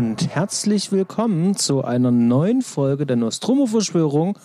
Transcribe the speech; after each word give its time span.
und 0.00 0.34
herzlich 0.34 0.92
willkommen 0.92 1.56
zu 1.56 1.84
einer 1.84 2.10
neuen 2.10 2.62
Folge 2.62 3.04
der 3.04 3.16
Nostromo-Verschwörung. 3.16 4.38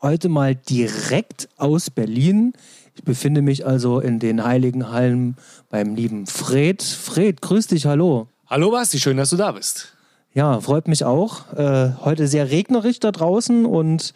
Heute 0.00 0.30
mal 0.30 0.54
direkt 0.54 1.50
aus 1.58 1.90
Berlin. 1.90 2.54
Ich 2.94 3.04
befinde 3.04 3.42
mich 3.42 3.66
also 3.66 4.00
in 4.00 4.18
den 4.18 4.42
Heiligen 4.44 4.90
Hallen 4.90 5.36
beim 5.68 5.94
lieben 5.94 6.26
Fred. 6.26 6.82
Fred, 6.82 7.42
grüß 7.42 7.66
dich, 7.66 7.84
hallo. 7.84 8.28
Hallo 8.46 8.70
Basti, 8.70 8.98
schön, 8.98 9.18
dass 9.18 9.28
du 9.28 9.36
da 9.36 9.52
bist. 9.52 9.94
Ja, 10.32 10.58
freut 10.62 10.88
mich 10.88 11.04
auch. 11.04 11.52
Äh, 11.52 11.92
heute 12.02 12.26
sehr 12.26 12.50
regnerisch 12.50 12.98
da 12.98 13.12
draußen 13.12 13.66
und 13.66 14.14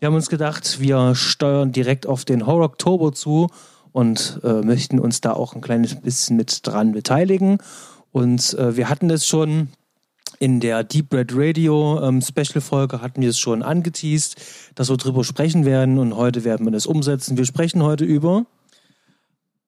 wir 0.00 0.06
haben 0.06 0.16
uns 0.16 0.28
gedacht, 0.28 0.80
wir 0.80 1.14
steuern 1.14 1.70
direkt 1.70 2.04
auf 2.04 2.24
den 2.24 2.46
Horror 2.46 2.64
Oktober 2.64 3.12
zu 3.12 3.46
und 3.92 4.40
äh, 4.42 4.54
möchten 4.62 4.98
uns 4.98 5.20
da 5.20 5.34
auch 5.34 5.54
ein 5.54 5.60
kleines 5.60 5.94
bisschen 5.94 6.36
mit 6.36 6.66
dran 6.66 6.90
beteiligen. 6.90 7.58
Und 8.10 8.54
äh, 8.54 8.76
wir 8.76 8.88
hatten 8.88 9.06
das 9.06 9.24
schon 9.24 9.68
in 10.38 10.60
der 10.60 10.84
Deep 10.84 11.12
Red 11.12 11.32
Radio 11.34 12.02
ähm, 12.02 12.20
Special 12.20 12.60
Folge 12.60 13.00
hatten 13.00 13.22
wir 13.22 13.30
es 13.30 13.38
schon 13.38 13.62
angeteased, 13.62 14.36
dass 14.74 14.88
wir 14.88 14.96
drüber 14.96 15.24
sprechen 15.24 15.64
werden 15.64 15.98
und 15.98 16.16
heute 16.16 16.44
werden 16.44 16.66
wir 16.66 16.72
das 16.72 16.86
umsetzen. 16.86 17.36
Wir 17.36 17.46
sprechen 17.46 17.82
heute 17.82 18.04
über 18.04 18.46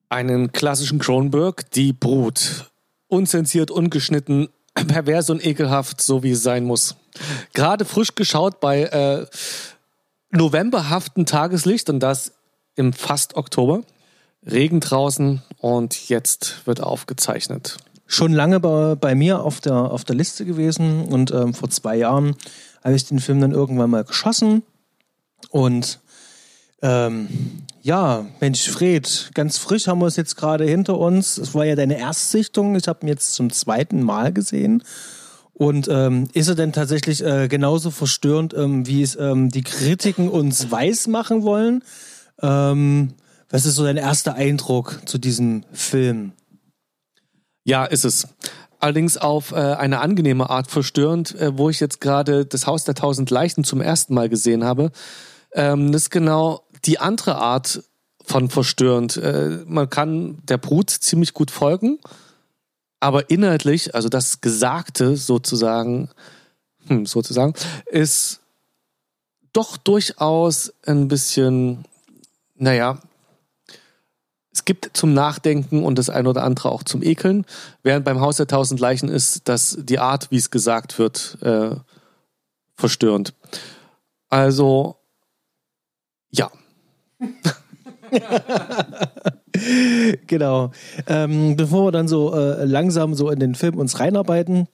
einen 0.09 0.51
klassischen 0.51 0.99
Kronberg, 0.99 1.69
Die 1.71 1.93
Brut. 1.93 2.71
Unzensiert, 3.07 3.71
ungeschnitten, 3.71 4.49
pervers 4.87 5.29
und 5.29 5.45
ekelhaft, 5.45 6.01
so 6.01 6.23
wie 6.23 6.31
es 6.31 6.43
sein 6.43 6.65
muss. 6.65 6.95
Gerade 7.53 7.85
frisch 7.85 8.15
geschaut 8.15 8.59
bei 8.59 8.83
äh, 8.83 9.25
novemberhaften 10.31 11.25
Tageslicht 11.25 11.89
und 11.89 11.99
das 11.99 12.33
im 12.75 12.93
fast 12.93 13.35
Oktober. 13.35 13.83
Regen 14.45 14.79
draußen 14.79 15.41
und 15.57 16.09
jetzt 16.09 16.65
wird 16.65 16.81
aufgezeichnet. 16.81 17.77
Schon 18.11 18.33
lange 18.33 18.59
bei, 18.59 18.95
bei 18.95 19.13
mir 19.13 19.43
auf 19.43 19.61
der, 19.61 19.75
auf 19.75 20.03
der 20.03 20.15
Liste 20.15 20.43
gewesen 20.43 21.05
und 21.05 21.29
ähm, 21.29 21.53
vor 21.53 21.69
zwei 21.69 21.95
Jahren 21.95 22.35
habe 22.83 22.95
ich 22.95 23.05
den 23.05 23.19
Film 23.19 23.39
dann 23.39 23.51
irgendwann 23.51 23.91
mal 23.91 24.03
geschossen 24.03 24.63
und 25.51 25.99
ähm, 26.81 27.27
ja, 27.83 28.25
Mensch, 28.39 28.67
Fred, 28.67 29.29
ganz 29.35 29.59
frisch 29.59 29.87
haben 29.87 30.01
wir 30.01 30.07
es 30.07 30.15
jetzt 30.15 30.37
gerade 30.37 30.65
hinter 30.65 30.97
uns. 30.97 31.37
Es 31.37 31.53
war 31.53 31.65
ja 31.65 31.75
deine 31.75 31.99
Erstsichtung. 31.99 32.75
Ich 32.75 32.87
habe 32.87 33.05
ihn 33.05 33.09
jetzt 33.09 33.33
zum 33.33 33.51
zweiten 33.51 34.01
Mal 34.01 34.33
gesehen. 34.33 34.83
Und 35.53 35.87
ähm, 35.89 36.29
ist 36.33 36.47
er 36.47 36.55
denn 36.55 36.71
tatsächlich 36.71 37.23
äh, 37.23 37.47
genauso 37.47 37.91
verstörend, 37.91 38.53
ähm, 38.53 38.87
wie 38.87 39.01
es 39.01 39.17
ähm, 39.17 39.49
die 39.49 39.63
Kritiken 39.63 40.29
uns 40.29 40.71
weiß 40.71 41.07
machen 41.07 41.43
wollen? 41.43 41.83
Ähm, 42.41 43.13
was 43.49 43.65
ist 43.65 43.75
so 43.75 43.83
dein 43.83 43.97
erster 43.97 44.35
Eindruck 44.35 45.01
zu 45.05 45.17
diesem 45.17 45.63
Film? 45.73 46.31
Ja, 47.63 47.85
ist 47.85 48.05
es. 48.05 48.27
Allerdings 48.79 49.17
auf 49.17 49.51
äh, 49.51 49.55
eine 49.55 49.99
angenehme 49.99 50.49
Art 50.49 50.71
verstörend, 50.71 51.35
äh, 51.35 51.57
wo 51.57 51.69
ich 51.69 51.79
jetzt 51.79 51.99
gerade 51.99 52.45
das 52.45 52.65
Haus 52.65 52.85
der 52.85 52.95
tausend 52.95 53.29
Leichen 53.29 53.63
zum 53.63 53.81
ersten 53.81 54.13
Mal 54.13 54.29
gesehen 54.29 54.63
habe. 54.63 54.91
Ähm, 55.51 55.91
das 55.91 56.03
ist 56.03 56.09
genau 56.11 56.63
die 56.85 56.99
andere 56.99 57.35
Art 57.35 57.83
von 58.23 58.49
verstörend. 58.49 59.17
Äh, 59.17 59.63
man 59.65 59.89
kann 59.89 60.37
der 60.43 60.57
Brut 60.57 60.89
ziemlich 60.89 61.33
gut 61.33 61.51
folgen, 61.51 61.99
aber 63.01 63.29
inhaltlich, 63.29 63.95
also 63.95 64.07
das 64.07 64.39
Gesagte 64.39 65.17
sozusagen, 65.17 66.09
hm, 66.87 67.05
sozusagen, 67.05 67.53
ist 67.87 68.39
doch 69.51 69.77
durchaus 69.77 70.73
ein 70.85 71.07
bisschen, 71.07 71.85
naja, 72.55 72.99
es 74.59 74.65
gibt 74.65 74.89
zum 74.91 75.13
Nachdenken 75.13 75.85
und 75.85 75.97
das 75.97 76.09
ein 76.09 76.27
oder 76.27 76.43
andere 76.43 76.69
auch 76.69 76.83
zum 76.83 77.01
Ekeln, 77.01 77.45
während 77.81 78.03
beim 78.03 78.19
Haus 78.19 78.35
der 78.35 78.47
tausend 78.47 78.81
Leichen 78.81 79.07
ist, 79.07 79.47
dass 79.47 79.77
die 79.79 79.99
Art, 79.99 80.31
wie 80.31 80.35
es 80.35 80.51
gesagt 80.51 80.99
wird, 80.99 81.37
äh, 81.41 81.77
verstörend. 82.75 83.33
Also, 84.27 84.97
ja. 86.29 86.51
genau. 90.27 90.71
Ähm, 91.07 91.55
bevor 91.55 91.87
wir 91.87 91.91
dann 91.93 92.09
so 92.09 92.35
äh, 92.35 92.65
langsam 92.65 93.13
so 93.13 93.29
in 93.29 93.39
den 93.39 93.55
Film 93.55 93.77
uns 93.77 94.01
reinarbeiten, 94.01 94.67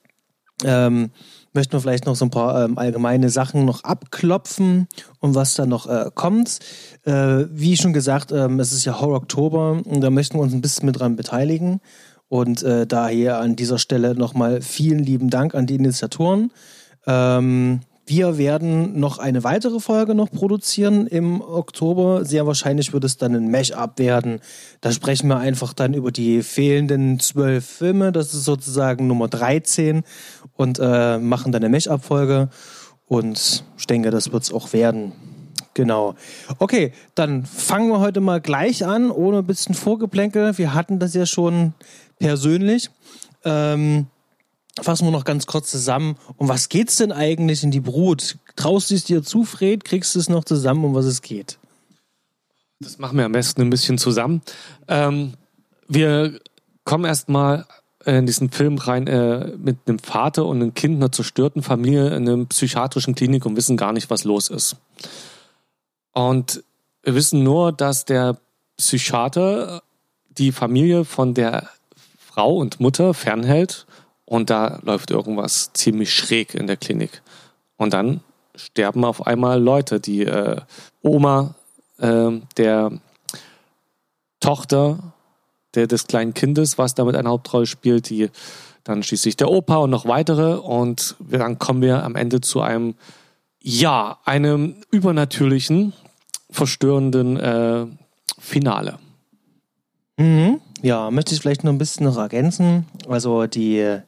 ähm, 0.64 1.12
möchten 1.56 1.72
wir 1.72 1.80
vielleicht 1.80 2.06
noch 2.06 2.14
so 2.14 2.24
ein 2.24 2.30
paar 2.30 2.64
ähm, 2.64 2.78
allgemeine 2.78 3.30
Sachen 3.30 3.64
noch 3.64 3.82
abklopfen 3.82 4.86
und 5.18 5.34
was 5.34 5.54
da 5.54 5.66
noch 5.66 5.88
äh, 5.88 6.10
kommt. 6.14 6.60
Äh, 7.04 7.46
wie 7.50 7.76
schon 7.76 7.92
gesagt, 7.92 8.30
ähm, 8.30 8.60
es 8.60 8.72
ist 8.72 8.84
ja 8.84 9.00
Horror 9.00 9.16
Oktober 9.16 9.82
und 9.84 10.00
da 10.00 10.10
möchten 10.10 10.38
wir 10.38 10.42
uns 10.42 10.52
ein 10.52 10.60
bisschen 10.60 10.86
mit 10.86 11.00
dran 11.00 11.16
beteiligen. 11.16 11.80
Und 12.28 12.62
äh, 12.62 12.86
daher 12.86 13.38
an 13.38 13.56
dieser 13.56 13.78
Stelle 13.78 14.14
nochmal 14.14 14.60
vielen 14.60 15.00
lieben 15.00 15.30
Dank 15.30 15.54
an 15.54 15.66
die 15.66 15.76
Initiatoren. 15.76 16.52
Ähm, 17.06 17.80
wir 18.08 18.38
werden 18.38 19.00
noch 19.00 19.18
eine 19.18 19.42
weitere 19.42 19.80
Folge 19.80 20.14
noch 20.14 20.30
produzieren 20.30 21.08
im 21.08 21.40
Oktober. 21.40 22.24
Sehr 22.24 22.46
wahrscheinlich 22.46 22.92
wird 22.92 23.02
es 23.02 23.16
dann 23.16 23.34
ein 23.34 23.48
Mesh-Up 23.48 23.98
werden. 23.98 24.38
Da 24.80 24.92
sprechen 24.92 25.26
wir 25.26 25.38
einfach 25.38 25.72
dann 25.72 25.92
über 25.92 26.12
die 26.12 26.44
fehlenden 26.44 27.18
zwölf 27.18 27.66
Filme. 27.66 28.12
Das 28.12 28.32
ist 28.32 28.44
sozusagen 28.44 29.08
Nummer 29.08 29.26
13 29.26 30.04
und 30.56 30.78
äh, 30.80 31.18
machen 31.18 31.52
dann 31.52 31.62
eine 31.62 31.68
Mesh-Up-Folge. 31.70 32.48
Und 33.06 33.64
ich 33.78 33.86
denke, 33.86 34.10
das 34.10 34.32
wird 34.32 34.42
es 34.42 34.52
auch 34.52 34.72
werden. 34.72 35.12
Genau. 35.74 36.14
Okay, 36.58 36.92
dann 37.14 37.44
fangen 37.44 37.90
wir 37.90 38.00
heute 38.00 38.20
mal 38.20 38.40
gleich 38.40 38.84
an, 38.84 39.10
ohne 39.10 39.38
ein 39.38 39.46
bisschen 39.46 39.74
Vorgeplänkel. 39.74 40.56
Wir 40.58 40.74
hatten 40.74 40.98
das 40.98 41.14
ja 41.14 41.26
schon 41.26 41.74
persönlich. 42.18 42.90
Ähm, 43.44 44.06
fassen 44.80 45.06
wir 45.06 45.12
noch 45.12 45.24
ganz 45.24 45.46
kurz 45.46 45.70
zusammen. 45.70 46.16
Um 46.38 46.48
was 46.48 46.68
geht's 46.68 46.96
denn 46.96 47.12
eigentlich 47.12 47.62
in 47.62 47.70
die 47.70 47.80
Brut? 47.80 48.38
Traust 48.56 48.90
du 48.90 48.94
es 48.94 49.04
dir 49.04 49.22
zu, 49.22 49.44
Fred? 49.44 49.84
Kriegst 49.84 50.14
du 50.14 50.18
es 50.18 50.28
noch 50.28 50.44
zusammen, 50.44 50.84
um 50.84 50.94
was 50.94 51.04
es 51.04 51.20
geht? 51.20 51.58
Das 52.80 52.98
machen 52.98 53.18
wir 53.18 53.24
am 53.24 53.32
besten 53.32 53.62
ein 53.62 53.70
bisschen 53.70 53.98
zusammen. 53.98 54.42
Ähm, 54.88 55.34
wir 55.88 56.40
kommen 56.84 57.04
erstmal 57.04 57.66
in 58.06 58.26
diesen 58.26 58.50
Film 58.50 58.78
rein 58.78 59.06
äh, 59.06 59.52
mit 59.56 59.78
einem 59.86 59.98
Vater 59.98 60.46
und 60.46 60.62
einem 60.62 60.74
Kind 60.74 60.96
einer 60.96 61.12
zerstörten 61.12 61.62
Familie 61.62 62.08
in 62.14 62.28
einer 62.28 62.44
psychiatrischen 62.46 63.14
Klinik 63.14 63.44
und 63.44 63.56
wissen 63.56 63.76
gar 63.76 63.92
nicht, 63.92 64.10
was 64.10 64.24
los 64.24 64.48
ist. 64.48 64.76
Und 66.12 66.62
wir 67.02 67.14
wissen 67.14 67.42
nur, 67.42 67.72
dass 67.72 68.04
der 68.04 68.38
Psychiater 68.76 69.82
die 70.38 70.52
Familie 70.52 71.04
von 71.04 71.34
der 71.34 71.68
Frau 72.18 72.56
und 72.56 72.80
Mutter 72.80 73.12
fernhält 73.12 73.86
und 74.24 74.50
da 74.50 74.80
läuft 74.82 75.10
irgendwas 75.10 75.72
ziemlich 75.72 76.12
schräg 76.12 76.54
in 76.54 76.66
der 76.66 76.76
Klinik. 76.76 77.22
Und 77.76 77.92
dann 77.92 78.20
sterben 78.54 79.04
auf 79.04 79.26
einmal 79.26 79.62
Leute. 79.62 80.00
Die 80.00 80.24
äh, 80.24 80.60
Oma 81.02 81.54
äh, 81.98 82.40
der 82.56 82.92
Tochter 84.40 85.12
der, 85.76 85.86
des 85.86 86.06
kleinen 86.06 86.34
Kindes, 86.34 86.78
was 86.78 86.94
damit 86.94 87.14
eine 87.14 87.28
Hauptrolle 87.28 87.66
spielt, 87.66 88.10
die 88.10 88.30
dann 88.84 89.02
schließlich 89.02 89.36
der 89.36 89.50
Opa 89.50 89.76
und 89.76 89.90
noch 89.90 90.06
weitere. 90.06 90.54
Und 90.54 91.16
dann 91.20 91.58
kommen 91.58 91.82
wir 91.82 92.02
am 92.02 92.16
Ende 92.16 92.40
zu 92.40 92.60
einem, 92.60 92.94
ja, 93.60 94.18
einem 94.24 94.76
übernatürlichen, 94.90 95.92
verstörenden 96.50 97.36
äh, 97.36 97.86
Finale. 98.38 98.98
Mhm. 100.16 100.60
Ja, 100.82 101.10
möchte 101.10 101.34
ich 101.34 101.40
vielleicht 101.40 101.64
noch 101.64 101.72
ein 101.72 101.78
bisschen 101.78 102.06
noch 102.06 102.16
ergänzen. 102.16 102.86
Also 103.08 103.46
die, 103.46 103.98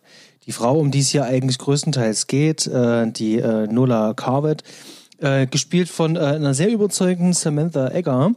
die 0.46 0.52
Frau, 0.52 0.78
um 0.78 0.90
die 0.90 1.00
es 1.00 1.08
hier 1.08 1.24
eigentlich 1.24 1.58
größtenteils 1.58 2.26
geht, 2.26 2.66
äh, 2.66 3.10
die 3.10 3.38
äh, 3.38 3.66
Nola 3.66 4.14
Carvet, 4.14 4.62
äh, 5.18 5.46
gespielt 5.46 5.88
von 5.88 6.16
äh, 6.16 6.20
einer 6.20 6.54
sehr 6.54 6.70
überzeugenden 6.70 7.32
Samantha 7.32 7.88
Egger, 7.88 8.32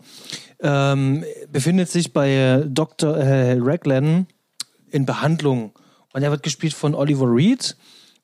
ähm, 0.61 1.23
befindet 1.51 1.89
sich 1.89 2.13
bei 2.13 2.63
Dr. 2.67 3.17
Äh, 3.17 3.57
Raglan 3.59 4.27
in 4.91 5.05
Behandlung. 5.05 5.71
Und 6.13 6.23
er 6.23 6.31
wird 6.31 6.43
gespielt 6.43 6.73
von 6.73 6.93
Oliver 6.93 7.27
Reed. 7.27 7.75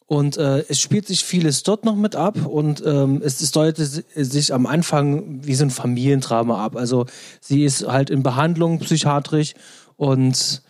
Und 0.07 0.37
äh, 0.37 0.63
es 0.69 0.79
spielt 0.79 1.05
sich 1.05 1.25
vieles 1.25 1.63
dort 1.63 1.83
noch 1.83 1.97
mit 1.97 2.15
ab 2.15 2.45
und 2.45 2.81
ähm, 2.85 3.21
es, 3.21 3.41
es 3.41 3.51
deutet 3.51 4.05
sich 4.15 4.53
am 4.53 4.65
Anfang 4.65 5.43
wie 5.43 5.53
so 5.53 5.65
ein 5.65 5.69
Familiendrama 5.69 6.63
ab. 6.63 6.77
Also 6.77 7.07
sie 7.41 7.65
ist 7.65 7.85
halt 7.85 8.09
in 8.09 8.23
Behandlung 8.23 8.79
psychiatrisch 8.79 9.53
und 9.97 10.61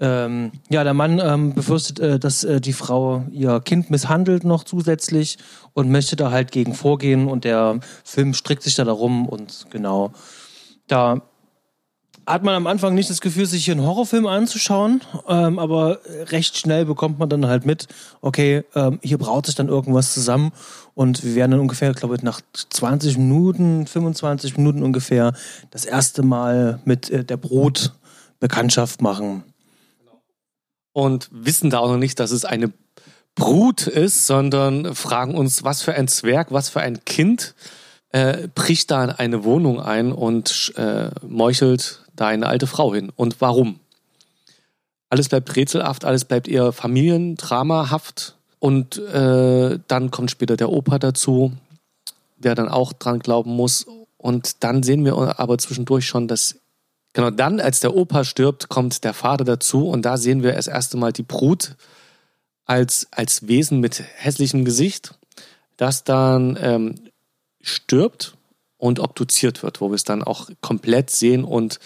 ähm, 0.00 0.52
ja, 0.70 0.84
der 0.84 0.94
Mann 0.94 1.20
ähm, 1.22 1.52
befürchtet, 1.52 2.00
äh, 2.00 2.18
dass 2.18 2.44
äh, 2.44 2.62
die 2.62 2.72
Frau 2.72 3.26
ihr 3.30 3.60
Kind 3.60 3.90
misshandelt 3.90 4.44
noch 4.44 4.64
zusätzlich 4.64 5.36
und 5.74 5.90
möchte 5.90 6.16
da 6.16 6.30
halt 6.30 6.50
gegen 6.50 6.74
vorgehen 6.74 7.28
und 7.28 7.44
der 7.44 7.80
Film 8.04 8.32
strickt 8.32 8.62
sich 8.62 8.74
da 8.74 8.84
darum 8.84 9.28
und 9.28 9.66
genau. 9.68 10.12
Da 10.88 11.22
hat 12.26 12.42
man 12.42 12.54
am 12.54 12.66
Anfang 12.66 12.94
nicht 12.94 13.08
das 13.08 13.20
Gefühl, 13.20 13.46
sich 13.46 13.64
hier 13.64 13.72
einen 13.74 13.86
Horrorfilm 13.86 14.26
anzuschauen, 14.26 15.00
ähm, 15.28 15.58
aber 15.58 16.00
recht 16.26 16.58
schnell 16.58 16.84
bekommt 16.84 17.18
man 17.18 17.28
dann 17.28 17.46
halt 17.46 17.64
mit, 17.64 17.88
okay, 18.20 18.64
ähm, 18.74 18.98
hier 19.02 19.18
braut 19.18 19.46
sich 19.46 19.54
dann 19.54 19.68
irgendwas 19.68 20.12
zusammen 20.12 20.52
und 20.94 21.24
wir 21.24 21.34
werden 21.34 21.52
dann 21.52 21.60
ungefähr, 21.60 21.92
glaube 21.94 22.16
ich, 22.16 22.22
nach 22.22 22.40
20 22.52 23.16
Minuten, 23.16 23.86
25 23.86 24.58
Minuten 24.58 24.82
ungefähr 24.82 25.32
das 25.70 25.84
erste 25.84 26.22
Mal 26.22 26.80
mit 26.84 27.08
äh, 27.10 27.24
der 27.24 27.38
Brot 27.38 27.92
Bekanntschaft 28.40 29.02
machen. 29.02 29.44
Und 30.92 31.28
wissen 31.32 31.70
da 31.70 31.78
auch 31.78 31.90
noch 31.90 31.98
nicht, 31.98 32.18
dass 32.20 32.30
es 32.30 32.44
eine 32.44 32.72
Brut 33.34 33.86
ist, 33.86 34.26
sondern 34.26 34.94
fragen 34.94 35.36
uns, 35.36 35.62
was 35.62 35.82
für 35.82 35.94
ein 35.94 36.08
Zwerg, 36.08 36.50
was 36.50 36.68
für 36.68 36.80
ein 36.80 37.04
Kind 37.04 37.54
äh, 38.10 38.48
bricht 38.54 38.90
da 38.90 39.04
in 39.04 39.10
eine 39.10 39.44
Wohnung 39.44 39.80
ein 39.80 40.12
und 40.12 40.72
äh, 40.76 41.10
meuchelt 41.26 42.02
da 42.16 42.26
eine 42.28 42.46
alte 42.46 42.66
Frau 42.66 42.94
hin. 42.94 43.12
Und 43.14 43.40
warum? 43.40 43.80
Alles 45.10 45.28
bleibt 45.28 45.54
rätselhaft, 45.56 46.04
alles 46.04 46.24
bleibt 46.24 46.48
eher 46.48 46.72
familiendramahaft. 46.72 48.36
Und 48.58 48.98
äh, 48.98 49.78
dann 49.86 50.10
kommt 50.10 50.30
später 50.30 50.56
der 50.56 50.70
Opa 50.70 50.98
dazu, 50.98 51.52
der 52.36 52.54
dann 52.54 52.68
auch 52.68 52.92
dran 52.92 53.20
glauben 53.20 53.52
muss. 53.52 53.86
Und 54.16 54.64
dann 54.64 54.82
sehen 54.82 55.04
wir 55.04 55.38
aber 55.38 55.58
zwischendurch 55.58 56.06
schon, 56.06 56.28
dass 56.28 56.56
genau 57.12 57.30
dann, 57.30 57.60
als 57.60 57.80
der 57.80 57.94
Opa 57.94 58.24
stirbt, 58.24 58.68
kommt 58.68 59.04
der 59.04 59.14
Vater 59.14 59.44
dazu. 59.44 59.88
Und 59.88 60.02
da 60.02 60.16
sehen 60.16 60.42
wir 60.42 60.52
das 60.52 60.66
erste 60.66 60.96
Mal 60.96 61.12
die 61.12 61.22
Brut 61.22 61.76
als, 62.64 63.06
als 63.12 63.46
Wesen 63.48 63.80
mit 63.80 64.02
hässlichem 64.16 64.64
Gesicht, 64.64 65.14
das 65.76 66.04
dann 66.04 66.58
ähm, 66.60 66.96
stirbt 67.60 68.36
und 68.76 69.00
obduziert 69.00 69.62
wird, 69.62 69.80
wo 69.80 69.90
wir 69.90 69.94
es 69.96 70.04
dann 70.04 70.22
auch 70.22 70.48
komplett 70.60 71.10
sehen 71.10 71.44
und 71.44 71.78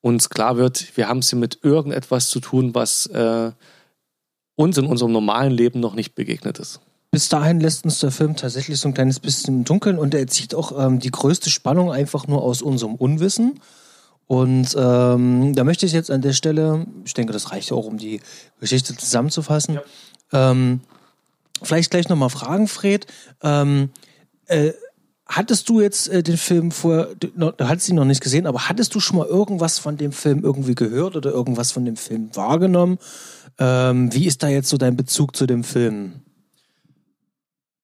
uns 0.00 0.28
klar 0.28 0.56
wird, 0.56 0.96
wir 0.96 1.08
haben 1.08 1.18
es 1.18 1.30
hier 1.30 1.38
mit 1.38 1.60
irgendetwas 1.62 2.28
zu 2.28 2.40
tun, 2.40 2.74
was 2.74 3.06
äh, 3.06 3.52
uns 4.54 4.76
in 4.76 4.86
unserem 4.86 5.12
normalen 5.12 5.52
Leben 5.52 5.80
noch 5.80 5.94
nicht 5.94 6.14
begegnet 6.14 6.58
ist. 6.58 6.80
Bis 7.10 7.28
dahin 7.28 7.60
lässt 7.60 7.84
uns 7.84 8.00
der 8.00 8.10
Film 8.10 8.36
tatsächlich 8.36 8.78
so 8.80 8.88
ein 8.88 8.94
kleines 8.94 9.20
bisschen 9.20 9.58
im 9.58 9.64
Dunkeln 9.64 9.98
und 9.98 10.14
er 10.14 10.26
zieht 10.26 10.54
auch 10.54 10.72
ähm, 10.78 10.98
die 10.98 11.10
größte 11.10 11.48
Spannung 11.48 11.92
einfach 11.92 12.26
nur 12.26 12.42
aus 12.42 12.60
unserem 12.60 12.96
Unwissen. 12.96 13.60
Und 14.26 14.74
ähm, 14.76 15.54
da 15.54 15.64
möchte 15.64 15.86
ich 15.86 15.92
jetzt 15.92 16.10
an 16.10 16.22
der 16.22 16.32
Stelle, 16.32 16.86
ich 17.04 17.14
denke, 17.14 17.32
das 17.32 17.52
reicht 17.52 17.72
auch, 17.72 17.86
um 17.86 17.98
die 17.98 18.20
Geschichte 18.58 18.96
zusammenzufassen, 18.96 19.74
ja. 19.74 20.50
ähm, 20.50 20.80
vielleicht 21.62 21.90
gleich 21.90 22.08
nochmal 22.08 22.30
fragen, 22.30 22.68
Fred. 22.68 23.06
Ähm, 23.42 23.90
äh, 24.46 24.72
hattest 25.26 25.68
du 25.68 25.80
jetzt 25.80 26.08
äh, 26.08 26.22
den 26.22 26.36
Film 26.36 26.70
vorher, 26.70 27.14
du, 27.18 27.28
du 27.28 27.68
hattest 27.68 27.88
ihn 27.88 27.96
noch 27.96 28.04
nicht 28.04 28.22
gesehen, 28.22 28.46
aber 28.46 28.68
hattest 28.68 28.94
du 28.94 29.00
schon 29.00 29.18
mal 29.18 29.26
irgendwas 29.26 29.78
von 29.78 29.96
dem 29.96 30.12
Film 30.12 30.42
irgendwie 30.42 30.74
gehört 30.74 31.16
oder 31.16 31.30
irgendwas 31.30 31.72
von 31.72 31.84
dem 31.84 31.96
Film 31.96 32.30
wahrgenommen? 32.34 32.98
Ähm, 33.58 34.12
wie 34.12 34.26
ist 34.26 34.42
da 34.42 34.48
jetzt 34.48 34.68
so 34.68 34.76
dein 34.76 34.96
Bezug 34.96 35.36
zu 35.36 35.46
dem 35.46 35.64
Film? 35.64 36.22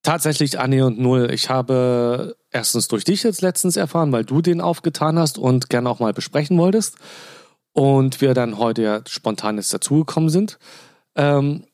Tatsächlich 0.02 0.58
Anne 0.58 0.86
und 0.86 0.98
Null. 0.98 1.30
Ich 1.30 1.50
habe 1.50 2.36
erstens 2.50 2.88
durch 2.88 3.04
dich 3.04 3.22
jetzt 3.22 3.42
letztens 3.42 3.76
erfahren, 3.76 4.12
weil 4.12 4.24
du 4.24 4.40
den 4.40 4.60
aufgetan 4.60 5.18
hast 5.18 5.36
und 5.36 5.68
gerne 5.68 5.90
auch 5.90 6.00
mal 6.00 6.14
besprechen 6.14 6.56
wolltest. 6.56 6.96
Und 7.72 8.20
wir 8.20 8.34
dann 8.34 8.58
heute 8.58 8.82
ja 8.82 9.00
spontan 9.06 9.56
jetzt 9.56 9.72
dazugekommen 9.72 10.30
sind. 10.30 10.58
Ähm, 11.14 11.64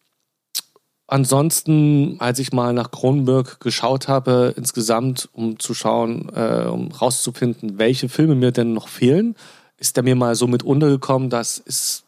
ansonsten, 1.07 2.17
als 2.21 2.39
ich 2.39 2.53
mal 2.53 2.73
nach 2.73 2.91
Kronenberg 2.91 3.61
geschaut 3.61 4.09
habe, 4.09 4.55
insgesamt, 4.57 5.29
um 5.33 5.59
zu 5.59 5.75
schauen, 5.75 6.31
äh, 6.35 6.67
um 6.67 6.91
rauszufinden, 6.91 7.79
welche 7.79 8.09
Filme 8.09 8.35
mir 8.35 8.53
denn 8.53 8.73
noch 8.73 8.89
fehlen, 8.89 9.37
ist 9.79 9.97
der 9.97 10.03
mir 10.03 10.17
mal 10.17 10.35
so 10.35 10.47
mit 10.47 10.63
untergekommen, 10.63 11.31
das 11.31 11.59
ist, 11.59 12.05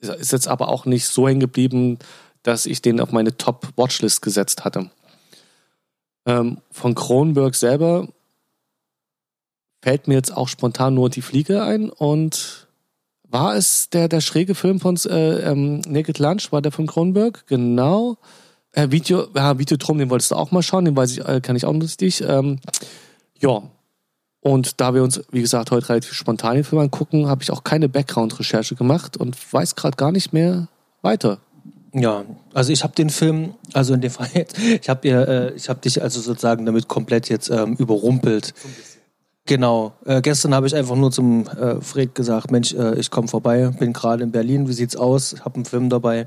ist 0.00 0.32
jetzt 0.32 0.48
aber 0.48 0.68
auch 0.68 0.86
nicht 0.86 1.06
so 1.06 1.28
hängen 1.28 1.40
geblieben, 1.40 1.98
dass 2.42 2.66
ich 2.66 2.82
den 2.82 3.00
auf 3.00 3.12
meine 3.12 3.36
Top-Watchlist 3.36 4.22
gesetzt 4.22 4.64
hatte. 4.64 4.90
Ähm, 6.26 6.58
von 6.70 6.94
Kronberg 6.94 7.54
selber 7.54 8.08
fällt 9.82 10.08
mir 10.08 10.14
jetzt 10.14 10.34
auch 10.34 10.48
spontan 10.48 10.94
nur 10.94 11.10
die 11.10 11.22
Fliege 11.22 11.62
ein 11.62 11.90
und 11.90 12.63
war 13.34 13.56
es 13.56 13.90
der, 13.90 14.08
der 14.08 14.20
schräge 14.20 14.54
Film 14.54 14.78
von 14.78 14.96
äh, 15.06 15.40
ähm, 15.40 15.80
Naked 15.88 16.20
Lunch, 16.20 16.52
war 16.52 16.62
der 16.62 16.70
von 16.70 16.86
Kronberg? 16.86 17.44
Genau. 17.48 18.16
Äh, 18.70 18.92
Video, 18.92 19.26
ja, 19.34 19.58
Videotron, 19.58 19.98
den 19.98 20.08
wolltest 20.08 20.30
du 20.30 20.36
auch 20.36 20.52
mal 20.52 20.62
schauen, 20.62 20.84
den 20.84 20.96
weiß 20.96 21.10
ich, 21.10 21.28
äh, 21.28 21.40
kann 21.40 21.56
ich 21.56 21.64
auch 21.64 21.72
nicht. 21.72 22.20
Ähm, 22.20 22.60
ja. 23.40 23.62
Und 24.40 24.80
da 24.80 24.94
wir 24.94 25.02
uns, 25.02 25.20
wie 25.32 25.40
gesagt, 25.40 25.72
heute 25.72 25.88
relativ 25.88 26.12
spontan 26.12 26.54
den 26.54 26.64
Film 26.64 26.82
angucken, 26.82 27.26
habe 27.26 27.42
ich 27.42 27.50
auch 27.50 27.64
keine 27.64 27.88
Background-Recherche 27.88 28.76
gemacht 28.76 29.16
und 29.16 29.36
weiß 29.52 29.74
gerade 29.74 29.96
gar 29.96 30.12
nicht 30.12 30.32
mehr 30.32 30.68
weiter. 31.02 31.38
Ja, 31.92 32.24
also 32.52 32.72
ich 32.72 32.84
habe 32.84 32.94
den 32.94 33.10
Film, 33.10 33.54
also 33.72 33.94
in 33.94 34.00
dem 34.00 34.10
Fall 34.12 34.28
jetzt, 34.34 34.58
ich 34.58 34.88
habe 34.88 35.08
äh, 35.08 35.54
ich 35.54 35.68
habe 35.68 35.80
dich 35.80 36.00
also 36.00 36.20
sozusagen 36.20 36.66
damit 36.66 36.86
komplett 36.86 37.28
jetzt 37.28 37.50
ähm, 37.50 37.74
überrumpelt. 37.74 38.54
Genau. 39.46 39.92
Äh, 40.06 40.22
gestern 40.22 40.54
habe 40.54 40.66
ich 40.66 40.74
einfach 40.74 40.96
nur 40.96 41.10
zum 41.10 41.46
äh, 41.46 41.80
Fred 41.80 42.14
gesagt, 42.14 42.50
Mensch, 42.50 42.72
äh, 42.72 42.98
ich 42.98 43.10
komme 43.10 43.28
vorbei, 43.28 43.68
bin 43.78 43.92
gerade 43.92 44.22
in 44.22 44.30
Berlin, 44.30 44.68
wie 44.68 44.72
sieht's 44.72 44.96
aus? 44.96 45.36
Habe 45.44 45.56
einen 45.56 45.64
Film 45.66 45.90
dabei. 45.90 46.26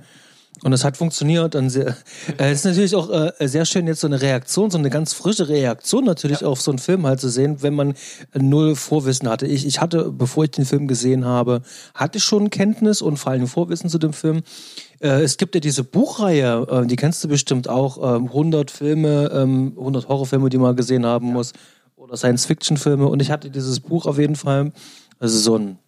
Und 0.64 0.74
es 0.74 0.84
hat 0.84 0.98
funktioniert. 0.98 1.56
Und 1.56 1.69
sehr, 1.69 1.88
äh, 2.38 2.52
es 2.52 2.60
ist 2.60 2.66
natürlich 2.66 2.96
auch 2.96 3.10
äh, 3.10 3.48
sehr 3.48 3.66
schön, 3.66 3.88
jetzt 3.88 4.02
so 4.02 4.08
eine 4.08 4.22
Reaktion, 4.22 4.69
so 4.69 4.78
eine 4.78 4.92
ganz 4.92 5.14
frische 5.14 5.50
Reaktion 5.50 6.06
natürlich 6.06 6.42
ja. 6.42 6.48
auf 6.48 6.62
so 6.62 6.72
einen 6.72 6.80
Film 6.80 7.08
halt 7.08 7.19
zu 7.19 7.30
sehen, 7.30 7.62
wenn 7.62 7.74
man 7.74 7.96
null 8.36 8.75
Vorwissen 8.75 9.28
hatte. 9.30 9.48
Ich, 9.48 9.66
ich 9.66 9.81
hatte, 9.81 10.12
bevor 10.12 10.44
ich 10.44 10.52
den 10.52 10.66
Film 10.66 10.88
gesehen 10.88 11.25
habe, 11.25 11.62
hatte 11.96 12.19
schon 12.19 12.52
Kenntnis 12.52 13.02
und 13.02 13.18
vor 13.18 13.31
allem 13.31 13.48
Vorwissen 13.48 13.90
zu 13.90 13.98
dem 13.98 14.14
Film. 14.14 14.44
Äh, 15.00 15.22
es 15.22 15.38
gibt 15.38 15.56
ja 15.56 15.62
diese 15.62 15.84
Buchreihe, 15.84 16.68
äh, 16.69 16.86
die 16.86 16.96
kennst 16.96 17.24
du 17.24 17.28
bestimmt 17.28 17.68
auch, 17.68 17.98
äh, 17.98 18.18
100 18.18 18.72
Filme, 18.72 19.31
ähm, 19.34 19.74
100 19.78 20.08
Horrorfilme, 20.08 20.50
die 20.50 20.58
man 20.58 20.75
gesehen 20.75 21.06
haben 21.06 21.28
ja. 21.28 21.34
muss, 21.34 21.54
oder 21.97 22.15
Science-Fiction-Filme. 22.15 23.05
Und 23.07 23.21
ich 23.21 23.31
hatte 23.31 23.49
dieses 23.49 23.81
Buch 23.81 24.05
auf 24.05 24.17
jeden 24.17 24.38
Fall, 24.38 24.71
also 25.19 25.38
so 25.38 25.57
ein 25.57 25.79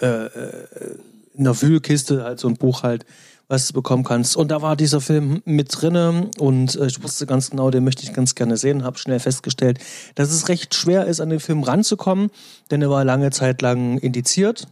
äh, 0.00 0.26
äh 0.26 0.98
in 1.34 1.44
der 1.44 1.62
Wühlkiste, 1.62 2.24
halt 2.24 2.40
so 2.40 2.48
ein 2.48 2.56
Buch 2.56 2.82
halt, 2.82 3.06
was 3.46 3.68
du 3.68 3.72
bekommen 3.72 4.02
kannst. 4.02 4.36
Und 4.36 4.50
da 4.50 4.60
war 4.60 4.74
dieser 4.76 5.00
Film 5.00 5.40
mit 5.44 5.68
drinne 5.70 6.30
und 6.38 6.74
äh, 6.74 6.86
ich 6.86 7.02
wusste 7.02 7.26
ganz 7.26 7.50
genau, 7.50 7.70
den 7.70 7.84
möchte 7.84 8.02
ich 8.02 8.12
ganz 8.12 8.34
gerne 8.34 8.56
sehen, 8.56 8.84
habe 8.84 8.98
schnell 8.98 9.20
festgestellt, 9.20 9.78
dass 10.16 10.30
es 10.30 10.48
recht 10.48 10.74
schwer 10.74 11.06
ist, 11.06 11.20
an 11.20 11.30
den 11.30 11.40
Film 11.40 11.62
ranzukommen, 11.62 12.30
denn 12.70 12.82
er 12.82 12.90
war 12.90 13.04
lange 13.04 13.30
Zeit 13.30 13.62
lang 13.62 13.98
indiziert. 13.98 14.66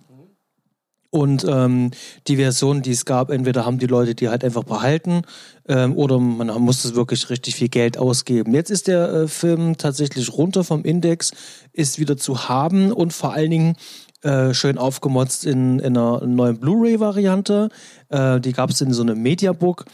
Und 1.16 1.46
ähm, 1.48 1.92
die 2.26 2.36
Version, 2.36 2.82
die 2.82 2.90
es 2.90 3.06
gab, 3.06 3.30
entweder 3.30 3.64
haben 3.64 3.78
die 3.78 3.86
Leute 3.86 4.14
die 4.14 4.28
halt 4.28 4.44
einfach 4.44 4.64
behalten 4.64 5.22
ähm, 5.66 5.96
oder 5.96 6.18
man 6.20 6.48
musste 6.60 6.94
wirklich 6.94 7.30
richtig 7.30 7.54
viel 7.54 7.70
Geld 7.70 7.96
ausgeben. 7.96 8.52
Jetzt 8.52 8.70
ist 8.70 8.86
der 8.86 9.10
äh, 9.10 9.26
Film 9.26 9.78
tatsächlich 9.78 10.30
runter 10.34 10.62
vom 10.62 10.84
Index, 10.84 11.32
ist 11.72 11.98
wieder 11.98 12.18
zu 12.18 12.50
haben 12.50 12.92
und 12.92 13.14
vor 13.14 13.32
allen 13.32 13.50
Dingen 13.50 13.76
äh, 14.24 14.52
schön 14.52 14.76
aufgemotzt 14.76 15.46
in, 15.46 15.78
in 15.78 15.96
einer 15.96 16.22
neuen 16.26 16.60
Blu-ray-Variante. 16.60 17.70
Äh, 18.10 18.38
die 18.40 18.52
gab 18.52 18.68
es 18.68 18.82
in 18.82 18.92
so 18.92 19.00
einem 19.00 19.22
Mediabook. 19.22 19.86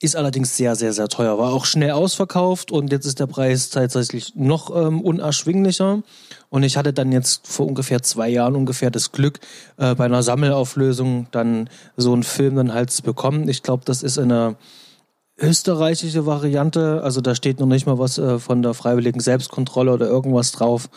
Ist 0.00 0.16
allerdings 0.16 0.56
sehr, 0.56 0.76
sehr, 0.76 0.92
sehr 0.92 1.08
teuer. 1.08 1.38
War 1.38 1.52
auch 1.52 1.64
schnell 1.64 1.92
ausverkauft 1.92 2.70
und 2.72 2.90
jetzt 2.92 3.06
ist 3.06 3.20
der 3.20 3.26
Preis 3.26 3.70
tatsächlich 3.70 4.34
noch 4.34 4.74
ähm, 4.74 5.00
unerschwinglicher. 5.00 6.02
Und 6.50 6.62
ich 6.62 6.76
hatte 6.76 6.92
dann 6.92 7.12
jetzt 7.12 7.46
vor 7.46 7.66
ungefähr 7.66 8.02
zwei 8.02 8.28
Jahren 8.28 8.56
ungefähr 8.56 8.90
das 8.90 9.12
Glück, 9.12 9.40
äh, 9.76 9.94
bei 9.94 10.04
einer 10.04 10.22
Sammelauflösung 10.22 11.28
dann 11.30 11.70
so 11.96 12.12
einen 12.12 12.24
Film 12.24 12.56
dann 12.56 12.74
halt 12.74 12.90
zu 12.90 13.02
bekommen. 13.02 13.48
Ich 13.48 13.62
glaube, 13.62 13.84
das 13.86 14.02
ist 14.02 14.18
eine 14.18 14.56
österreichische 15.38 16.26
Variante. 16.26 17.00
Also 17.02 17.20
da 17.20 17.34
steht 17.34 17.60
noch 17.60 17.66
nicht 17.66 17.86
mal 17.86 17.98
was 17.98 18.18
äh, 18.18 18.38
von 18.38 18.62
der 18.62 18.74
freiwilligen 18.74 19.20
Selbstkontrolle 19.20 19.92
oder 19.92 20.06
irgendwas 20.06 20.52
drauf. 20.52 20.88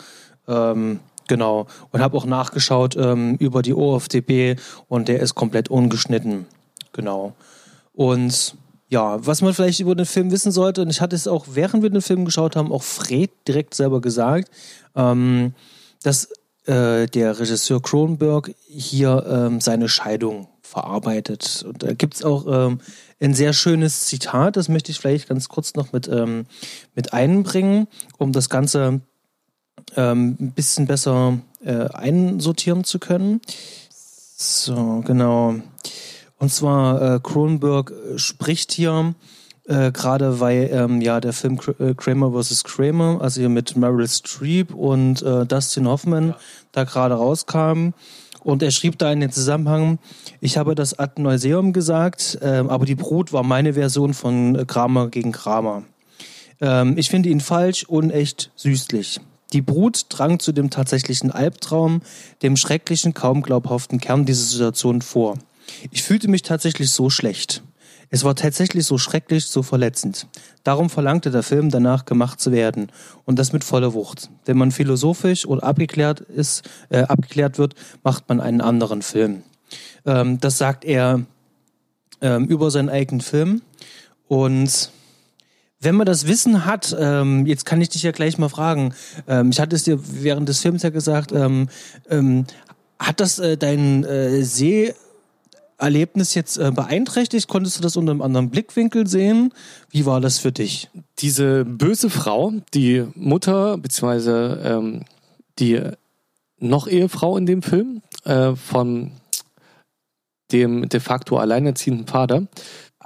Ähm, 0.46 1.00
Genau. 1.28 1.66
Und 1.92 2.00
habe 2.00 2.16
auch 2.16 2.24
nachgeschaut 2.24 2.96
ähm, 2.96 3.36
über 3.36 3.62
die 3.62 3.74
OFDB 3.74 4.56
und 4.88 5.08
der 5.08 5.20
ist 5.20 5.34
komplett 5.34 5.68
ungeschnitten. 5.68 6.46
Genau. 6.92 7.34
Und 7.92 8.56
ja, 8.88 9.24
was 9.24 9.42
man 9.42 9.52
vielleicht 9.52 9.80
über 9.80 9.94
den 9.94 10.06
Film 10.06 10.30
wissen 10.30 10.50
sollte, 10.50 10.82
und 10.82 10.90
ich 10.90 11.00
hatte 11.00 11.16
es 11.16 11.28
auch, 11.28 11.46
während 11.50 11.82
wir 11.82 11.90
den 11.90 12.02
Film 12.02 12.24
geschaut 12.24 12.56
haben, 12.56 12.72
auch 12.72 12.82
Fred 12.82 13.30
direkt 13.46 13.74
selber 13.74 14.00
gesagt, 14.00 14.50
ähm, 14.96 15.54
dass 16.02 16.28
äh, 16.64 17.06
der 17.06 17.38
Regisseur 17.38 17.82
Cronenberg 17.82 18.54
hier 18.68 19.26
ähm, 19.28 19.60
seine 19.60 19.88
Scheidung 19.88 20.48
verarbeitet. 20.62 21.64
Und 21.66 21.82
da 21.82 21.92
gibt 21.92 22.14
es 22.14 22.24
auch 22.24 22.46
ähm, 22.46 22.80
ein 23.20 23.34
sehr 23.34 23.52
schönes 23.52 24.06
Zitat, 24.06 24.56
das 24.56 24.68
möchte 24.68 24.90
ich 24.90 25.00
vielleicht 25.00 25.28
ganz 25.28 25.48
kurz 25.48 25.74
noch 25.74 25.92
mit, 25.92 26.08
ähm, 26.08 26.46
mit 26.94 27.12
einbringen, 27.12 27.88
um 28.16 28.32
das 28.32 28.48
Ganze 28.48 29.00
ähm, 29.96 30.36
ein 30.40 30.52
bisschen 30.52 30.86
besser 30.86 31.38
äh, 31.64 31.88
einsortieren 31.88 32.84
zu 32.84 32.98
können. 32.98 33.40
So, 33.90 35.02
genau. 35.04 35.56
Und 36.38 36.52
zwar 36.52 37.16
äh, 37.16 37.20
Cronenberg 37.20 37.92
äh, 37.92 38.18
spricht 38.18 38.72
hier 38.72 39.14
äh, 39.66 39.92
gerade, 39.92 40.40
weil 40.40 40.70
ähm, 40.72 41.00
ja 41.00 41.20
der 41.20 41.32
Film 41.32 41.58
äh, 41.78 41.94
Kramer 41.94 42.32
vs. 42.32 42.64
Kramer, 42.64 43.18
also 43.20 43.40
hier 43.40 43.48
mit 43.48 43.76
Meryl 43.76 44.08
Streep 44.08 44.72
und 44.72 45.22
äh, 45.22 45.44
Dustin 45.46 45.86
Hoffman, 45.86 46.28
ja. 46.28 46.36
da 46.72 46.84
gerade 46.84 47.14
rauskam. 47.14 47.90
Und 48.44 48.62
er 48.62 48.70
schrieb 48.70 48.98
da 48.98 49.12
in 49.12 49.20
den 49.20 49.32
Zusammenhang, 49.32 49.98
ich 50.40 50.56
habe 50.56 50.74
das 50.74 50.98
Ad 50.98 51.20
Neuseum 51.20 51.72
gesagt, 51.72 52.38
äh, 52.40 52.64
aber 52.66 52.86
die 52.86 52.94
Brut 52.94 53.32
war 53.32 53.42
meine 53.42 53.74
Version 53.74 54.14
von 54.14 54.66
Kramer 54.66 55.08
gegen 55.08 55.32
Kramer. 55.32 55.82
Ähm, 56.60 56.96
ich 56.96 57.10
finde 57.10 57.28
ihn 57.28 57.40
falsch, 57.40 57.84
unecht, 57.84 58.50
süßlich. 58.56 59.20
Die 59.52 59.62
Brut 59.62 60.06
drang 60.10 60.38
zu 60.38 60.52
dem 60.52 60.70
tatsächlichen 60.70 61.30
Albtraum, 61.30 62.02
dem 62.42 62.56
schrecklichen, 62.56 63.12
kaum 63.14 63.42
glaubhaften 63.42 63.98
Kern 63.98 64.24
dieser 64.24 64.44
Situation 64.44 65.02
vor. 65.02 65.36
Ich 65.90 66.02
fühlte 66.02 66.28
mich 66.28 66.42
tatsächlich 66.42 66.90
so 66.90 67.10
schlecht. 67.10 67.62
Es 68.10 68.24
war 68.24 68.34
tatsächlich 68.34 68.86
so 68.86 68.96
schrecklich, 68.96 69.46
so 69.46 69.62
verletzend. 69.62 70.28
Darum 70.64 70.88
verlangte 70.88 71.30
der 71.30 71.42
Film 71.42 71.70
danach 71.70 72.06
gemacht 72.06 72.40
zu 72.40 72.52
werden. 72.52 72.90
Und 73.24 73.38
das 73.38 73.52
mit 73.52 73.64
voller 73.64 73.92
Wucht. 73.92 74.30
Wenn 74.46 74.56
man 74.56 74.72
philosophisch 74.72 75.46
oder 75.46 75.62
abgeklärt 75.62 76.20
ist, 76.20 76.68
äh, 76.88 77.02
abgeklärt 77.02 77.58
wird, 77.58 77.74
macht 78.02 78.28
man 78.28 78.40
einen 78.40 78.62
anderen 78.62 79.02
Film. 79.02 79.42
Ähm, 80.06 80.40
das 80.40 80.56
sagt 80.56 80.84
er 80.84 81.22
ähm, 82.22 82.46
über 82.46 82.70
seinen 82.70 82.88
eigenen 82.88 83.20
Film. 83.20 83.60
Und 84.26 84.90
wenn 85.80 85.94
man 85.94 86.06
das 86.06 86.26
Wissen 86.26 86.64
hat, 86.64 86.96
ähm, 86.98 87.46
jetzt 87.46 87.66
kann 87.66 87.80
ich 87.80 87.90
dich 87.90 88.02
ja 88.02 88.10
gleich 88.10 88.38
mal 88.38 88.48
fragen. 88.48 88.94
Ähm, 89.26 89.50
ich 89.50 89.60
hatte 89.60 89.76
es 89.76 89.84
dir 89.84 90.00
während 90.02 90.48
des 90.48 90.60
Films 90.60 90.82
ja 90.82 90.90
gesagt. 90.90 91.30
Ähm, 91.32 91.68
ähm, 92.08 92.46
hat 92.98 93.20
das 93.20 93.38
äh, 93.38 93.56
dein 93.56 94.04
äh, 94.04 94.42
Seherlebnis 95.78 96.34
jetzt 96.34 96.58
äh, 96.58 96.70
beeinträchtigt? 96.70 97.48
Konntest 97.48 97.78
du 97.78 97.82
das 97.82 97.96
unter 97.96 98.12
einem 98.12 98.22
anderen 98.22 98.50
Blickwinkel 98.50 99.06
sehen? 99.06 99.52
Wie 99.90 100.06
war 100.06 100.20
das 100.20 100.38
für 100.38 100.52
dich? 100.52 100.90
Diese 101.18 101.64
böse 101.64 102.10
Frau, 102.10 102.52
die 102.74 103.06
Mutter 103.14 103.78
beziehungsweise 103.78 104.60
ähm, 104.64 105.04
die 105.58 105.80
noch 106.58 106.88
Ehefrau 106.88 107.36
in 107.36 107.46
dem 107.46 107.62
Film 107.62 108.02
äh, 108.24 108.54
von 108.54 109.12
dem 110.50 110.88
de 110.88 111.00
facto 111.00 111.36
alleinerziehenden 111.36 112.06
Vater, 112.06 112.46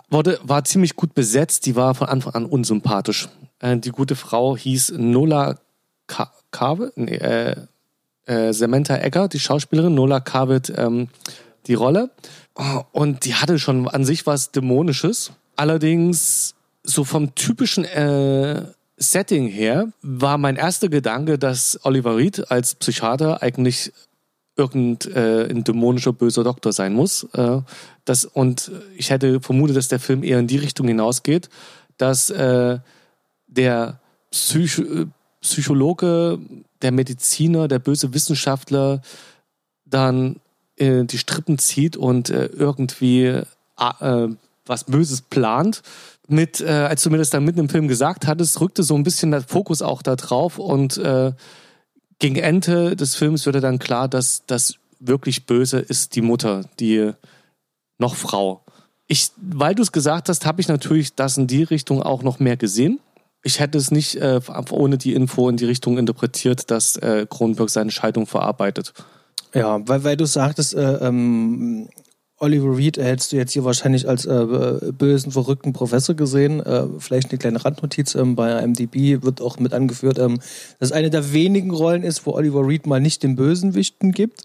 wurde, 0.09 0.39
war 0.43 0.65
ziemlich 0.65 0.97
gut 0.97 1.15
besetzt. 1.15 1.67
Die 1.67 1.77
war 1.77 1.95
von 1.95 2.09
Anfang 2.09 2.35
an 2.35 2.47
unsympathisch. 2.47 3.29
Äh, 3.59 3.79
die 3.79 3.91
gute 3.91 4.17
Frau 4.17 4.57
hieß 4.57 4.95
Nola 4.97 5.59
Carve, 6.51 6.93
nee, 6.97 7.17
äh, 7.17 7.57
äh, 8.27 8.53
Samantha 8.53 8.97
Egger, 8.97 9.29
die 9.29 9.41
Schauspielerin, 9.41 9.95
Nola 9.95 10.21
Carvet, 10.21 10.73
ähm, 10.77 11.09
die 11.67 11.75
Rolle. 11.75 12.11
Und 12.93 13.25
die 13.25 13.35
hatte 13.35 13.59
schon 13.59 13.89
an 13.89 14.05
sich 14.05 14.27
was 14.27 14.53
Dämonisches. 14.53 15.33
Allerdings, 15.57 16.55
so 16.83 17.05
vom 17.05 17.35
typischen 17.35 17.85
äh, 17.85 18.67
Setting 18.97 19.49
her, 19.49 19.93
war 20.03 20.39
mein 20.39 20.57
erster 20.57 20.89
Gedanke, 20.89 21.39
dass 21.39 21.81
Oliver 21.85 22.17
Reed 22.17 22.51
als 22.51 22.75
Psychiater 22.75 23.43
eigentlich 23.43 23.93
irgendein 24.57 25.13
äh, 25.15 25.63
dämonischer 25.63 26.13
böser 26.13 26.45
Doktor 26.45 26.73
sein 26.73 26.93
muss. 26.93 27.25
Äh, 27.33 27.61
das, 28.05 28.25
und 28.27 28.71
ich 28.97 29.11
hätte 29.11 29.41
vermutet, 29.41 29.77
dass 29.77 29.89
der 29.89 30.01
Film 30.01 30.23
eher 30.23 30.39
in 30.39 30.47
die 30.47 30.59
Richtung 30.59 30.89
hinausgeht, 30.89 31.49
dass 31.97 32.31
äh, 32.31 32.79
der 33.47 34.01
Psych 34.31 34.83
Psychologe, 35.41 36.39
der 36.83 36.93
Mediziner, 36.93 37.67
der 37.67 37.81
böse 37.81 38.15
Wissenschaftler 38.15 39.03
dann 39.85 40.37
äh, 40.83 41.05
die 41.05 41.19
Strippen 41.19 41.59
zieht 41.59 41.97
und 41.97 42.31
äh, 42.31 42.47
irgendwie 42.47 43.27
äh, 43.79 44.29
was 44.67 44.85
Böses 44.85 45.23
plant. 45.23 45.83
Mit, 46.29 46.61
äh, 46.61 46.69
als 46.69 47.03
du 47.03 47.11
mir 47.11 47.19
das 47.19 47.31
dann 47.31 47.45
mitten 47.45 47.61
im 47.61 47.69
Film 47.69 47.89
gesagt 47.89 48.27
hattest, 48.27 48.61
rückte 48.61 48.83
so 48.83 48.95
ein 48.95 49.03
bisschen 49.03 49.31
der 49.31 49.43
Fokus 49.43 49.83
auch 49.83 50.03
da 50.03 50.17
drauf 50.17 50.59
und 50.59 51.01
gegen 52.19 52.37
Ende 52.37 52.95
des 52.95 53.17
Films 53.17 53.47
wurde 53.47 53.61
dann 53.61 53.81
klar, 53.81 54.07
dass 54.07 54.45
das 54.47 54.77
wirklich 55.01 55.45
Böse 55.45 55.81
ist 55.81 56.15
die 56.15 56.23
Mutter, 56.23 56.65
die 56.79 57.11
noch 57.99 58.15
Frau. 58.15 58.65
Ich, 59.09 59.33
weil 59.37 59.75
du 59.75 59.83
es 59.83 59.91
gesagt 59.91 60.29
hast, 60.29 60.47
habe 60.47 60.61
ich 60.61 60.69
natürlich 60.69 61.15
das 61.17 61.37
in 61.37 61.49
die 61.49 61.65
Richtung 61.65 62.01
auch 62.01 62.23
noch 62.23 62.39
mehr 62.39 62.57
gesehen. 62.57 63.01
Ich 63.43 63.59
hätte 63.59 63.77
es 63.77 63.91
nicht 63.91 64.15
äh, 64.15 64.41
ohne 64.71 64.99
die 64.99 65.15
Info 65.15 65.49
in 65.49 65.57
die 65.57 65.65
Richtung 65.65 65.99
interpretiert, 65.99 66.71
dass 66.71 66.97
äh, 66.97 67.27
Kronberg 67.29 67.71
seine 67.71 67.91
Scheidung 67.91 68.27
verarbeitet. 68.27 68.93
Ja, 69.55 69.87
weil, 69.87 70.05
weil 70.05 70.17
du 70.17 70.25
sagtest, 70.27 70.75
äh, 70.75 71.07
ähm, 71.07 71.89
Oliver 72.43 72.77
Reed 72.77 72.97
hättest 72.97 73.33
du 73.33 73.37
jetzt 73.37 73.53
hier 73.53 73.65
wahrscheinlich 73.65 74.09
als 74.09 74.25
äh, 74.25 74.93
bösen, 74.93 75.31
verrückten 75.31 75.73
Professor 75.73 76.17
gesehen. 76.17 76.61
Äh, 76.61 76.87
vielleicht 76.99 77.31
eine 77.31 77.39
kleine 77.39 77.65
Randnotiz 77.65 78.17
ähm, 78.17 78.35
bei 78.35 78.67
MDB 78.67 79.23
wird 79.23 79.41
auch 79.41 79.61
mit 79.61 79.73
angeführt, 79.73 80.19
ähm, 80.19 80.41
dass 80.81 80.91
eine 80.91 81.09
der 81.09 81.33
wenigen 81.33 81.71
Rollen 81.71 82.03
ist, 82.03 82.27
wo 82.27 82.33
Oliver 82.33 82.67
Reed 82.67 82.87
mal 82.87 83.01
nicht 83.01 83.23
den 83.23 83.37
Bösenwichten 83.37 84.11
gibt. 84.11 84.43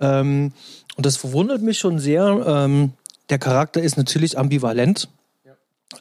Ähm, 0.00 0.52
und 0.96 1.04
das 1.04 1.18
verwundert 1.18 1.60
mich 1.60 1.78
schon 1.78 1.98
sehr. 1.98 2.44
Ähm, 2.46 2.92
der 3.28 3.38
Charakter 3.38 3.82
ist 3.82 3.98
natürlich 3.98 4.38
ambivalent, 4.38 5.08
ja. 5.44 5.52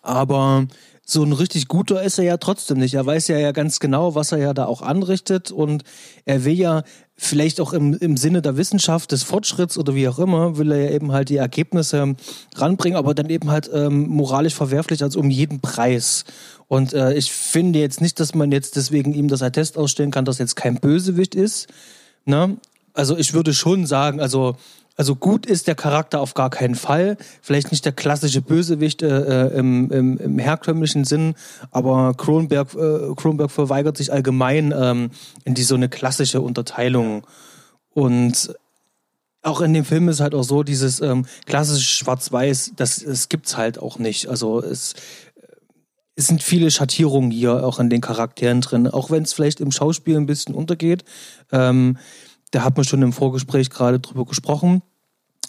aber 0.01 0.67
so 1.05 1.23
ein 1.23 1.33
richtig 1.33 1.67
guter 1.67 2.01
ist 2.01 2.17
er 2.17 2.23
ja 2.23 2.37
trotzdem 2.37 2.77
nicht. 2.77 2.93
Er 2.93 3.05
weiß 3.05 3.27
ja, 3.27 3.37
ja 3.37 3.51
ganz 3.51 3.79
genau, 3.79 4.15
was 4.15 4.31
er 4.31 4.37
ja 4.37 4.53
da 4.53 4.65
auch 4.65 4.81
anrichtet 4.81 5.51
und 5.51 5.83
er 6.25 6.45
will 6.45 6.53
ja 6.53 6.83
vielleicht 7.15 7.59
auch 7.59 7.73
im, 7.73 7.93
im 7.95 8.17
Sinne 8.17 8.41
der 8.41 8.57
Wissenschaft, 8.57 9.11
des 9.11 9.23
Fortschritts 9.23 9.77
oder 9.77 9.95
wie 9.95 10.07
auch 10.07 10.17
immer, 10.17 10.57
will 10.57 10.71
er 10.71 10.85
ja 10.85 10.91
eben 10.91 11.11
halt 11.11 11.29
die 11.29 11.37
Ergebnisse 11.37 12.15
ranbringen, 12.55 12.97
aber 12.97 13.13
dann 13.13 13.29
eben 13.29 13.51
halt 13.51 13.69
ähm, 13.73 14.07
moralisch 14.07 14.55
verwerflich, 14.55 15.03
also 15.03 15.19
um 15.19 15.29
jeden 15.29 15.59
Preis. 15.59 16.23
Und 16.67 16.93
äh, 16.93 17.13
ich 17.13 17.31
finde 17.31 17.79
jetzt 17.79 18.01
nicht, 18.01 18.19
dass 18.19 18.33
man 18.33 18.51
jetzt 18.51 18.75
deswegen 18.77 19.13
ihm 19.13 19.27
das 19.27 19.41
Attest 19.41 19.77
ausstellen 19.77 20.11
kann, 20.11 20.25
dass 20.25 20.37
jetzt 20.37 20.55
kein 20.55 20.75
Bösewicht 20.75 21.35
ist. 21.35 21.67
Ne? 22.25 22.57
Also 22.93 23.17
ich 23.17 23.33
würde 23.33 23.53
schon 23.53 23.85
sagen, 23.85 24.19
also 24.19 24.55
also 24.95 25.15
gut 25.15 25.45
ist 25.45 25.67
der 25.67 25.75
Charakter 25.75 26.21
auf 26.21 26.33
gar 26.35 26.49
keinen 26.49 26.75
Fall. 26.75 27.17
Vielleicht 27.41 27.71
nicht 27.71 27.85
der 27.85 27.93
klassische 27.93 28.41
Bösewicht 28.41 29.01
äh, 29.01 29.47
äh, 29.47 29.57
im, 29.57 29.89
im, 29.91 30.17
im 30.17 30.39
herkömmlichen 30.39 31.03
Sinn, 31.03 31.35
aber 31.71 32.13
Kronberg, 32.15 32.75
äh, 32.75 33.13
Kronberg 33.15 33.49
verweigert 33.49 33.97
sich 33.97 34.13
allgemein 34.13 34.73
ähm, 34.77 35.09
in 35.45 35.55
die 35.55 35.63
so 35.63 35.75
eine 35.75 35.89
klassische 35.89 36.41
Unterteilung. 36.41 37.25
Und 37.89 38.55
auch 39.41 39.61
in 39.61 39.73
dem 39.73 39.83
Film 39.85 40.09
ist 40.09 40.19
halt 40.19 40.35
auch 40.35 40.43
so, 40.43 40.63
dieses 40.63 41.01
ähm, 41.01 41.25
klassische 41.45 41.85
Schwarz-Weiß, 41.85 42.73
das, 42.75 43.03
das 43.03 43.29
gibt's 43.29 43.57
halt 43.57 43.77
auch 43.79 43.99
nicht. 43.99 44.27
Also 44.27 44.61
es, 44.61 44.93
es 46.15 46.27
sind 46.27 46.43
viele 46.43 46.71
Schattierungen 46.71 47.31
hier 47.31 47.65
auch 47.65 47.79
in 47.79 47.89
den 47.89 48.01
Charakteren 48.01 48.61
drin, 48.61 48.87
auch 48.87 49.09
wenn 49.09 49.23
es 49.23 49.33
vielleicht 49.33 49.59
im 49.59 49.71
Schauspiel 49.71 50.17
ein 50.17 50.27
bisschen 50.27 50.53
untergeht. 50.53 51.03
Ähm, 51.51 51.97
da 52.53 52.63
hat 52.63 52.77
man 52.77 52.85
schon 52.85 53.01
im 53.01 53.13
Vorgespräch 53.13 53.71
gerade 53.71 53.99
drüber 53.99 54.25
gesprochen. 54.25 54.83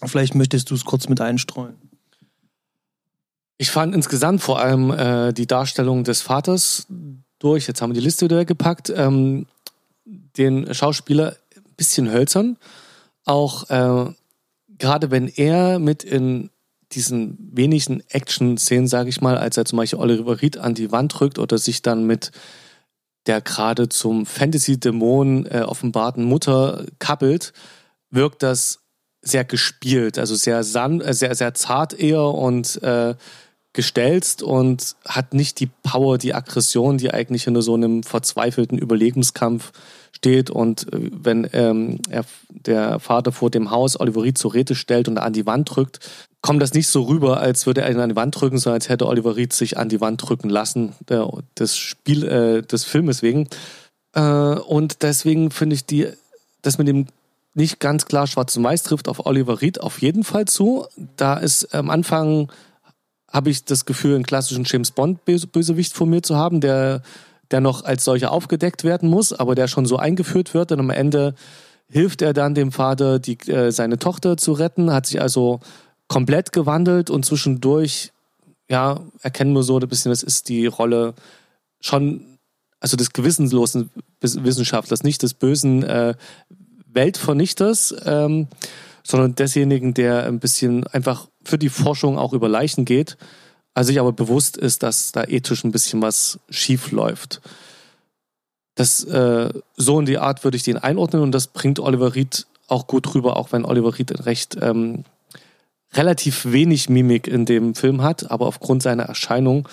Vielleicht 0.06 0.34
möchtest 0.34 0.70
du 0.70 0.75
es 0.75 0.87
kurz 0.87 1.08
mit 1.08 1.20
einstreuen. 1.20 1.75
Ich 3.58 3.70
fand 3.70 3.94
insgesamt 3.94 4.40
vor 4.40 4.58
allem 4.58 4.90
äh, 4.90 5.32
die 5.32 5.46
Darstellung 5.46 6.04
des 6.04 6.23
Vaters 6.23 6.87
durch, 7.38 7.68
jetzt 7.68 7.82
haben 7.82 7.90
wir 7.90 8.00
die 8.00 8.04
Liste 8.04 8.25
wieder 8.25 8.38
weggepackt, 8.38 8.90
ähm, 8.96 9.46
den 10.06 10.73
Schauspieler 10.75 11.37
ein 11.54 11.75
bisschen 11.76 12.11
hölzern. 12.11 12.56
Auch 13.26 13.68
äh, 13.68 14.11
gerade 14.78 15.11
wenn 15.11 15.28
er 15.28 15.78
mit 15.78 16.04
in 16.04 16.49
diesen 16.92 17.37
wenigen 17.52 18.02
Action-Szenen, 18.08 18.88
sage 18.88 19.11
ich 19.11 19.20
mal, 19.20 19.37
als 19.37 19.58
er 19.58 19.66
zum 19.66 19.76
Beispiel 19.76 19.99
Oliver 19.99 20.40
Reed 20.40 20.56
an 20.56 20.75
die 20.75 20.90
Wand 20.90 21.18
drückt 21.18 21.38
oder 21.38 21.58
sich 21.58 21.82
dann 21.82 22.06
mit 22.06 22.30
der 23.26 23.40
gerade 23.40 23.88
zum 23.88 24.26
Fantasy-Dämon 24.26 25.47
äh, 25.47 25.61
offenbarten 25.61 26.25
Mutter 26.25 26.85
kappelt, 26.99 27.52
wirkt 28.11 28.43
das 28.43 28.81
sehr 29.23 29.45
gespielt, 29.45 30.19
also 30.19 30.35
sehr 30.35 30.62
san 30.64 31.00
äh, 31.00 31.14
sehr, 31.14 31.35
sehr 31.35 31.54
zart 31.54 31.99
eher 31.99 32.23
und 32.23 32.83
äh, 32.83 33.14
gestelzt 33.73 34.43
und 34.43 34.95
hat 35.07 35.35
nicht 35.35 35.59
die 35.61 35.66
Power, 35.83 36.16
die 36.16 36.35
Aggression, 36.35 36.97
die 36.97 37.12
eigentlich 37.12 37.47
in 37.47 37.61
so 37.61 37.75
einem 37.75 38.02
verzweifelten 38.02 38.78
Überlebenskampf 38.78 39.73
steht. 40.25 40.49
Und 40.49 40.93
äh, 40.93 41.11
wenn 41.12 41.49
ähm, 41.52 41.99
er, 42.09 42.25
der 42.49 42.99
Vater 42.99 43.31
vor 43.31 43.50
dem 43.50 43.71
Haus 43.71 44.00
Oliver 44.00 44.23
Reed 44.23 44.38
zur 44.38 44.54
Rede 44.54 44.75
stellt 44.75 45.07
und 45.07 45.19
an 45.19 45.35
die 45.35 45.45
Wand 45.45 45.75
drückt, 45.75 46.00
kommt 46.40 46.62
das 46.62 46.73
nicht 46.73 46.88
so 46.88 47.02
rüber, 47.02 47.40
als 47.40 47.66
würde 47.66 47.83
er 47.83 47.90
ihn 47.90 48.00
an 48.00 48.09
die 48.09 48.16
Wand 48.16 48.38
drücken, 48.38 48.59
sondern 48.59 48.76
als 48.76 48.88
hätte 48.88 49.07
Oliver 49.07 49.37
Reed 49.37 49.52
sich 49.52 49.76
an 49.76 49.90
die 49.90 50.00
Wand 50.00 50.26
drücken 50.26 50.49
lassen, 50.49 50.95
der, 51.09 51.31
des 51.59 51.76
Spiel, 51.76 52.25
äh, 52.26 52.62
des 52.62 52.85
Filmes 52.85 53.23
wegen. 53.23 53.49
Äh, 54.14 54.21
und 54.21 55.02
deswegen 55.02 55.50
finde 55.50 55.75
ich 55.75 55.85
die, 55.85 56.09
das 56.62 56.78
mit 56.78 56.88
dem 56.88 57.07
nicht 57.57 57.78
ganz 57.81 58.07
klar 58.07 58.26
schwarz 58.26 58.57
und 58.57 58.64
weiß 58.64 58.83
trifft 58.83 59.09
auf 59.09 59.26
Oliver 59.26 59.61
Reed 59.61 59.81
auf 59.81 60.00
jeden 60.00 60.25
Fall 60.25 60.47
zu. 60.47 60.87
Da 61.16 61.35
ist 61.35 61.73
am 61.75 61.88
Anfang 61.88 62.50
habe 63.31 63.50
ich 63.50 63.64
das 63.64 63.85
Gefühl, 63.85 64.14
einen 64.14 64.25
klassischen 64.25 64.64
James 64.64 64.90
Bond 64.90 65.25
Bösewicht 65.25 65.93
vor 65.95 66.07
mir 66.07 66.23
zu 66.23 66.37
haben, 66.37 66.61
der 66.61 67.02
der 67.50 67.60
noch 67.60 67.84
als 67.84 68.04
solcher 68.04 68.32
aufgedeckt 68.32 68.84
werden 68.84 69.08
muss, 69.08 69.32
aber 69.32 69.54
der 69.54 69.68
schon 69.68 69.86
so 69.86 69.96
eingeführt 69.96 70.54
wird. 70.54 70.72
Und 70.72 70.80
am 70.80 70.90
Ende 70.90 71.34
hilft 71.88 72.22
er 72.22 72.32
dann 72.32 72.54
dem 72.54 72.72
Vater, 72.72 73.18
die, 73.18 73.38
äh, 73.50 73.70
seine 73.70 73.98
Tochter 73.98 74.36
zu 74.36 74.52
retten, 74.52 74.92
hat 74.92 75.06
sich 75.06 75.20
also 75.20 75.60
komplett 76.08 76.52
gewandelt 76.52 77.10
und 77.10 77.24
zwischendurch, 77.24 78.12
ja, 78.68 79.00
erkennen 79.20 79.52
wir 79.52 79.62
so 79.62 79.78
ein 79.78 79.88
bisschen, 79.88 80.10
das 80.10 80.22
ist 80.22 80.48
die 80.48 80.66
Rolle 80.66 81.14
schon, 81.80 82.38
also 82.80 82.96
des 82.96 83.12
gewissenlosen 83.12 83.90
Wissenschaftlers, 84.20 85.02
nicht 85.02 85.22
des 85.22 85.34
bösen 85.34 85.82
äh, 85.82 86.14
Weltvernichters, 86.86 87.94
ähm, 88.04 88.48
sondern 89.02 89.34
desjenigen, 89.34 89.94
der 89.94 90.24
ein 90.24 90.40
bisschen 90.40 90.86
einfach 90.86 91.28
für 91.42 91.58
die 91.58 91.68
Forschung 91.68 92.18
auch 92.18 92.32
über 92.32 92.48
Leichen 92.48 92.84
geht, 92.84 93.16
also 93.75 93.88
sich 93.88 94.00
aber 94.00 94.12
bewusst 94.12 94.57
ist, 94.57 94.83
dass 94.83 95.12
da 95.12 95.25
ethisch 95.25 95.64
ein 95.64 95.73
bisschen 95.73 96.00
was 96.00 96.38
schief 96.49 96.93
läuft. 96.93 97.40
Das, 98.76 99.04
äh, 99.04 99.50
so 99.76 100.00
in 100.00 100.07
die 100.07 100.19
Art 100.19 100.43
würde 100.45 100.57
ich 100.57 100.62
den 100.62 100.78
einordnen 100.78 101.23
und 101.23 101.33
das 101.33 101.49
bringt 101.49 101.78
Oliver 101.78 102.14
Reed 102.14 102.47
auch 102.69 102.87
gut 102.87 103.14
rüber, 103.14 103.37
auch 103.37 103.52
wenn 103.52 103.64
Oliver 103.64 103.99
Reed 103.99 104.26
recht 104.26 104.57
ähm, 104.61 105.04
relativ 105.93 106.47
wenig 106.47 106.88
Mimik 106.88 107.26
in 107.26 107.47
dem 107.47 107.75
Film 107.75 108.02
hat, 108.02 108.31
aber 108.31 108.47
aufgrund 108.47 108.83
seiner 108.83 109.04
Erscheinung 109.04 109.69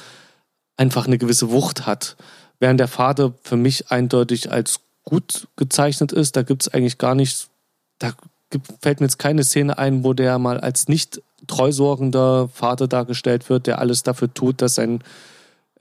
einfach 0.77 1.07
eine 1.07 1.17
gewisse 1.17 1.51
Wucht 1.51 1.85
hat. 1.85 2.15
Während 2.59 2.79
der 2.79 2.87
Vater 2.87 3.33
für 3.43 3.57
mich 3.57 3.91
eindeutig 3.91 4.51
als 4.51 4.81
gut 5.03 5.47
gezeichnet 5.55 6.11
ist, 6.11 6.35
da 6.35 6.43
gibt 6.43 6.63
es 6.63 6.73
eigentlich 6.73 6.97
gar 6.97 7.15
nicht, 7.15 7.49
da 7.97 8.13
gibt, 8.49 8.67
fällt 8.81 8.99
mir 8.99 9.07
jetzt 9.07 9.17
keine 9.17 9.43
Szene 9.43 9.77
ein, 9.77 10.03
wo 10.03 10.13
der 10.13 10.37
mal 10.37 10.59
als 10.59 10.87
nicht 10.87 11.21
treusorgender 11.47 12.49
Vater 12.49 12.87
dargestellt 12.87 13.49
wird, 13.49 13.67
der 13.67 13.79
alles 13.79 14.03
dafür 14.03 14.33
tut, 14.33 14.61
dass 14.61 14.75
sein 14.75 15.01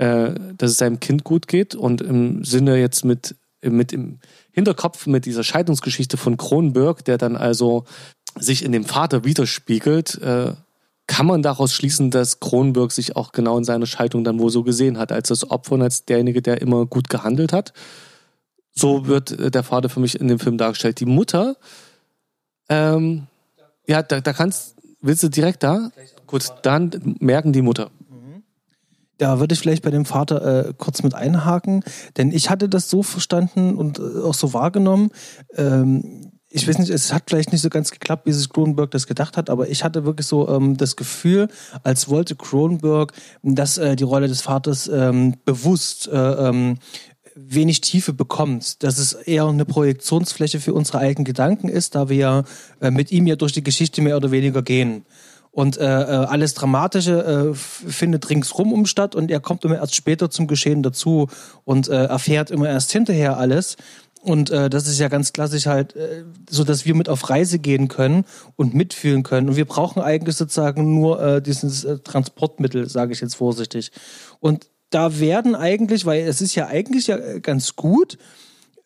äh, 0.00 0.33
dass 0.57 0.71
es 0.71 0.79
seinem 0.79 0.99
Kind 0.99 1.25
gut 1.25 1.47
geht 1.47 1.75
und 1.75 2.00
im 2.00 2.43
Sinne 2.43 2.79
jetzt 2.79 3.05
mit, 3.05 3.37
mit 3.62 3.93
im 3.93 4.19
Hinterkopf 4.50 5.07
mit 5.07 5.26
dieser 5.26 5.45
Scheidungsgeschichte 5.45 6.17
von 6.17 6.38
Kronberg, 6.38 7.05
der 7.05 7.19
dann 7.19 7.37
also 7.37 7.85
sich 8.38 8.64
in 8.64 8.73
dem 8.73 8.87
Vater 8.87 9.25
widerspiegelt, 9.25 10.19
äh, 10.23 10.55
kann 11.07 11.26
man 11.26 11.43
daraus 11.43 11.75
schließen, 11.75 12.11
dass 12.11 12.40
Kronberg 12.40 12.93
sich 12.93 13.14
auch 13.14 13.33
genau 13.33 13.59
in 13.59 13.64
seiner 13.64 13.85
Scheidung 13.85 14.25
dann 14.25 14.38
wohl 14.38 14.50
so 14.50 14.62
gesehen 14.62 14.97
hat, 14.97 15.12
als 15.12 15.29
das 15.29 15.50
Opfer 15.50 15.75
und 15.75 15.83
als 15.83 16.07
derjenige, 16.07 16.40
der 16.40 16.62
immer 16.62 16.87
gut 16.87 17.11
gehandelt 17.11 17.52
hat. 17.52 17.75
So 18.73 19.07
wird 19.07 19.33
äh, 19.33 19.50
der 19.50 19.64
Vater 19.64 19.90
für 19.90 20.00
mich 20.00 20.19
in 20.19 20.29
dem 20.29 20.38
Film 20.38 20.57
dargestellt. 20.57 20.99
Die 20.99 21.05
Mutter, 21.07 21.57
ähm, 22.71 23.26
ja, 23.87 24.02
da, 24.02 24.23
da 24.23 24.33
kannst, 24.33 24.76
willst 25.00 25.23
du 25.23 25.28
direkt 25.28 25.62
da? 25.62 25.90
Gut, 26.26 26.52
dann 26.62 27.16
merken 27.21 27.52
die 27.52 27.62
Mutter. 27.62 27.90
Da 29.19 29.38
würde 29.38 29.52
ich 29.52 29.61
vielleicht 29.61 29.83
bei 29.83 29.90
dem 29.90 30.07
Vater 30.07 30.69
äh, 30.69 30.73
kurz 30.78 31.02
mit 31.02 31.14
einhaken, 31.14 31.85
denn 32.16 32.33
ich 32.33 32.49
hatte 32.49 32.71
das 32.71 32.88
so 32.88 33.02
verstanden 33.02 33.75
und 33.75 33.99
äh, 33.99 34.23
auch 34.23 34.33
so 34.33 34.54
wahrgenommen. 34.54 35.11
Ähm, 35.57 36.30
ich 36.49 36.66
weiß 36.66 36.78
nicht, 36.78 36.90
es 36.90 37.12
hat 37.12 37.25
vielleicht 37.28 37.52
nicht 37.52 37.61
so 37.61 37.69
ganz 37.69 37.90
geklappt, 37.92 38.26
wie 38.26 38.33
sich 38.33 38.49
Cronenberg 38.49 38.90
das 38.90 39.07
gedacht 39.07 39.37
hat, 39.37 39.50
aber 39.50 39.69
ich 39.69 39.85
hatte 39.85 40.04
wirklich 40.07 40.26
so 40.26 40.49
ähm, 40.49 40.76
das 40.76 40.97
Gefühl, 40.97 41.49
als 41.85 42.09
wollte 42.09 42.35
Cronenberg, 42.35 43.12
dass 43.42 43.76
äh, 43.76 43.95
die 43.95 44.04
Rolle 44.04 44.26
des 44.26 44.40
Vaters 44.40 44.88
ähm, 44.88 45.35
bewusst 45.45 46.09
äh, 46.09 46.16
ähm, 46.16 46.78
wenig 47.47 47.80
Tiefe 47.80 48.12
bekommt, 48.12 48.82
dass 48.82 48.99
es 48.99 49.12
eher 49.12 49.47
eine 49.47 49.64
Projektionsfläche 49.64 50.61
für 50.61 50.75
unsere 50.75 50.99
eigenen 50.99 51.25
Gedanken 51.25 51.68
ist, 51.68 51.94
da 51.94 52.09
wir 52.09 52.16
ja 52.16 52.44
äh, 52.80 52.90
mit 52.90 53.12
ihm 53.12 53.26
ja 53.26 53.37
durch 53.37 53.52
die 53.52 53.62
Geschichte 53.64 54.02
mehr 54.02 54.16
oder 54.16 54.30
weniger 54.30 54.62
gehen. 54.62 55.04
Und 55.52 55.78
äh, 55.78 55.85
äh, 55.85 56.06
alles 56.26 56.54
Dramatische 56.54 57.52
äh, 57.52 57.54
findet 57.54 58.30
ringsrum 58.30 58.73
um 58.73 58.87
statt 58.87 59.16
und 59.16 59.30
er 59.30 59.40
kommt 59.40 59.64
immer 59.64 59.76
erst 59.76 59.97
später 59.97 60.30
zum 60.30 60.47
Geschehen 60.47 60.82
dazu 60.82 61.28
und 61.64 61.88
äh, 61.88 62.04
erfährt 62.04 62.50
immer 62.52 62.68
erst 62.68 62.92
hinterher 62.92 63.37
alles. 63.37 63.76
Und 64.23 64.50
äh, 64.50 64.68
das 64.68 64.87
ist 64.87 64.99
ja 65.00 65.09
ganz 65.09 65.32
klassisch 65.32 65.66
halt, 65.66 65.97
äh, 65.97 66.25
so 66.49 66.62
dass 66.62 66.85
wir 66.85 66.94
mit 66.94 67.09
auf 67.09 67.30
Reise 67.30 67.59
gehen 67.59 67.88
können 67.88 68.25
und 68.54 68.75
mitfühlen 68.75 69.23
können. 69.23 69.49
Und 69.49 69.56
wir 69.56 69.64
brauchen 69.64 70.02
eigentlich 70.02 70.37
sozusagen 70.37 70.94
nur 70.94 71.20
äh, 71.20 71.42
dieses 71.42 71.85
äh, 71.85 71.99
Transportmittel, 71.99 72.88
sage 72.88 73.12
ich 73.12 73.20
jetzt 73.20 73.35
vorsichtig. 73.35 73.90
Und 74.38 74.68
da 74.90 75.18
werden 75.20 75.54
eigentlich, 75.54 76.04
weil 76.04 76.23
es 76.23 76.40
ist 76.40 76.54
ja 76.54 76.66
eigentlich 76.66 77.06
ja 77.06 77.16
äh, 77.16 77.40
ganz 77.40 77.76
gut, 77.76 78.18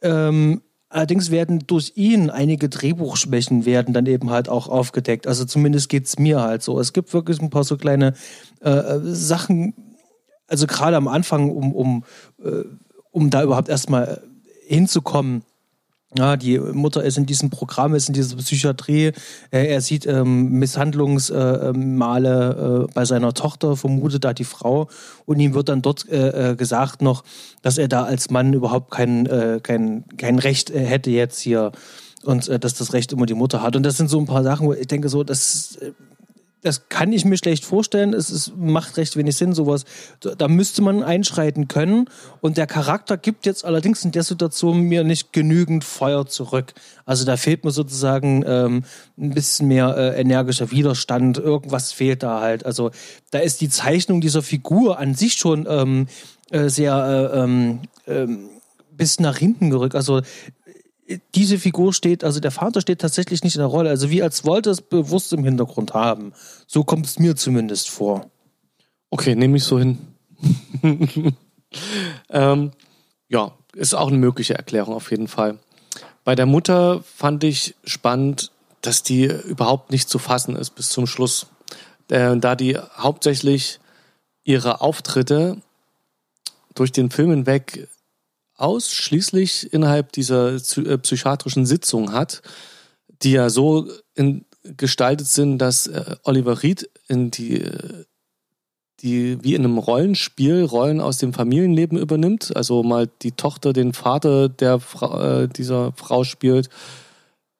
ähm, 0.02 0.62
Allerdings 0.94 1.32
werden 1.32 1.64
durch 1.66 1.94
ihn 1.96 2.30
einige 2.30 2.68
Drehbuchschwächen 2.68 3.66
werden 3.66 3.92
dann 3.92 4.06
eben 4.06 4.30
halt 4.30 4.48
auch 4.48 4.68
aufgedeckt. 4.68 5.26
Also 5.26 5.44
zumindest 5.44 5.88
geht 5.88 6.06
es 6.06 6.20
mir 6.20 6.40
halt 6.40 6.62
so. 6.62 6.78
Es 6.78 6.92
gibt 6.92 7.12
wirklich 7.12 7.42
ein 7.42 7.50
paar 7.50 7.64
so 7.64 7.76
kleine 7.76 8.14
äh, 8.60 8.70
äh, 8.70 9.00
Sachen, 9.02 9.74
also 10.46 10.68
gerade 10.68 10.96
am 10.96 11.08
Anfang, 11.08 11.50
um, 11.50 11.72
um, 11.72 12.04
äh, 12.40 12.62
um 13.10 13.28
da 13.28 13.42
überhaupt 13.42 13.68
erstmal 13.68 14.22
hinzukommen, 14.68 15.42
ja, 16.16 16.36
die 16.36 16.58
Mutter 16.58 17.02
ist 17.02 17.18
in 17.18 17.26
diesem 17.26 17.50
Programm, 17.50 17.94
ist 17.94 18.08
in 18.08 18.14
dieser 18.14 18.36
Psychiatrie. 18.36 19.12
Äh, 19.50 19.66
er 19.66 19.80
sieht 19.80 20.06
ähm, 20.06 20.52
Misshandlungsmale 20.52 22.86
äh, 22.88 22.92
bei 22.92 23.04
seiner 23.04 23.34
Tochter, 23.34 23.76
vermutet 23.76 24.24
da 24.24 24.32
die 24.32 24.44
Frau. 24.44 24.88
Und 25.26 25.40
ihm 25.40 25.54
wird 25.54 25.68
dann 25.68 25.82
dort 25.82 26.08
äh, 26.08 26.52
äh 26.52 26.56
gesagt 26.56 27.02
noch, 27.02 27.24
dass 27.62 27.78
er 27.78 27.88
da 27.88 28.04
als 28.04 28.30
Mann 28.30 28.52
überhaupt 28.52 28.92
kein, 28.92 29.26
äh, 29.26 29.58
kein, 29.62 30.04
kein 30.16 30.38
Recht 30.38 30.70
äh, 30.70 30.84
hätte 30.84 31.10
jetzt 31.10 31.40
hier. 31.40 31.72
Und 32.22 32.48
dass 32.48 32.72
das 32.72 32.94
Recht 32.94 33.12
immer 33.12 33.26
die 33.26 33.34
Mutter 33.34 33.60
hat. 33.60 33.76
Und 33.76 33.82
das 33.82 33.98
sind 33.98 34.08
so 34.08 34.18
ein 34.18 34.24
paar 34.24 34.42
Sachen, 34.42 34.66
wo 34.66 34.72
ich 34.72 34.86
denke, 34.86 35.10
so, 35.10 35.24
das 35.24 35.78
das 36.64 36.88
kann 36.88 37.12
ich 37.12 37.26
mir 37.26 37.36
schlecht 37.36 37.64
vorstellen. 37.64 38.14
Es 38.14 38.30
ist, 38.30 38.56
macht 38.56 38.96
recht 38.96 39.16
wenig 39.16 39.36
Sinn, 39.36 39.52
sowas. 39.52 39.84
Da 40.20 40.48
müsste 40.48 40.80
man 40.80 41.02
einschreiten 41.02 41.68
können. 41.68 42.08
Und 42.40 42.56
der 42.56 42.66
Charakter 42.66 43.18
gibt 43.18 43.44
jetzt 43.44 43.66
allerdings 43.66 44.02
in 44.02 44.12
der 44.12 44.22
Situation 44.22 44.80
mir 44.80 45.04
nicht 45.04 45.34
genügend 45.34 45.84
Feuer 45.84 46.26
zurück. 46.26 46.72
Also 47.04 47.26
da 47.26 47.36
fehlt 47.36 47.64
mir 47.64 47.70
sozusagen 47.70 48.44
ähm, 48.46 48.84
ein 49.18 49.30
bisschen 49.30 49.68
mehr 49.68 49.94
äh, 49.96 50.18
energischer 50.18 50.70
Widerstand. 50.70 51.36
Irgendwas 51.36 51.92
fehlt 51.92 52.22
da 52.22 52.40
halt. 52.40 52.64
Also 52.64 52.90
da 53.30 53.40
ist 53.40 53.60
die 53.60 53.68
Zeichnung 53.68 54.22
dieser 54.22 54.42
Figur 54.42 54.98
an 54.98 55.14
sich 55.14 55.34
schon 55.34 55.66
ähm, 55.68 56.06
äh, 56.50 56.70
sehr 56.70 57.30
äh, 57.32 57.40
ähm, 57.40 57.80
ähm 58.06 58.48
bis 58.96 59.18
nach 59.18 59.36
hinten 59.36 59.70
gerückt. 59.70 59.96
Also 59.96 60.22
diese 61.34 61.58
Figur 61.58 61.92
steht, 61.92 62.24
also 62.24 62.40
der 62.40 62.50
Vater 62.50 62.80
steht 62.80 63.00
tatsächlich 63.00 63.42
nicht 63.44 63.56
in 63.56 63.60
der 63.60 63.68
Rolle. 63.68 63.90
Also 63.90 64.10
wie 64.10 64.22
als 64.22 64.44
wollte 64.44 64.70
es 64.70 64.80
bewusst 64.80 65.32
im 65.32 65.44
Hintergrund 65.44 65.94
haben. 65.94 66.32
So 66.66 66.84
kommt 66.84 67.06
es 67.06 67.18
mir 67.18 67.36
zumindest 67.36 67.90
vor. 67.90 68.30
Okay, 69.10 69.34
nehme 69.34 69.56
ich 69.56 69.64
so 69.64 69.78
hin. 69.78 69.98
ähm, 72.30 72.72
ja, 73.28 73.52
ist 73.74 73.94
auch 73.94 74.08
eine 74.08 74.18
mögliche 74.18 74.54
Erklärung 74.54 74.94
auf 74.94 75.10
jeden 75.10 75.28
Fall. 75.28 75.58
Bei 76.24 76.34
der 76.34 76.46
Mutter 76.46 77.02
fand 77.02 77.44
ich 77.44 77.74
spannend, 77.84 78.50
dass 78.80 79.02
die 79.02 79.24
überhaupt 79.24 79.90
nicht 79.90 80.08
zu 80.08 80.18
fassen 80.18 80.56
ist 80.56 80.70
bis 80.70 80.88
zum 80.88 81.06
Schluss. 81.06 81.46
Äh, 82.08 82.36
da 82.38 82.56
die 82.56 82.76
hauptsächlich 82.76 83.80
ihre 84.44 84.80
Auftritte 84.80 85.58
durch 86.74 86.92
den 86.92 87.10
Film 87.10 87.30
hinweg 87.30 87.88
ausschließlich 88.56 89.72
innerhalb 89.72 90.12
dieser 90.12 90.54
äh, 90.54 90.98
psychiatrischen 90.98 91.66
Sitzung 91.66 92.12
hat, 92.12 92.42
die 93.22 93.32
ja 93.32 93.50
so 93.50 93.88
in, 94.14 94.44
gestaltet 94.62 95.26
sind, 95.26 95.58
dass 95.58 95.86
äh, 95.86 96.16
Oliver 96.24 96.62
Reed 96.62 96.88
in 97.08 97.30
die, 97.30 97.60
äh, 97.60 98.04
die 99.00 99.42
wie 99.42 99.54
in 99.54 99.64
einem 99.64 99.78
Rollenspiel 99.78 100.64
Rollen 100.64 101.00
aus 101.00 101.18
dem 101.18 101.32
Familienleben 101.32 101.98
übernimmt. 101.98 102.56
Also 102.56 102.82
mal 102.82 103.08
die 103.22 103.32
Tochter 103.32 103.72
den 103.72 103.92
Vater 103.92 104.48
der 104.48 104.80
Fra 104.80 105.42
äh, 105.42 105.48
dieser 105.48 105.92
Frau 105.92 106.24
spielt 106.24 106.70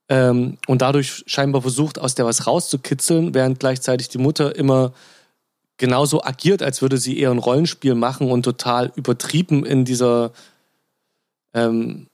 ähm, 0.09 0.59
und 0.67 0.83
dadurch 0.83 1.25
scheinbar 1.27 1.63
versucht, 1.63 1.99
aus 1.99 2.15
der 2.15 2.27
was 2.27 2.47
rauszukitzeln, 2.47 3.35
während 3.35 3.61
gleichzeitig 3.61 4.09
die 4.09 4.19
Mutter 4.19 4.55
immer 4.57 4.93
genauso 5.77 6.23
agiert, 6.23 6.63
als 6.63 6.83
würde 6.83 6.99
sie 6.99 7.19
eher 7.19 7.31
ein 7.31 7.39
Rollenspiel 7.39 7.95
machen 7.95 8.31
und 8.31 8.45
total 8.45 8.93
übertrieben 8.97 9.65
in 9.65 9.85
dieser 9.85 10.33
ähm, 11.55 12.09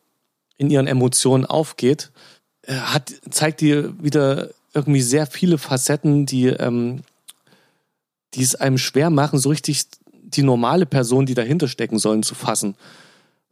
in 0.57 0.70
ihren 0.70 0.87
Emotionen 0.87 1.46
aufgeht, 1.46 2.11
äh, 2.62 2.74
hat, 2.74 3.12
zeigt 3.31 3.61
dir 3.61 3.94
wieder 4.03 4.50
irgendwie 4.74 5.00
sehr 5.00 5.26
viele 5.26 5.59
Facetten, 5.59 6.26
die, 6.26 6.46
ähm, 6.46 7.03
die 8.35 8.42
es 8.42 8.55
einem 8.55 8.79
schwer 8.79 9.11
machen, 9.11 9.38
so 9.38 9.48
richtig 9.48 9.87
die 10.12 10.42
normale 10.42 10.87
Person, 10.87 11.26
die 11.26 11.35
dahinter 11.35 11.66
stecken 11.66 11.98
sollen, 11.98 12.22
zu 12.22 12.35
fassen. 12.35 12.76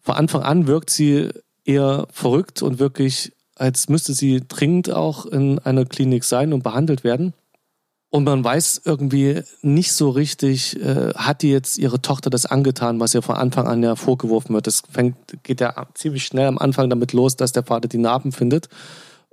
Von 0.01 0.15
Anfang 0.15 0.43
an 0.43 0.67
wirkt 0.67 0.91
sie 0.91 1.31
eher 1.65 2.07
verrückt 2.13 2.63
und 2.63 2.79
wirklich, 2.79 3.33
als 3.57 3.89
müsste 3.89 4.15
sie 4.15 4.43
dringend 4.47 4.91
auch 4.91 5.27
in 5.27 5.59
einer 5.59 5.85
Klinik 5.85 6.25
sein 6.25 6.53
und 6.53 6.63
behandelt 6.63 7.03
werden. 7.03 7.35
Und 8.11 8.25
man 8.25 8.43
weiß 8.43 8.83
irgendwie 8.87 9.43
nicht 9.61 9.93
so 9.93 10.09
richtig, 10.09 10.81
äh, 10.81 11.13
hat 11.15 11.43
die 11.43 11.51
jetzt 11.51 11.77
ihre 11.77 12.01
Tochter 12.01 12.31
das 12.31 12.47
angetan, 12.47 13.01
was 13.01 13.15
ihr 13.15 13.21
von 13.21 13.37
Anfang 13.37 13.67
an 13.67 13.83
ja 13.83 13.97
vorgeworfen 13.97 14.55
wird. 14.55 14.67
Das 14.67 14.83
fängt, 14.91 15.17
geht 15.43 15.61
ja 15.61 15.87
ziemlich 15.93 16.25
schnell 16.25 16.47
am 16.47 16.57
Anfang 16.57 16.89
damit 16.89 17.13
los, 17.13 17.37
dass 17.37 17.53
der 17.53 17.65
Vater 17.65 17.87
die 17.87 17.99
Narben 17.99 18.33
findet 18.33 18.71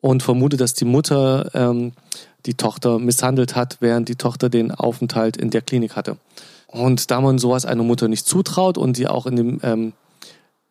und 0.01 0.23
vermutet, 0.23 0.59
dass 0.59 0.73
die 0.73 0.85
Mutter 0.85 1.51
ähm, 1.53 1.93
die 2.45 2.55
Tochter 2.55 2.99
misshandelt 2.99 3.55
hat, 3.55 3.77
während 3.79 4.09
die 4.09 4.17
Tochter 4.17 4.49
den 4.49 4.71
Aufenthalt 4.71 5.37
in 5.37 5.51
der 5.51 5.61
Klinik 5.61 5.95
hatte. 5.95 6.17
Und 6.67 7.09
da 7.11 7.21
man 7.21 7.39
sowas 7.39 7.65
einer 7.65 7.83
Mutter 7.83 8.09
nicht 8.09 8.27
zutraut 8.27 8.77
und 8.77 8.97
die 8.97 9.07
auch 9.07 9.25
in 9.25 9.35
dem, 9.37 9.59
ähm, 9.63 9.93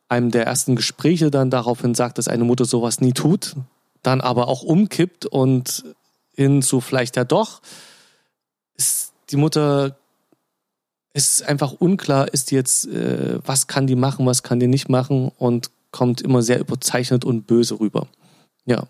einem 0.09 0.29
der 0.29 0.45
ersten 0.45 0.75
Gespräche 0.75 1.31
dann 1.31 1.49
daraufhin 1.49 1.95
sagt, 1.95 2.19
dass 2.19 2.27
eine 2.27 2.43
Mutter 2.43 2.65
sowas 2.65 3.01
nie 3.01 3.13
tut, 3.13 3.55
dann 4.03 4.21
aber 4.21 4.47
auch 4.47 4.61
umkippt 4.61 5.25
und 5.25 5.83
hin 6.35 6.61
zu 6.61 6.81
vielleicht 6.81 7.15
ja 7.15 7.23
doch, 7.23 7.61
ist 8.77 9.13
die 9.29 9.37
Mutter 9.37 9.97
ist 11.13 11.43
einfach 11.43 11.71
unklar, 11.71 12.33
ist 12.33 12.51
jetzt, 12.51 12.87
äh, 12.87 13.39
was 13.45 13.67
kann 13.67 13.87
die 13.87 13.95
machen, 13.95 14.25
was 14.25 14.43
kann 14.43 14.59
die 14.59 14.67
nicht 14.67 14.89
machen 14.89 15.31
und 15.37 15.71
kommt 15.91 16.21
immer 16.21 16.41
sehr 16.41 16.59
überzeichnet 16.59 17.23
und 17.23 17.47
böse 17.47 17.79
rüber. 17.79 18.07
Ja. 18.65 18.87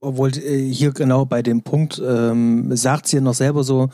Obwohl 0.00 0.36
äh, 0.36 0.68
hier 0.72 0.92
genau 0.92 1.24
bei 1.24 1.40
dem 1.42 1.62
Punkt 1.62 2.02
ähm, 2.04 2.74
sagt 2.76 3.06
sie 3.06 3.16
ja 3.16 3.22
noch 3.22 3.34
selber 3.34 3.62
so, 3.62 3.90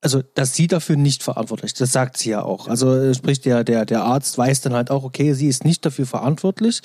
also 0.00 0.22
dass 0.22 0.54
sie 0.54 0.66
dafür 0.66 0.96
nicht 0.96 1.22
verantwortlich. 1.22 1.74
Das 1.74 1.92
sagt 1.92 2.16
sie 2.16 2.30
ja 2.30 2.42
auch. 2.42 2.68
Also 2.68 2.94
äh, 2.94 3.14
sprich 3.14 3.42
der 3.42 3.62
der 3.62 3.84
der 3.84 4.02
Arzt 4.02 4.38
weiß 4.38 4.62
dann 4.62 4.72
halt 4.72 4.90
auch, 4.90 5.04
okay, 5.04 5.34
sie 5.34 5.48
ist 5.48 5.64
nicht 5.64 5.84
dafür 5.84 6.06
verantwortlich. 6.06 6.80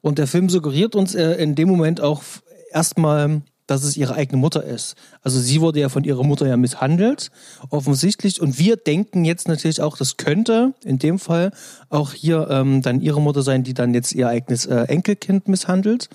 Und 0.00 0.18
der 0.18 0.26
Film 0.26 0.48
suggeriert 0.48 0.94
uns 0.94 1.14
äh, 1.14 1.32
in 1.34 1.54
dem 1.54 1.68
Moment 1.68 2.00
auch 2.00 2.22
erstmal 2.70 3.42
dass 3.70 3.84
es 3.84 3.96
ihre 3.96 4.14
eigene 4.14 4.38
Mutter 4.38 4.64
ist. 4.64 4.96
Also 5.22 5.38
sie 5.38 5.60
wurde 5.60 5.78
ja 5.78 5.88
von 5.88 6.02
ihrer 6.02 6.24
Mutter 6.24 6.46
ja 6.46 6.56
misshandelt, 6.56 7.30
offensichtlich. 7.68 8.40
Und 8.40 8.58
wir 8.58 8.76
denken 8.76 9.24
jetzt 9.24 9.46
natürlich 9.46 9.80
auch, 9.80 9.96
das 9.96 10.16
könnte 10.16 10.74
in 10.84 10.98
dem 10.98 11.20
Fall 11.20 11.52
auch 11.88 12.12
hier 12.12 12.48
ähm, 12.50 12.82
dann 12.82 13.00
ihre 13.00 13.20
Mutter 13.20 13.42
sein, 13.42 13.62
die 13.62 13.74
dann 13.74 13.94
jetzt 13.94 14.12
ihr 14.12 14.28
eigenes 14.28 14.66
äh, 14.66 14.82
Enkelkind 14.88 15.46
misshandelt. 15.46 16.08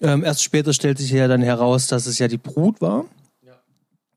Ähm, 0.00 0.24
erst 0.24 0.42
später 0.42 0.72
stellt 0.72 0.98
sich 0.98 1.10
ja 1.10 1.28
dann 1.28 1.42
heraus, 1.42 1.86
dass 1.86 2.06
es 2.06 2.18
ja 2.18 2.26
die 2.26 2.38
Brut 2.38 2.80
war. 2.80 3.04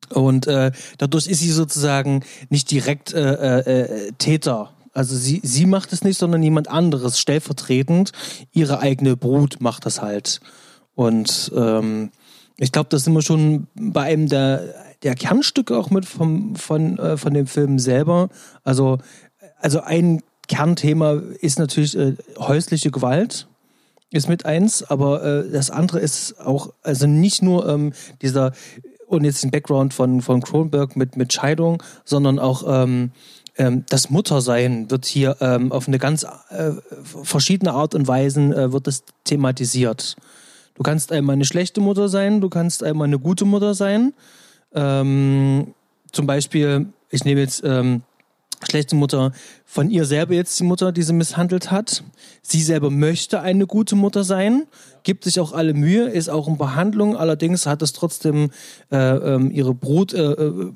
Und 0.10 0.48
äh, 0.48 0.72
dadurch 0.98 1.28
ist 1.28 1.39
sie 1.39 1.52
sozusagen 1.52 2.24
nicht 2.50 2.70
direkt 2.72 3.13
äh, 3.13 3.60
äh, 3.60 4.12
Täter. 4.17 4.74
Also 4.94 5.15
sie, 5.15 5.39
sie 5.44 5.65
macht 5.67 5.94
es 5.94 6.04
nicht, 6.04 6.17
sondern 6.17 6.44
jemand 6.44 6.67
anderes 6.67 7.20
stellvertretend. 7.20 8.12
Ihre 8.52 8.80
eigene 8.80 9.15
Brut 9.15 9.62
macht 9.62 9.86
das 9.86 10.02
halt. 10.02 10.41
Und 10.96 11.52
ähm, 11.56 12.12
ich 12.58 12.72
glaube, 12.72 12.90
das 12.90 13.04
sind 13.04 13.14
wir 13.14 13.22
schon 13.22 13.68
bei 13.76 14.04
einem 14.04 14.28
der, 14.28 14.74
der 15.04 15.16
Kernstücke 15.16 15.78
auch 15.78 15.90
mit 15.90 16.06
vom, 16.06 16.56
von, 16.56 16.98
äh, 17.00 17.18
von 17.18 17.34
dem 17.34 17.48
Film 17.48 17.80
selber. 17.80 18.30
Also, 18.64 19.00
also 19.60 19.82
ein 19.82 20.22
Kernthema 20.48 21.22
ist 21.40 21.60
natürlich 21.60 21.98
äh, 21.98 22.16
häusliche 22.38 22.92
Gewalt 22.92 23.48
ist 24.12 24.28
mit 24.28 24.46
eins, 24.46 24.84
aber 24.84 25.24
äh, 25.24 25.50
das 25.52 25.70
andere 25.72 26.00
ist 26.00 26.40
auch, 26.40 26.74
also 26.84 27.08
nicht 27.08 27.42
nur 27.42 27.68
ähm, 27.68 27.94
dieser, 28.22 28.52
und 29.08 29.24
jetzt 29.24 29.44
den 29.44 29.52
Background 29.52 29.94
von, 29.94 30.22
von 30.22 30.42
Kronberg 30.42 30.96
mit, 30.96 31.16
mit 31.16 31.32
Scheidung, 31.32 31.82
sondern 32.04 32.38
auch 32.38 32.64
ähm, 32.68 33.12
ähm, 33.58 33.86
das 33.90 34.10
Muttersein 34.10 34.92
wird 34.92 35.06
hier 35.06 35.38
ähm, 35.40 35.72
auf 35.72 35.88
eine 35.88 35.98
ganz 35.98 36.26
äh, 36.50 36.72
verschiedene 37.24 37.74
Art 37.74 37.96
und 37.96 38.08
Weise 38.08 38.42
äh, 38.42 38.72
wird 38.74 38.88
das 38.88 39.04
thematisiert. 39.24 40.18
Du 40.76 40.84
kannst 40.84 41.12
einmal 41.12 41.34
eine 41.34 41.46
schlechte 41.46 41.82
Mutter 41.82 42.10
sein, 42.10 42.42
du 42.42 42.50
kannst 42.50 42.84
einmal 42.84 43.08
eine 43.08 43.20
gute 43.20 43.46
Mutter 43.46 43.74
sein. 43.74 44.14
Ähm, 44.74 45.74
zum 46.12 46.28
Beispiel, 46.28 46.88
ich 47.10 47.26
nehme 47.26 47.42
jetzt 47.42 47.64
ähm, 47.66 48.04
schlechte 48.70 48.96
Mutter 48.96 49.32
von 49.66 49.90
ihr 49.90 50.06
selber 50.06 50.34
jetzt 50.34 50.60
die 50.60 50.64
Mutter, 50.64 50.92
die 50.92 51.04
sie 51.04 51.14
misshandelt 51.14 51.72
hat. 51.72 52.04
Sie 52.42 52.62
selber 52.62 52.90
möchte 52.90 53.42
eine 53.42 53.68
gute 53.68 53.96
Mutter 53.96 54.24
sein, 54.24 54.68
gibt 55.04 55.24
sich 55.24 55.40
auch 55.40 55.54
alle 55.54 55.74
Mühe, 55.74 56.10
ist 56.10 56.30
auch 56.30 56.48
in 56.48 56.58
Behandlung, 56.58 57.16
allerdings 57.16 57.66
hat 57.66 57.82
es 57.82 57.94
trotzdem 57.94 58.52
äh, 58.92 58.98
ähm, 58.98 59.52
ihre 59.52 59.74
Brut. 59.74 60.14
Äh, 60.14 60.32
äh, 60.32 60.72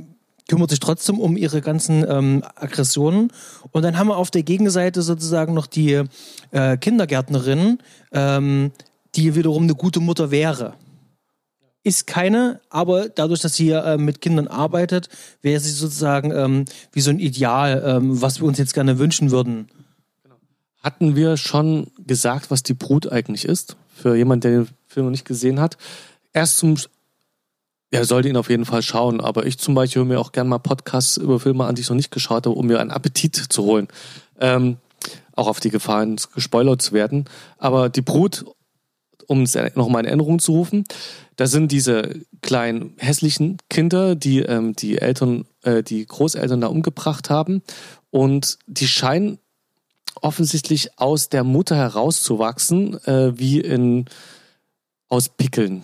kümmert 0.47 0.69
sich 0.69 0.79
trotzdem 0.79 1.19
um 1.19 1.37
ihre 1.37 1.61
ganzen 1.61 2.05
ähm, 2.07 2.43
Aggressionen. 2.55 3.31
Und 3.71 3.83
dann 3.83 3.97
haben 3.97 4.09
wir 4.09 4.17
auf 4.17 4.29
der 4.29 4.43
Gegenseite 4.43 5.01
sozusagen 5.01 5.55
noch 5.55 5.65
die 5.65 6.03
äh, 6.51 6.77
Kindergärtnerin, 6.77 7.79
ähm, 8.11 8.71
die 9.15 9.35
wiederum 9.35 9.63
eine 9.63 9.75
gute 9.75 9.99
Mutter 9.99 10.31
wäre 10.31 10.73
ist 11.85 12.07
keine, 12.07 12.61
aber 12.71 13.09
dadurch, 13.09 13.41
dass 13.41 13.55
sie 13.55 13.69
äh, 13.69 13.97
mit 13.97 14.19
Kindern 14.19 14.47
arbeitet, 14.47 15.07
wäre 15.43 15.59
sie 15.59 15.69
sozusagen 15.69 16.31
ähm, 16.31 16.65
wie 16.91 16.99
so 16.99 17.11
ein 17.11 17.19
Ideal, 17.19 17.83
ähm, 17.85 18.21
was 18.21 18.41
wir 18.41 18.47
uns 18.47 18.57
jetzt 18.57 18.73
gerne 18.73 18.97
wünschen 18.97 19.29
würden. 19.29 19.69
Genau. 20.23 20.35
Hatten 20.81 21.15
wir 21.15 21.37
schon 21.37 21.91
gesagt, 21.99 22.49
was 22.49 22.63
die 22.63 22.73
Brut 22.73 23.11
eigentlich 23.11 23.45
ist? 23.45 23.77
Für 23.93 24.15
jemanden, 24.15 24.41
der 24.41 24.51
den 24.51 24.69
Film 24.87 25.05
noch 25.05 25.11
nicht 25.11 25.25
gesehen 25.25 25.59
hat. 25.59 25.77
Erst 26.33 26.57
zum, 26.57 26.75
er 27.91 28.05
sollte 28.05 28.29
ihn 28.29 28.37
auf 28.37 28.49
jeden 28.49 28.65
Fall 28.65 28.81
schauen, 28.81 29.21
aber 29.21 29.45
ich 29.45 29.59
zum 29.59 29.75
Beispiel 29.75 29.99
höre 29.99 30.07
mir 30.07 30.19
auch 30.19 30.31
gerne 30.31 30.49
mal 30.49 30.57
Podcasts 30.57 31.17
über 31.17 31.39
Filme 31.39 31.65
an, 31.65 31.75
die 31.75 31.81
ich 31.81 31.89
noch 31.89 31.95
nicht 31.95 32.09
geschaut 32.09 32.47
habe, 32.47 32.55
um 32.55 32.65
mir 32.65 32.79
einen 32.79 32.91
Appetit 32.91 33.35
zu 33.35 33.63
holen. 33.63 33.89
Ähm, 34.39 34.77
auch 35.35 35.47
auf 35.47 35.59
die 35.59 35.69
Gefahren 35.69 36.15
gespoilert 36.33 36.81
zu 36.81 36.93
werden. 36.93 37.25
Aber 37.59 37.89
die 37.89 38.01
Brut, 38.01 38.43
um 39.27 39.43
es 39.43 39.57
nochmal 39.75 40.01
in 40.03 40.07
Erinnerung 40.07 40.39
zu 40.39 40.53
rufen, 40.53 40.83
da 41.35 41.47
sind 41.47 41.71
diese 41.71 42.21
kleinen 42.41 42.93
hässlichen 42.97 43.57
Kinder, 43.69 44.15
die 44.15 44.39
ähm, 44.39 44.75
die 44.75 44.99
Eltern, 44.99 45.45
äh, 45.63 45.83
die 45.83 46.05
Großeltern 46.05 46.61
da 46.61 46.67
umgebracht 46.67 47.29
haben. 47.29 47.61
Und 48.09 48.59
die 48.67 48.87
scheinen 48.87 49.39
offensichtlich 50.21 50.97
aus 50.97 51.29
der 51.29 51.43
Mutter 51.43 51.75
herauszuwachsen, 51.75 53.03
äh, 53.05 53.37
wie 53.37 53.59
in 53.59 54.05
aus 55.09 55.29
Pickeln. 55.29 55.83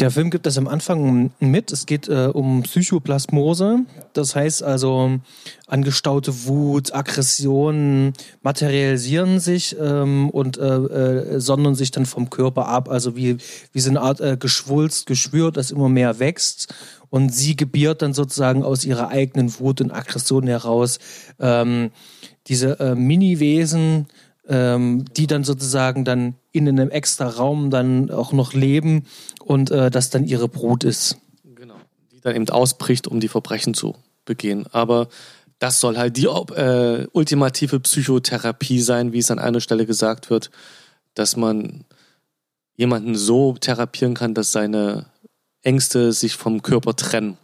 Der 0.00 0.10
Film 0.10 0.30
gibt 0.30 0.44
das 0.46 0.58
am 0.58 0.66
Anfang 0.66 1.30
mit. 1.38 1.70
Es 1.70 1.86
geht 1.86 2.08
äh, 2.08 2.26
um 2.32 2.62
Psychoplasmose. 2.64 3.84
Das 4.12 4.34
heißt 4.34 4.64
also, 4.64 5.20
angestaute 5.68 6.46
Wut, 6.46 6.92
Aggressionen 6.92 8.12
materialisieren 8.42 9.38
sich 9.38 9.76
ähm, 9.80 10.30
und 10.30 10.58
äh, 10.58 10.64
äh, 10.64 11.40
sondern 11.40 11.76
sich 11.76 11.92
dann 11.92 12.06
vom 12.06 12.28
Körper 12.28 12.66
ab. 12.66 12.88
Also 12.88 13.14
wie, 13.14 13.36
wie 13.72 13.80
so 13.80 13.90
eine 13.90 14.00
Art 14.00 14.20
äh, 14.20 14.36
Geschwulst, 14.36 15.06
Geschwür, 15.06 15.52
das 15.52 15.70
immer 15.70 15.88
mehr 15.88 16.18
wächst. 16.18 16.74
Und 17.08 17.32
sie 17.32 17.54
gebiert 17.54 18.02
dann 18.02 18.14
sozusagen 18.14 18.64
aus 18.64 18.84
ihrer 18.84 19.08
eigenen 19.08 19.56
Wut 19.60 19.80
und 19.80 19.92
Aggression 19.92 20.48
heraus 20.48 20.98
ähm, 21.38 21.92
diese 22.48 22.80
äh, 22.80 22.96
Mini-Wesen, 22.96 24.06
ähm, 24.48 25.04
die 25.16 25.26
dann 25.26 25.44
sozusagen 25.44 26.04
dann 26.04 26.34
in 26.52 26.68
einem 26.68 26.90
extra 26.90 27.28
Raum 27.28 27.70
dann 27.70 28.10
auch 28.10 28.32
noch 28.32 28.52
leben 28.52 29.06
und 29.42 29.70
äh, 29.70 29.90
das 29.90 30.10
dann 30.10 30.24
ihre 30.24 30.48
Brut 30.48 30.84
ist. 30.84 31.18
Genau, 31.54 31.76
die 32.12 32.20
dann 32.20 32.36
eben 32.36 32.48
ausbricht, 32.48 33.06
um 33.06 33.20
die 33.20 33.28
Verbrechen 33.28 33.74
zu 33.74 33.94
begehen. 34.24 34.66
Aber 34.72 35.08
das 35.58 35.80
soll 35.80 35.96
halt 35.96 36.16
die 36.16 36.26
äh, 36.26 37.06
ultimative 37.12 37.80
Psychotherapie 37.80 38.80
sein, 38.80 39.12
wie 39.12 39.18
es 39.18 39.30
an 39.30 39.38
einer 39.38 39.60
Stelle 39.60 39.86
gesagt 39.86 40.30
wird, 40.30 40.50
dass 41.14 41.36
man 41.36 41.84
jemanden 42.76 43.14
so 43.14 43.54
therapieren 43.54 44.14
kann, 44.14 44.34
dass 44.34 44.52
seine 44.52 45.06
Ängste 45.62 46.12
sich 46.12 46.36
vom 46.36 46.62
Körper 46.62 46.96
trennen. 46.96 47.38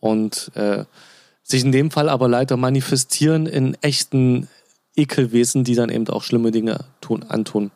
Und 0.00 0.50
äh, 0.54 0.84
sich 1.42 1.62
in 1.64 1.70
dem 1.70 1.90
Fall 1.90 2.08
aber 2.08 2.28
leider 2.28 2.56
manifestieren 2.56 3.46
in 3.46 3.74
echten 3.82 4.48
Ekelwesen, 4.96 5.64
die 5.64 5.74
dann 5.74 5.90
eben 5.90 6.08
auch 6.08 6.22
schlimme 6.22 6.50
Dinge 6.50 6.84
tun, 7.00 7.22
antun. 7.22 7.70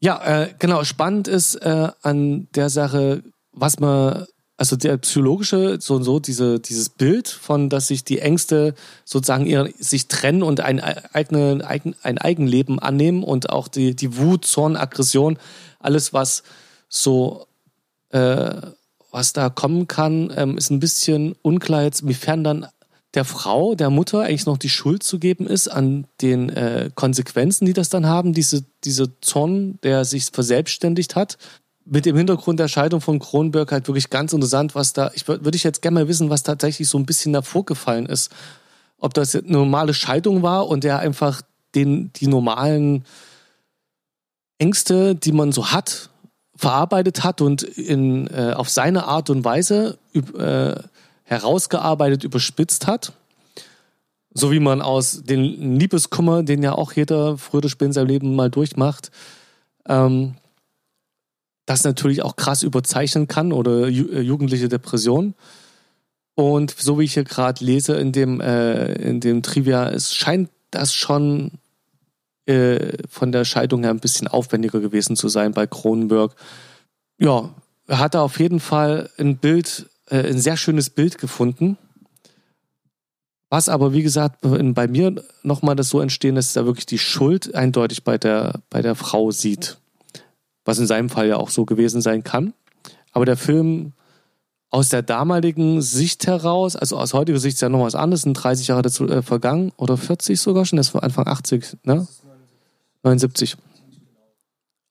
Ja, 0.00 0.42
äh, 0.42 0.54
genau. 0.58 0.84
Spannend 0.84 1.28
ist 1.28 1.56
äh, 1.56 1.88
an 2.02 2.48
der 2.54 2.70
Sache, 2.70 3.22
was 3.52 3.80
man, 3.80 4.26
also 4.56 4.76
der 4.76 4.96
psychologische, 4.98 5.78
so 5.80 5.96
und 5.96 6.04
so, 6.04 6.20
diese, 6.20 6.60
dieses 6.60 6.88
Bild 6.88 7.28
von, 7.28 7.68
dass 7.68 7.88
sich 7.88 8.04
die 8.04 8.20
Ängste 8.20 8.74
sozusagen 9.04 9.46
ihre, 9.46 9.72
sich 9.78 10.06
trennen 10.08 10.42
und 10.42 10.60
ein, 10.60 10.80
eigene, 10.80 11.66
ein, 11.66 11.94
ein 12.02 12.18
Eigenleben 12.18 12.78
annehmen 12.78 13.24
und 13.24 13.50
auch 13.50 13.68
die, 13.68 13.96
die 13.96 14.16
Wut, 14.16 14.44
Zorn, 14.44 14.76
Aggression, 14.76 15.38
alles, 15.80 16.12
was 16.12 16.42
so, 16.88 17.46
äh, 18.10 18.54
was 19.10 19.32
da 19.32 19.48
kommen 19.48 19.88
kann, 19.88 20.32
ähm, 20.36 20.58
ist 20.58 20.70
ein 20.70 20.80
bisschen 20.80 21.34
unklar 21.42 21.82
jetzt, 21.82 22.02
inwiefern 22.02 22.44
dann 22.44 22.66
der 23.14 23.24
Frau, 23.24 23.74
der 23.74 23.90
Mutter 23.90 24.20
eigentlich 24.20 24.46
noch 24.46 24.58
die 24.58 24.68
Schuld 24.68 25.02
zu 25.02 25.18
geben 25.18 25.46
ist 25.46 25.68
an 25.68 26.06
den 26.20 26.50
äh, 26.50 26.90
Konsequenzen, 26.94 27.64
die 27.64 27.72
das 27.72 27.88
dann 27.88 28.06
haben, 28.06 28.34
diese, 28.34 28.64
diese 28.84 29.18
Zorn, 29.20 29.78
der 29.82 30.04
sich 30.04 30.26
verselbstständigt 30.32 31.16
hat. 31.16 31.38
Mit 31.86 32.04
dem 32.04 32.16
Hintergrund 32.16 32.60
der 32.60 32.68
Scheidung 32.68 33.00
von 33.00 33.18
Kronberg 33.18 33.72
halt 33.72 33.88
wirklich 33.88 34.10
ganz 34.10 34.34
interessant, 34.34 34.74
was 34.74 34.92
da, 34.92 35.10
ich 35.14 35.26
würde 35.26 35.56
ich 35.56 35.64
jetzt 35.64 35.80
gerne 35.80 36.00
mal 36.00 36.08
wissen, 36.08 36.28
was 36.28 36.42
tatsächlich 36.42 36.86
so 36.86 36.98
ein 36.98 37.06
bisschen 37.06 37.32
davor 37.32 37.64
gefallen 37.64 38.04
ist. 38.04 38.30
Ob 38.98 39.14
das 39.14 39.34
eine 39.34 39.50
normale 39.50 39.94
Scheidung 39.94 40.42
war 40.42 40.68
und 40.68 40.84
er 40.84 40.98
einfach 40.98 41.40
den, 41.74 42.12
die 42.14 42.26
normalen 42.26 43.04
Ängste, 44.58 45.14
die 45.14 45.32
man 45.32 45.50
so 45.52 45.68
hat, 45.68 46.10
verarbeitet 46.56 47.24
hat 47.24 47.40
und 47.40 47.62
in, 47.62 48.26
äh, 48.26 48.52
auf 48.54 48.68
seine 48.68 49.04
Art 49.04 49.30
und 49.30 49.44
Weise 49.44 49.96
äh, 50.12 50.74
herausgearbeitet, 51.28 52.24
überspitzt 52.24 52.86
hat. 52.86 53.12
So 54.32 54.50
wie 54.50 54.60
man 54.60 54.82
aus 54.82 55.22
dem 55.22 55.78
Liebeskummer, 55.78 56.42
den 56.42 56.62
ja 56.62 56.72
auch 56.72 56.92
jeder 56.92 57.38
früher 57.38 57.58
oder 57.58 57.68
später 57.68 57.86
in 57.86 57.92
seinem 57.92 58.06
Leben 58.06 58.36
mal 58.36 58.50
durchmacht, 58.50 59.10
ähm, 59.86 60.34
das 61.66 61.84
natürlich 61.84 62.22
auch 62.22 62.36
krass 62.36 62.62
überzeichnen 62.62 63.28
kann 63.28 63.52
oder 63.52 63.88
ju 63.88 64.06
äh, 64.08 64.20
jugendliche 64.20 64.68
Depression. 64.68 65.34
Und 66.34 66.70
so 66.70 66.98
wie 66.98 67.04
ich 67.04 67.14
hier 67.14 67.24
gerade 67.24 67.64
lese 67.64 67.96
in 67.96 68.12
dem, 68.12 68.40
äh, 68.40 68.92
in 68.94 69.20
dem 69.20 69.42
Trivia, 69.42 69.88
es 69.90 70.14
scheint 70.14 70.50
das 70.70 70.94
schon 70.94 71.52
äh, 72.46 72.96
von 73.08 73.32
der 73.32 73.44
Scheidung 73.44 73.82
her 73.82 73.90
ein 73.90 74.00
bisschen 74.00 74.28
aufwendiger 74.28 74.80
gewesen 74.80 75.16
zu 75.16 75.28
sein 75.28 75.52
bei 75.52 75.66
Kronenberg. 75.66 76.34
Ja, 77.18 77.50
er 77.86 77.98
hatte 77.98 78.20
auf 78.20 78.38
jeden 78.38 78.60
Fall 78.60 79.10
ein 79.18 79.36
Bild 79.36 79.86
äh, 80.10 80.28
ein 80.28 80.38
sehr 80.38 80.56
schönes 80.56 80.90
Bild 80.90 81.18
gefunden. 81.18 81.78
Was 83.50 83.68
aber, 83.68 83.94
wie 83.94 84.02
gesagt, 84.02 84.40
bei 84.42 84.88
mir 84.88 85.24
nochmal 85.42 85.74
das 85.74 85.88
so 85.88 86.00
entstehen, 86.00 86.34
dass 86.34 86.54
er 86.54 86.66
wirklich 86.66 86.84
die 86.84 86.98
Schuld 86.98 87.54
eindeutig 87.54 88.04
bei 88.04 88.18
der, 88.18 88.60
bei 88.68 88.82
der 88.82 88.94
Frau 88.94 89.30
sieht. 89.30 89.78
Was 90.66 90.78
in 90.78 90.86
seinem 90.86 91.08
Fall 91.08 91.28
ja 91.28 91.36
auch 91.38 91.48
so 91.48 91.64
gewesen 91.64 92.02
sein 92.02 92.24
kann. 92.24 92.52
Aber 93.12 93.24
der 93.24 93.38
Film 93.38 93.94
aus 94.70 94.90
der 94.90 95.00
damaligen 95.00 95.80
Sicht 95.80 96.26
heraus, 96.26 96.76
also 96.76 96.98
aus 96.98 97.14
heutiger 97.14 97.38
Sicht 97.38 97.54
ist 97.54 97.62
ja 97.62 97.70
noch 97.70 97.80
was 97.80 97.94
anderes, 97.94 98.22
sind 98.22 98.34
30 98.34 98.68
Jahre 98.68 98.82
dazu 98.82 99.08
äh, 99.08 99.22
vergangen 99.22 99.72
oder 99.76 99.96
40 99.96 100.38
sogar 100.38 100.66
schon, 100.66 100.76
das 100.76 100.92
war 100.92 101.02
Anfang 101.02 101.26
80, 101.26 101.78
ne? 101.84 102.06
79. 103.02 103.56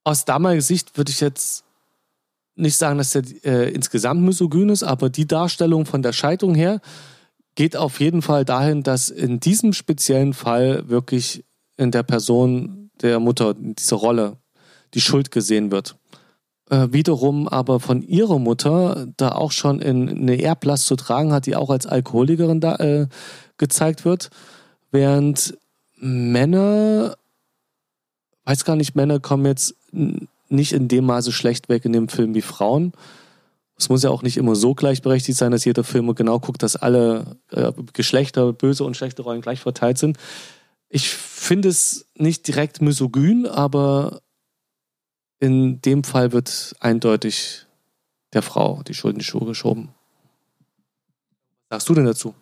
Aus 0.03 0.25
damaliger 0.25 0.61
Sicht 0.61 0.97
würde 0.97 1.11
ich 1.11 1.19
jetzt 1.19 1.63
nicht 2.57 2.77
sagen, 2.77 2.97
dass 2.97 3.15
er 3.15 3.23
äh, 3.43 3.71
insgesamt 3.71 4.21
misogyn 4.21 4.69
ist, 4.69 4.83
aber 4.83 5.09
die 5.09 5.27
Darstellung 5.27 5.85
von 5.85 6.01
der 6.01 6.13
Scheidung 6.13 6.55
her 6.55 6.81
geht 7.55 7.75
auf 7.75 7.99
jeden 7.99 8.21
Fall 8.21 8.45
dahin, 8.45 8.83
dass 8.83 9.09
in 9.09 9.39
diesem 9.39 9.73
speziellen 9.73 10.33
Fall 10.33 10.89
wirklich 10.89 11.45
in 11.75 11.91
der 11.91 12.03
Person 12.03 12.89
der 13.01 13.19
Mutter, 13.19 13.55
in 13.55 13.75
dieser 13.75 13.95
Rolle, 13.95 14.37
die 14.93 15.01
Schuld 15.01 15.31
gesehen 15.31 15.71
wird. 15.71 15.95
Äh, 16.69 16.87
wiederum 16.91 17.47
aber 17.47 17.79
von 17.79 18.01
ihrer 18.01 18.39
Mutter 18.39 19.07
da 19.17 19.31
auch 19.31 19.51
schon 19.51 19.79
in 19.79 20.09
eine 20.09 20.41
Erblast 20.41 20.87
zu 20.87 20.95
tragen 20.95 21.31
hat, 21.31 21.45
die 21.45 21.55
auch 21.55 21.69
als 21.69 21.85
Alkoholikerin 21.85 22.59
da 22.59 22.75
äh, 22.75 23.07
gezeigt 23.57 24.05
wird, 24.05 24.29
während 24.91 25.57
Männer, 25.95 27.15
weiß 28.45 28.65
gar 28.65 28.75
nicht, 28.75 28.95
Männer 28.95 29.19
kommen 29.19 29.45
jetzt 29.45 29.75
nicht 30.49 30.73
in 30.73 30.87
dem 30.87 31.05
Maße 31.05 31.31
schlecht 31.31 31.69
weg 31.69 31.85
in 31.85 31.93
dem 31.93 32.09
Film 32.09 32.35
wie 32.35 32.41
Frauen. 32.41 32.93
Es 33.77 33.89
muss 33.89 34.03
ja 34.03 34.09
auch 34.09 34.23
nicht 34.23 34.37
immer 34.37 34.55
so 34.55 34.73
gleichberechtigt 34.73 35.37
sein, 35.37 35.51
dass 35.51 35.65
jeder 35.65 35.83
Film 35.83 36.13
genau 36.15 36.39
guckt, 36.39 36.63
dass 36.63 36.75
alle 36.75 37.37
äh, 37.51 37.71
Geschlechter, 37.93 38.53
böse 38.53 38.83
und 38.83 38.97
schlechte 38.97 39.21
Rollen 39.21 39.41
gleich 39.41 39.59
verteilt 39.59 39.97
sind. 39.97 40.17
Ich 40.89 41.09
finde 41.09 41.69
es 41.69 42.07
nicht 42.15 42.47
direkt 42.47 42.81
misogyn, 42.81 43.45
aber 43.45 44.21
in 45.39 45.81
dem 45.81 46.03
Fall 46.03 46.31
wird 46.31 46.75
eindeutig 46.79 47.67
der 48.33 48.41
Frau 48.41 48.81
die 48.87 48.93
Schuld 48.93 49.13
in 49.13 49.19
die 49.19 49.25
Schuhe 49.25 49.45
geschoben. 49.45 49.89
Was 51.69 51.83
sagst 51.83 51.89
du 51.89 51.93
denn 51.93 52.05
dazu? 52.05 52.33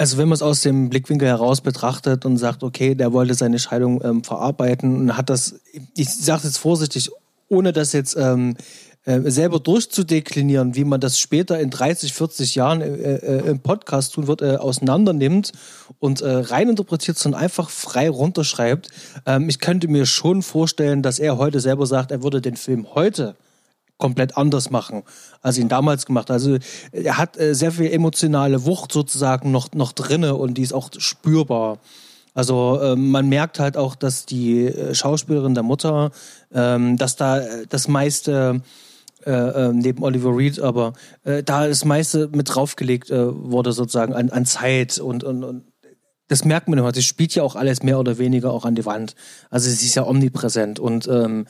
Also 0.00 0.16
wenn 0.16 0.30
man 0.30 0.36
es 0.36 0.40
aus 0.40 0.62
dem 0.62 0.88
Blickwinkel 0.88 1.28
heraus 1.28 1.60
betrachtet 1.60 2.24
und 2.24 2.38
sagt, 2.38 2.62
okay, 2.62 2.94
der 2.94 3.12
wollte 3.12 3.34
seine 3.34 3.58
Scheidung 3.58 4.02
ähm, 4.02 4.24
verarbeiten 4.24 4.96
und 4.96 5.14
hat 5.18 5.28
das, 5.28 5.60
ich 5.94 6.08
sage 6.08 6.44
jetzt 6.44 6.56
vorsichtig, 6.56 7.10
ohne 7.50 7.74
das 7.74 7.92
jetzt 7.92 8.16
ähm, 8.16 8.56
äh, 9.04 9.20
selber 9.30 9.60
durchzudeklinieren, 9.60 10.74
wie 10.74 10.84
man 10.84 11.02
das 11.02 11.18
später 11.18 11.60
in 11.60 11.68
30, 11.68 12.14
40 12.14 12.54
Jahren 12.54 12.80
äh, 12.80 12.86
äh, 12.86 13.50
im 13.50 13.60
Podcast 13.60 14.14
tun 14.14 14.26
wird, 14.26 14.40
äh, 14.40 14.56
auseinandernimmt 14.56 15.52
und 15.98 16.22
äh, 16.22 16.30
reininterpretiert, 16.30 17.18
sondern 17.18 17.42
einfach 17.42 17.68
frei 17.68 18.08
runterschreibt. 18.08 18.88
Ähm, 19.26 19.50
ich 19.50 19.58
könnte 19.58 19.86
mir 19.88 20.06
schon 20.06 20.40
vorstellen, 20.40 21.02
dass 21.02 21.18
er 21.18 21.36
heute 21.36 21.60
selber 21.60 21.84
sagt, 21.84 22.10
er 22.10 22.22
würde 22.22 22.40
den 22.40 22.56
Film 22.56 22.86
heute 22.94 23.36
komplett 24.00 24.36
anders 24.36 24.70
machen, 24.70 25.04
als 25.42 25.58
ihn 25.58 25.68
damals 25.68 26.06
gemacht. 26.06 26.30
Also 26.30 26.58
er 26.90 27.18
hat 27.18 27.38
äh, 27.38 27.54
sehr 27.54 27.70
viel 27.70 27.92
emotionale 27.92 28.64
Wucht 28.64 28.90
sozusagen 28.90 29.52
noch, 29.52 29.72
noch 29.72 29.92
drinne 29.92 30.34
und 30.34 30.54
die 30.54 30.62
ist 30.62 30.72
auch 30.72 30.90
spürbar. 30.98 31.78
Also 32.34 32.80
äh, 32.80 32.96
man 32.96 33.28
merkt 33.28 33.60
halt 33.60 33.76
auch, 33.76 33.94
dass 33.94 34.26
die 34.26 34.66
äh, 34.66 34.94
Schauspielerin 34.94 35.54
der 35.54 35.62
Mutter, 35.62 36.10
ähm, 36.52 36.96
dass 36.96 37.16
da 37.16 37.38
äh, 37.38 37.66
das 37.68 37.86
meiste 37.86 38.62
äh, 39.26 39.30
äh, 39.30 39.72
neben 39.72 40.02
Oliver 40.02 40.34
Reed, 40.34 40.60
aber 40.60 40.94
äh, 41.24 41.42
da 41.42 41.68
das 41.68 41.84
meiste 41.84 42.28
mit 42.32 42.54
draufgelegt 42.54 43.10
wurde 43.10 43.72
sozusagen 43.72 44.14
an, 44.14 44.30
an 44.30 44.46
Zeit 44.46 44.98
und, 44.98 45.24
und, 45.24 45.44
und 45.44 45.64
das 46.28 46.44
merkt 46.44 46.68
man 46.68 46.78
immer. 46.78 46.94
Sie 46.94 47.02
spielt 47.02 47.34
ja 47.34 47.42
auch 47.42 47.56
alles 47.56 47.82
mehr 47.82 47.98
oder 47.98 48.16
weniger 48.16 48.52
auch 48.52 48.64
an 48.64 48.76
die 48.76 48.86
Wand. 48.86 49.16
Also 49.50 49.68
sie 49.68 49.84
ist 49.84 49.96
ja 49.96 50.06
omnipräsent 50.06 50.78
und 50.78 51.08
ähm, 51.08 51.46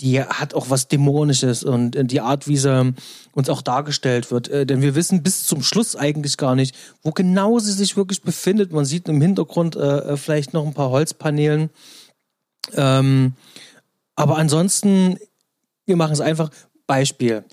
die 0.00 0.22
hat 0.22 0.54
auch 0.54 0.70
was 0.70 0.88
Dämonisches 0.88 1.62
und 1.62 1.94
äh, 1.94 2.04
die 2.04 2.20
Art, 2.20 2.48
wie 2.48 2.56
sie 2.56 2.94
uns 3.32 3.48
auch 3.48 3.62
dargestellt 3.62 4.30
wird. 4.30 4.48
Äh, 4.48 4.66
denn 4.66 4.82
wir 4.82 4.94
wissen 4.94 5.22
bis 5.22 5.44
zum 5.44 5.62
Schluss 5.62 5.96
eigentlich 5.96 6.36
gar 6.36 6.54
nicht, 6.54 6.74
wo 7.02 7.10
genau 7.10 7.58
sie 7.58 7.72
sich 7.72 7.96
wirklich 7.96 8.22
befindet. 8.22 8.72
Man 8.72 8.84
sieht 8.84 9.08
im 9.08 9.20
Hintergrund 9.20 9.76
äh, 9.76 9.98
äh 10.12 10.16
vielleicht 10.16 10.54
noch 10.54 10.66
ein 10.66 10.74
paar 10.74 10.90
Holzpaneelen. 10.90 11.70
Ähm, 12.74 13.34
aber 14.16 14.36
ansonsten, 14.36 15.18
wir 15.86 15.96
machen 15.96 16.12
es 16.12 16.20
einfach. 16.20 16.50
Beispiel. 16.86 17.44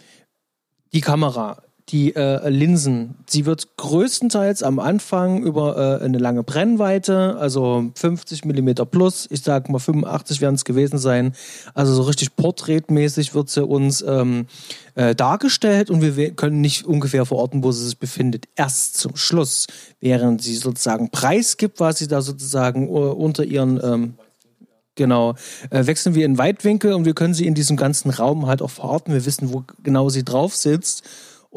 Die 0.93 1.01
Kamera 1.01 1.61
die 1.89 2.15
äh, 2.15 2.49
Linsen, 2.49 3.15
sie 3.27 3.45
wird 3.45 3.77
größtenteils 3.77 4.61
am 4.61 4.79
Anfang 4.79 5.41
über 5.41 5.99
äh, 6.01 6.03
eine 6.03 6.17
lange 6.17 6.43
Brennweite, 6.43 7.37
also 7.39 7.91
50 7.95 8.43
mm 8.43 8.71
plus, 8.91 9.27
ich 9.31 9.41
sag 9.41 9.69
mal 9.69 9.79
85 9.79 10.41
werden 10.41 10.55
es 10.55 10.65
gewesen 10.65 10.97
sein, 10.97 11.33
also 11.73 11.93
so 11.93 12.01
richtig 12.01 12.35
porträtmäßig 12.35 13.33
wird 13.33 13.49
sie 13.49 13.65
uns 13.65 14.01
ähm, 14.01 14.47
äh, 14.95 15.15
dargestellt 15.15 15.89
und 15.89 16.01
wir 16.01 16.31
können 16.31 16.59
nicht 16.59 16.85
ungefähr 16.85 17.25
verorten, 17.25 17.63
wo 17.63 17.71
sie 17.71 17.85
sich 17.85 17.97
befindet. 17.97 18.47
Erst 18.55 18.97
zum 18.97 19.15
Schluss, 19.15 19.67
während 20.01 20.41
sie 20.41 20.55
sozusagen 20.55 21.09
preisgibt, 21.09 21.79
was 21.79 21.99
sie 21.99 22.07
da 22.07 22.21
sozusagen 22.21 22.89
uh, 22.89 23.11
unter 23.11 23.45
ihren 23.45 23.79
ähm, 23.81 24.13
Genau. 24.97 25.35
Äh, 25.69 25.85
wechseln 25.85 26.15
wir 26.15 26.25
in 26.25 26.39
Weitwinkel 26.39 26.93
und 26.93 27.05
wir 27.05 27.13
können 27.13 27.35
sie 27.35 27.45
in 27.45 27.53
diesem 27.53 27.77
ganzen 27.77 28.09
Raum 28.09 28.47
halt 28.47 28.63
auch 28.63 28.71
verorten. 28.71 29.13
Wir 29.13 29.25
wissen, 29.25 29.53
wo 29.53 29.63
genau 29.83 30.09
sie 30.09 30.25
drauf 30.25 30.55
sitzt. 30.55 31.03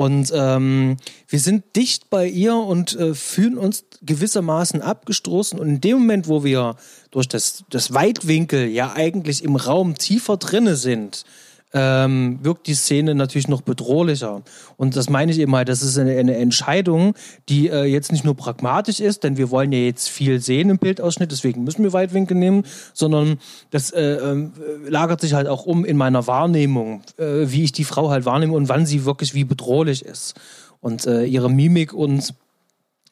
Und 0.00 0.32
ähm, 0.34 0.96
wir 1.28 1.38
sind 1.38 1.76
dicht 1.76 2.08
bei 2.08 2.26
ihr 2.26 2.54
und 2.54 2.98
äh, 2.98 3.12
fühlen 3.12 3.58
uns 3.58 3.84
gewissermaßen 4.00 4.80
abgestoßen. 4.80 5.58
Und 5.58 5.68
in 5.68 5.80
dem 5.82 5.98
Moment, 5.98 6.26
wo 6.26 6.42
wir 6.42 6.76
durch 7.10 7.28
das, 7.28 7.64
das 7.68 7.92
Weitwinkel 7.92 8.68
ja 8.68 8.94
eigentlich 8.94 9.44
im 9.44 9.56
Raum 9.56 9.98
tiefer 9.98 10.38
drinne 10.38 10.76
sind, 10.76 11.26
ähm, 11.72 12.38
wirkt 12.42 12.66
die 12.66 12.74
Szene 12.74 13.14
natürlich 13.14 13.48
noch 13.48 13.62
bedrohlicher. 13.62 14.42
Und 14.76 14.96
das 14.96 15.08
meine 15.08 15.30
ich 15.30 15.38
eben 15.38 15.54
halt, 15.54 15.68
das 15.68 15.82
ist 15.82 15.98
eine, 15.98 16.18
eine 16.18 16.36
Entscheidung, 16.36 17.14
die 17.48 17.68
äh, 17.68 17.84
jetzt 17.84 18.10
nicht 18.10 18.24
nur 18.24 18.36
pragmatisch 18.36 19.00
ist, 19.00 19.22
denn 19.22 19.36
wir 19.36 19.50
wollen 19.50 19.70
ja 19.72 19.78
jetzt 19.78 20.08
viel 20.08 20.40
sehen 20.40 20.70
im 20.70 20.78
Bildausschnitt, 20.78 21.30
deswegen 21.30 21.62
müssen 21.62 21.84
wir 21.84 21.92
Weitwinkel 21.92 22.36
nehmen, 22.36 22.64
sondern 22.92 23.38
das 23.70 23.92
äh, 23.92 24.14
äh, 24.14 24.48
lagert 24.88 25.20
sich 25.20 25.34
halt 25.34 25.46
auch 25.46 25.64
um 25.64 25.84
in 25.84 25.96
meiner 25.96 26.26
Wahrnehmung, 26.26 27.02
äh, 27.18 27.46
wie 27.46 27.64
ich 27.64 27.72
die 27.72 27.84
Frau 27.84 28.10
halt 28.10 28.24
wahrnehme 28.24 28.54
und 28.54 28.68
wann 28.68 28.86
sie 28.86 29.04
wirklich 29.04 29.34
wie 29.34 29.44
bedrohlich 29.44 30.04
ist. 30.04 30.34
Und 30.80 31.06
äh, 31.06 31.24
ihre 31.24 31.50
Mimik 31.50 31.92
und 31.92 32.34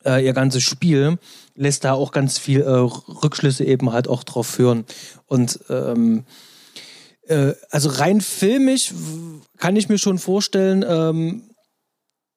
äh, 0.04 0.24
ihr 0.24 0.32
ganzes 0.32 0.62
Spiel 0.62 1.18
lässt 1.54 1.84
da 1.84 1.92
auch 1.92 2.12
ganz 2.12 2.38
viel 2.38 2.62
Rückschlüsse 2.62 3.64
eben 3.64 3.92
halt 3.92 4.08
auch 4.08 4.24
drauf 4.24 4.46
führen. 4.46 4.84
Und 5.26 5.60
ähm, 5.68 6.24
äh, 7.28 7.54
also 7.70 7.88
rein 7.90 8.20
filmisch 8.20 8.92
kann 9.56 9.76
ich 9.76 9.88
mir 9.88 9.98
schon 9.98 10.18
vorstellen, 10.18 10.84
ähm, 10.86 11.42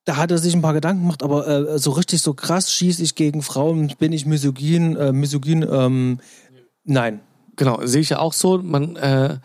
da 0.05 0.17
hat 0.17 0.31
er 0.31 0.37
sich 0.37 0.53
ein 0.53 0.61
paar 0.61 0.73
Gedanken 0.73 1.03
gemacht, 1.03 1.23
aber 1.23 1.47
äh, 1.47 1.79
so 1.79 1.91
richtig 1.91 2.21
so 2.21 2.33
krass 2.33 2.73
schieße 2.73 3.03
ich 3.03 3.15
gegen 3.15 3.41
Frauen, 3.41 3.93
bin 3.99 4.13
ich 4.13 4.25
misogyn, 4.25 4.95
äh, 4.95 5.11
misogyn, 5.11 5.65
ähm, 5.69 6.19
nein. 6.83 7.21
Genau, 7.55 7.85
sehe 7.85 8.01
ich 8.01 8.09
ja 8.09 8.19
auch 8.19 8.33
so. 8.33 8.57
Man, 8.57 8.95
äh, 8.95 9.37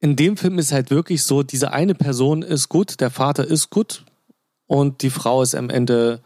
in 0.00 0.16
dem 0.16 0.36
Film 0.36 0.58
ist 0.58 0.72
halt 0.72 0.90
wirklich 0.90 1.24
so, 1.24 1.42
diese 1.42 1.72
eine 1.72 1.94
Person 1.94 2.42
ist 2.42 2.68
gut, 2.68 3.00
der 3.00 3.10
Vater 3.10 3.46
ist 3.46 3.70
gut 3.70 4.04
und 4.66 5.02
die 5.02 5.10
Frau 5.10 5.42
ist 5.42 5.54
am 5.54 5.68
Ende 5.68 6.20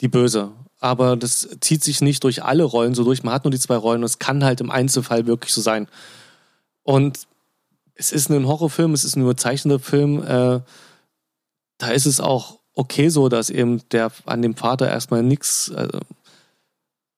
die 0.00 0.08
Böse. 0.08 0.52
Aber 0.78 1.16
das 1.16 1.48
zieht 1.60 1.82
sich 1.82 2.00
nicht 2.00 2.24
durch 2.24 2.44
alle 2.44 2.62
Rollen 2.62 2.94
so 2.94 3.04
durch. 3.04 3.22
Man 3.22 3.34
hat 3.34 3.44
nur 3.44 3.50
die 3.50 3.58
zwei 3.58 3.76
Rollen 3.76 4.02
und 4.02 4.06
es 4.06 4.18
kann 4.18 4.44
halt 4.44 4.60
im 4.60 4.70
Einzelfall 4.70 5.26
wirklich 5.26 5.52
so 5.52 5.60
sein. 5.60 5.88
Und 6.82 7.26
es 7.96 8.12
ist 8.12 8.30
ein 8.30 8.46
Horrorfilm, 8.46 8.92
es 8.92 9.04
ist 9.04 9.16
ein 9.16 9.22
überzeichneter 9.22 9.80
Film. 9.80 10.22
Äh, 10.22 10.60
da 11.78 11.88
ist 11.88 12.06
es 12.06 12.20
auch 12.20 12.58
okay 12.74 13.08
so, 13.08 13.28
dass 13.28 13.50
eben 13.50 13.82
der 13.90 14.12
an 14.26 14.42
dem 14.42 14.54
Vater 14.54 14.88
erstmal 14.88 15.22
nichts. 15.22 15.72
Also, 15.74 15.98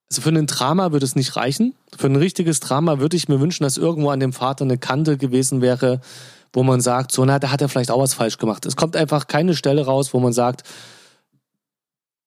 also 0.09 0.21
für 0.21 0.29
ein 0.29 0.47
Drama 0.47 0.91
würde 0.91 1.05
es 1.05 1.15
nicht 1.15 1.35
reichen. 1.35 1.75
Für 1.95 2.07
ein 2.07 2.15
richtiges 2.15 2.61
Drama 2.61 2.99
würde 2.99 3.17
ich 3.17 3.27
mir 3.27 3.39
wünschen, 3.39 3.63
dass 3.63 3.77
irgendwo 3.77 4.09
an 4.09 4.19
dem 4.19 4.33
Vater 4.33 4.63
eine 4.63 4.77
Kante 4.77 5.17
gewesen 5.17 5.61
wäre, 5.61 6.01
wo 6.53 6.63
man 6.63 6.81
sagt, 6.81 7.11
so, 7.11 7.23
na, 7.25 7.37
da 7.37 7.51
hat 7.51 7.61
er 7.61 7.69
vielleicht 7.69 7.91
auch 7.91 7.99
was 7.99 8.15
falsch 8.15 8.37
gemacht. 8.37 8.65
Es 8.65 8.75
kommt 8.75 8.95
einfach 8.95 9.27
keine 9.27 9.55
Stelle 9.55 9.85
raus, 9.85 10.13
wo 10.13 10.19
man 10.19 10.33
sagt, 10.33 10.63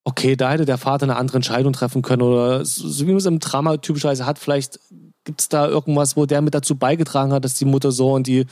okay, 0.05 0.37
da 0.37 0.51
hätte 0.51 0.65
der 0.65 0.79
Vater 0.79 1.05
eine 1.05 1.17
andere 1.17 1.39
Entscheidung 1.39 1.73
treffen 1.73 2.03
können 2.03 2.23
oder 2.23 2.65
so 2.65 3.07
wie 3.07 3.11
man 3.11 3.17
es 3.17 3.27
im 3.27 3.39
Drama 3.39 3.79
typischerweise 3.79 4.27
hat, 4.27 4.39
vielleicht 4.39 4.79
Gibt 5.25 5.41
es 5.41 5.49
da 5.49 5.69
irgendwas, 5.69 6.17
wo 6.17 6.27
der 6.27 6.41
mit 6.43 6.55
dazu 6.55 6.77
beigetragen 6.77 7.33
hat, 7.33 7.45
dass 7.45 7.55
die 7.55 7.65
Mutter 7.65 7.93
so 7.93 8.17
in 8.17 8.23
die 8.23 8.47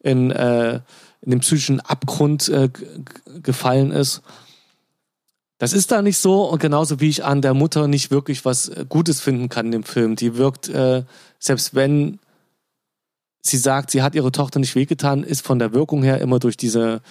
in, 0.00 0.30
äh, 0.30 0.80
in 1.22 1.30
den 1.30 1.40
psychischen 1.40 1.80
Abgrund 1.80 2.48
äh, 2.48 2.68
gefallen 3.42 3.90
ist? 3.90 4.22
Das 5.58 5.72
ist 5.72 5.92
da 5.92 6.02
nicht 6.02 6.18
so 6.18 6.44
und 6.44 6.60
genauso 6.60 7.00
wie 7.00 7.08
ich 7.08 7.24
an 7.24 7.40
der 7.40 7.54
Mutter 7.54 7.88
nicht 7.88 8.10
wirklich 8.10 8.44
was 8.44 8.68
äh, 8.68 8.84
Gutes 8.88 9.20
finden 9.20 9.48
kann 9.48 9.66
in 9.66 9.72
dem 9.72 9.82
Film. 9.84 10.16
Die 10.16 10.36
wirkt, 10.36 10.68
äh, 10.68 11.04
selbst 11.38 11.74
wenn 11.74 12.18
sie 13.40 13.58
sagt, 13.58 13.90
sie 13.90 14.02
hat 14.02 14.14
ihre 14.14 14.32
Tochter 14.32 14.58
nicht 14.58 14.74
wehgetan, 14.74 15.22
ist 15.22 15.44
von 15.44 15.58
der 15.58 15.72
Wirkung 15.72 16.02
her 16.02 16.20
immer 16.20 16.38
durch 16.38 16.56
diese, 16.56 17.02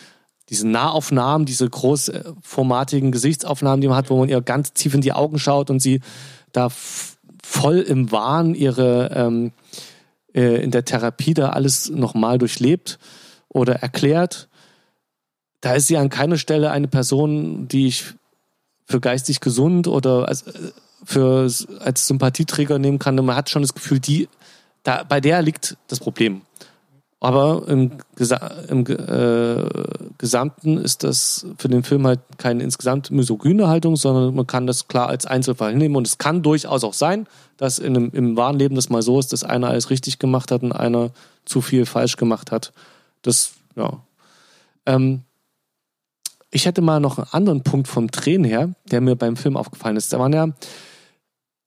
diese 0.49 0.67
Nahaufnahmen, 0.67 1.45
diese 1.45 1.69
großformatigen 1.69 3.11
Gesichtsaufnahmen, 3.11 3.81
die 3.81 3.87
man 3.87 3.97
hat, 3.97 4.09
wo 4.09 4.17
man 4.17 4.29
ihr 4.29 4.41
ganz 4.41 4.73
tief 4.73 4.93
in 4.93 5.01
die 5.01 5.13
Augen 5.13 5.39
schaut 5.39 5.69
und 5.69 5.79
sie 5.79 6.01
da 6.51 6.69
voll 7.43 7.79
im 7.79 8.11
Wahn 8.11 8.55
ihre 8.55 9.11
ähm, 9.13 9.51
äh, 10.33 10.63
in 10.63 10.71
der 10.71 10.85
Therapie 10.85 11.33
da 11.33 11.49
alles 11.49 11.89
nochmal 11.89 12.37
durchlebt 12.37 12.97
oder 13.49 13.75
erklärt. 13.75 14.49
Da 15.61 15.73
ist 15.73 15.87
sie 15.87 15.97
an 15.97 16.09
keiner 16.09 16.37
Stelle 16.37 16.71
eine 16.71 16.87
Person, 16.87 17.67
die 17.67 17.87
ich 17.87 18.05
für 18.85 18.99
geistig 18.99 19.39
gesund 19.39 19.87
oder 19.87 20.27
als, 20.27 20.43
äh, 20.43 20.71
für, 21.03 21.49
als 21.79 22.07
Sympathieträger 22.07 22.79
nehmen 22.79 22.99
kann. 22.99 23.15
Man 23.15 23.35
hat 23.35 23.49
schon 23.49 23.61
das 23.61 23.73
Gefühl, 23.73 23.99
die, 23.99 24.27
da, 24.83 25.03
bei 25.03 25.21
der 25.21 25.41
liegt 25.41 25.77
das 25.87 25.99
Problem. 25.99 26.41
Aber 27.23 27.69
im, 27.69 27.91
Gesa 28.17 28.35
im 28.67 28.85
äh, 28.85 29.63
Gesamten 30.17 30.77
ist 30.77 31.05
das 31.05 31.47
für 31.57 31.69
den 31.69 31.83
Film 31.83 32.05
halt 32.05 32.19
keine 32.37 32.61
insgesamt 32.63 33.11
misogyne 33.11 33.69
Haltung, 33.69 33.95
sondern 33.95 34.35
man 34.35 34.45
kann 34.45 34.67
das 34.67 34.89
klar 34.89 35.07
als 35.07 35.25
Einzelfall 35.25 35.71
hinnehmen. 35.71 35.95
Und 35.95 36.05
es 36.05 36.17
kann 36.17 36.43
durchaus 36.43 36.83
auch 36.83 36.93
sein, 36.93 37.25
dass 37.55 37.79
in 37.79 37.95
einem, 37.95 38.11
im 38.11 38.35
wahren 38.35 38.59
Leben 38.59 38.75
das 38.75 38.89
mal 38.89 39.01
so 39.01 39.19
ist, 39.19 39.31
dass 39.31 39.45
einer 39.45 39.69
alles 39.69 39.89
richtig 39.89 40.19
gemacht 40.19 40.51
hat 40.51 40.63
und 40.63 40.73
einer 40.73 41.11
zu 41.45 41.61
viel 41.61 41.85
falsch 41.85 42.17
gemacht 42.17 42.51
hat. 42.51 42.73
Das, 43.21 43.53
ja. 43.77 44.01
Ähm, 44.85 45.21
ich 46.51 46.65
hätte 46.65 46.81
mal 46.81 46.99
noch 46.99 47.19
einen 47.19 47.27
anderen 47.31 47.63
Punkt 47.63 47.87
vom 47.87 48.11
Drehen 48.11 48.43
her, 48.43 48.75
der 48.91 48.99
mir 48.99 49.15
beim 49.15 49.37
Film 49.37 49.55
aufgefallen 49.55 49.95
ist. 49.95 50.11
Da 50.11 50.19
waren 50.19 50.33
ja 50.33 50.49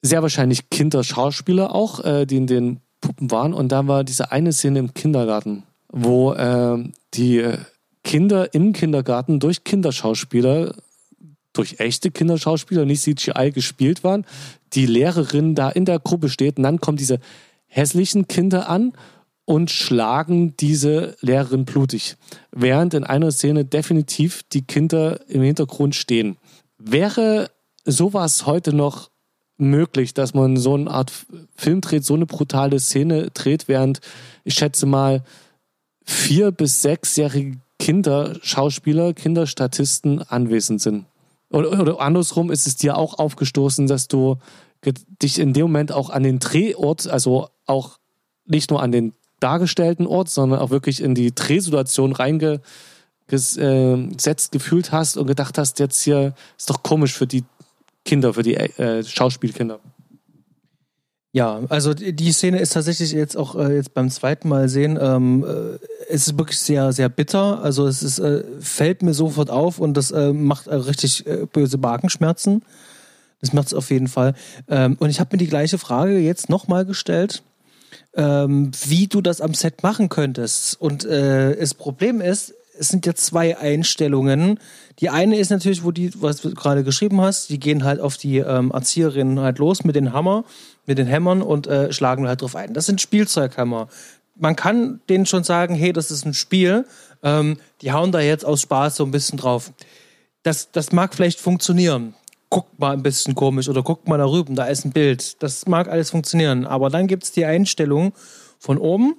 sehr 0.02 0.20
wahrscheinlich 0.20 0.68
Kinderschauspieler 0.68 1.74
auch, 1.74 2.04
äh, 2.04 2.26
die 2.26 2.36
in 2.36 2.46
den 2.46 2.80
Puppen 3.06 3.30
waren. 3.30 3.54
Und 3.54 3.70
da 3.70 3.86
war 3.86 4.02
diese 4.02 4.32
eine 4.32 4.52
Szene 4.52 4.80
im 4.80 4.92
Kindergarten, 4.92 5.62
wo 5.88 6.32
äh, 6.32 6.82
die 7.14 7.44
Kinder 8.02 8.52
im 8.52 8.72
Kindergarten 8.72 9.38
durch 9.38 9.64
Kinderschauspieler, 9.64 10.74
durch 11.52 11.78
echte 11.78 12.10
Kinderschauspieler, 12.10 12.84
nicht 12.84 13.02
CGI 13.02 13.52
gespielt 13.52 14.02
waren. 14.02 14.26
Die 14.72 14.86
Lehrerin 14.86 15.54
da 15.54 15.70
in 15.70 15.84
der 15.84 16.00
Gruppe 16.00 16.28
steht 16.28 16.58
und 16.58 16.64
dann 16.64 16.80
kommen 16.80 16.98
diese 16.98 17.20
hässlichen 17.66 18.26
Kinder 18.26 18.68
an 18.68 18.92
und 19.44 19.70
schlagen 19.70 20.56
diese 20.56 21.16
Lehrerin 21.20 21.64
blutig. 21.64 22.16
Während 22.50 22.94
in 22.94 23.04
einer 23.04 23.30
Szene 23.30 23.64
definitiv 23.64 24.42
die 24.52 24.62
Kinder 24.62 25.20
im 25.28 25.42
Hintergrund 25.42 25.94
stehen. 25.94 26.36
Wäre 26.78 27.50
sowas 27.84 28.46
heute 28.46 28.74
noch 28.74 29.10
möglich, 29.58 30.14
dass 30.14 30.34
man 30.34 30.56
so 30.56 30.74
eine 30.74 30.90
Art 30.90 31.12
Film 31.56 31.80
dreht, 31.80 32.04
so 32.04 32.14
eine 32.14 32.26
brutale 32.26 32.78
Szene 32.78 33.30
dreht, 33.32 33.68
während 33.68 34.00
ich 34.44 34.54
schätze 34.54 34.86
mal 34.86 35.22
vier 36.04 36.52
bis 36.52 36.82
sechsjährige 36.82 37.58
Kinder, 37.78 38.36
Schauspieler, 38.42 39.12
Kinderstatisten 39.12 40.22
anwesend 40.22 40.80
sind. 40.80 41.06
Oder, 41.50 41.80
oder 41.80 42.00
andersrum 42.00 42.50
ist 42.50 42.66
es 42.66 42.76
dir 42.76 42.96
auch 42.96 43.18
aufgestoßen, 43.18 43.86
dass 43.86 44.08
du 44.08 44.36
dich 45.22 45.38
in 45.38 45.52
dem 45.52 45.62
Moment 45.62 45.92
auch 45.92 46.10
an 46.10 46.22
den 46.22 46.38
Drehort, 46.38 47.06
also 47.06 47.48
auch 47.66 47.98
nicht 48.46 48.70
nur 48.70 48.82
an 48.82 48.92
den 48.92 49.12
dargestellten 49.40 50.06
Ort, 50.06 50.30
sondern 50.30 50.60
auch 50.60 50.70
wirklich 50.70 51.02
in 51.02 51.14
die 51.14 51.34
Drehsituation 51.34 52.12
reingesetzt 52.12 53.58
äh, 53.58 54.50
gefühlt 54.50 54.92
hast 54.92 55.16
und 55.16 55.26
gedacht 55.26 55.58
hast, 55.58 55.78
jetzt 55.78 56.02
hier 56.02 56.34
ist 56.56 56.70
doch 56.70 56.82
komisch 56.82 57.14
für 57.14 57.26
die 57.26 57.44
Kinder, 58.06 58.32
für 58.32 58.42
die 58.42 58.54
äh, 58.54 59.04
Schauspielkinder. 59.04 59.80
Ja, 61.36 61.60
also 61.68 61.92
die 61.92 62.32
Szene 62.32 62.60
ist 62.60 62.72
tatsächlich 62.72 63.12
jetzt 63.12 63.36
auch 63.36 63.56
äh, 63.56 63.74
jetzt 63.74 63.92
beim 63.92 64.08
zweiten 64.08 64.48
Mal 64.48 64.70
sehen, 64.70 64.98
ähm, 64.98 65.44
äh, 65.44 65.78
es 66.08 66.28
ist 66.28 66.38
wirklich 66.38 66.58
sehr, 66.58 66.94
sehr 66.94 67.10
bitter. 67.10 67.62
Also 67.62 67.86
es 67.86 68.02
ist, 68.02 68.18
äh, 68.20 68.42
fällt 68.60 69.02
mir 69.02 69.12
sofort 69.12 69.50
auf 69.50 69.78
und 69.78 69.98
das 69.98 70.12
äh, 70.12 70.32
macht 70.32 70.66
äh, 70.66 70.76
richtig 70.76 71.26
äh, 71.26 71.44
böse 71.52 71.76
Magenschmerzen. 71.76 72.62
Das 73.42 73.52
macht 73.52 73.66
es 73.66 73.74
auf 73.74 73.90
jeden 73.90 74.08
Fall. 74.08 74.32
Ähm, 74.66 74.96
und 74.98 75.10
ich 75.10 75.20
habe 75.20 75.36
mir 75.36 75.38
die 75.38 75.46
gleiche 75.46 75.76
Frage 75.76 76.16
jetzt 76.16 76.48
nochmal 76.48 76.86
gestellt, 76.86 77.42
ähm, 78.14 78.70
wie 78.86 79.06
du 79.06 79.20
das 79.20 79.42
am 79.42 79.52
Set 79.52 79.82
machen 79.82 80.08
könntest. 80.08 80.80
Und 80.80 81.04
das 81.04 81.74
Problem 81.74 82.22
ist, 82.22 82.54
es 82.78 82.88
sind 82.88 83.06
ja 83.06 83.14
zwei 83.14 83.58
Einstellungen. 83.58 84.58
Die 85.00 85.10
eine 85.10 85.38
ist 85.38 85.50
natürlich, 85.50 85.84
wo 85.84 85.90
die, 85.90 86.10
was 86.20 86.40
du 86.40 86.54
gerade 86.54 86.84
geschrieben 86.84 87.20
hast, 87.20 87.50
die 87.50 87.58
gehen 87.58 87.84
halt 87.84 88.00
auf 88.00 88.16
die 88.16 88.38
ähm, 88.38 88.70
Erzieherin 88.70 89.40
halt 89.40 89.58
los 89.58 89.84
mit 89.84 89.96
den 89.96 90.12
Hammer, 90.12 90.44
mit 90.86 90.98
den 90.98 91.06
Hämmern 91.06 91.42
und 91.42 91.66
äh, 91.66 91.92
schlagen 91.92 92.26
halt 92.26 92.42
drauf 92.42 92.56
ein. 92.56 92.74
Das 92.74 92.86
sind 92.86 93.00
Spielzeughammer. 93.00 93.88
Man 94.36 94.56
kann 94.56 95.00
denen 95.08 95.26
schon 95.26 95.44
sagen, 95.44 95.74
hey, 95.74 95.92
das 95.92 96.10
ist 96.10 96.24
ein 96.26 96.34
Spiel. 96.34 96.86
Ähm, 97.22 97.58
die 97.80 97.92
hauen 97.92 98.12
da 98.12 98.20
jetzt 98.20 98.44
aus 98.44 98.62
Spaß 98.62 98.96
so 98.96 99.04
ein 99.04 99.10
bisschen 99.10 99.38
drauf. 99.38 99.72
Das, 100.42 100.70
das 100.70 100.92
mag 100.92 101.14
vielleicht 101.14 101.40
funktionieren. 101.40 102.14
Guckt 102.48 102.78
mal 102.78 102.92
ein 102.92 103.02
bisschen 103.02 103.34
komisch 103.34 103.68
oder 103.68 103.82
guckt 103.82 104.06
mal 104.06 104.18
da 104.18 104.26
rüben, 104.26 104.54
da 104.54 104.66
ist 104.66 104.84
ein 104.84 104.92
Bild. 104.92 105.42
Das 105.42 105.66
mag 105.66 105.88
alles 105.88 106.10
funktionieren. 106.10 106.64
Aber 106.64 106.90
dann 106.90 107.08
gibt 107.08 107.24
es 107.24 107.32
die 107.32 107.44
Einstellung 107.44 108.12
von 108.58 108.78
oben 108.78 109.16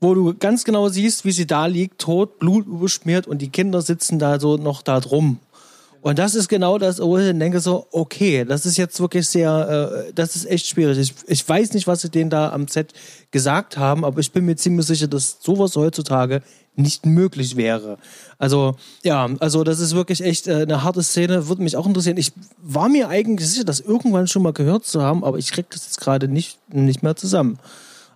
wo 0.00 0.14
du 0.14 0.34
ganz 0.34 0.64
genau 0.64 0.88
siehst, 0.88 1.24
wie 1.24 1.32
sie 1.32 1.46
da 1.46 1.66
liegt, 1.66 2.00
tot, 2.00 2.38
Blut 2.38 2.66
überschmiert 2.66 3.26
und 3.26 3.42
die 3.42 3.50
Kinder 3.50 3.82
sitzen 3.82 4.18
da 4.18 4.38
so 4.38 4.56
noch 4.56 4.82
da 4.82 5.00
drum. 5.00 5.38
Und 6.00 6.18
das 6.18 6.36
ist 6.36 6.48
genau 6.48 6.78
das, 6.78 7.00
wo 7.00 7.18
ich 7.18 7.36
denke 7.36 7.58
so, 7.58 7.86
okay, 7.90 8.44
das 8.44 8.64
ist 8.66 8.76
jetzt 8.76 9.00
wirklich 9.00 9.26
sehr, 9.26 10.04
äh, 10.08 10.12
das 10.14 10.36
ist 10.36 10.46
echt 10.46 10.66
schwierig. 10.66 10.96
Ich, 10.98 11.14
ich 11.26 11.48
weiß 11.48 11.72
nicht, 11.72 11.88
was 11.88 12.02
sie 12.02 12.08
denen 12.08 12.30
da 12.30 12.52
am 12.52 12.68
Set 12.68 12.92
gesagt 13.32 13.76
haben, 13.76 14.04
aber 14.04 14.20
ich 14.20 14.30
bin 14.30 14.44
mir 14.44 14.56
ziemlich 14.56 14.86
sicher, 14.86 15.08
dass 15.08 15.38
sowas 15.40 15.74
heutzutage 15.74 16.42
nicht 16.76 17.04
möglich 17.04 17.56
wäre. 17.56 17.98
Also, 18.38 18.76
ja, 19.02 19.28
also 19.40 19.64
das 19.64 19.80
ist 19.80 19.96
wirklich 19.96 20.22
echt 20.22 20.46
äh, 20.46 20.62
eine 20.62 20.84
harte 20.84 21.02
Szene, 21.02 21.48
würde 21.48 21.62
mich 21.62 21.76
auch 21.76 21.86
interessieren. 21.86 22.16
Ich 22.16 22.32
war 22.62 22.88
mir 22.88 23.08
eigentlich 23.08 23.50
sicher, 23.50 23.64
das 23.64 23.80
irgendwann 23.80 24.28
schon 24.28 24.42
mal 24.42 24.52
gehört 24.52 24.84
zu 24.86 25.02
haben, 25.02 25.24
aber 25.24 25.38
ich 25.38 25.50
krieg 25.50 25.68
das 25.70 25.86
jetzt 25.86 26.00
gerade 26.00 26.28
nicht, 26.28 26.58
nicht 26.72 27.02
mehr 27.02 27.16
zusammen. 27.16 27.58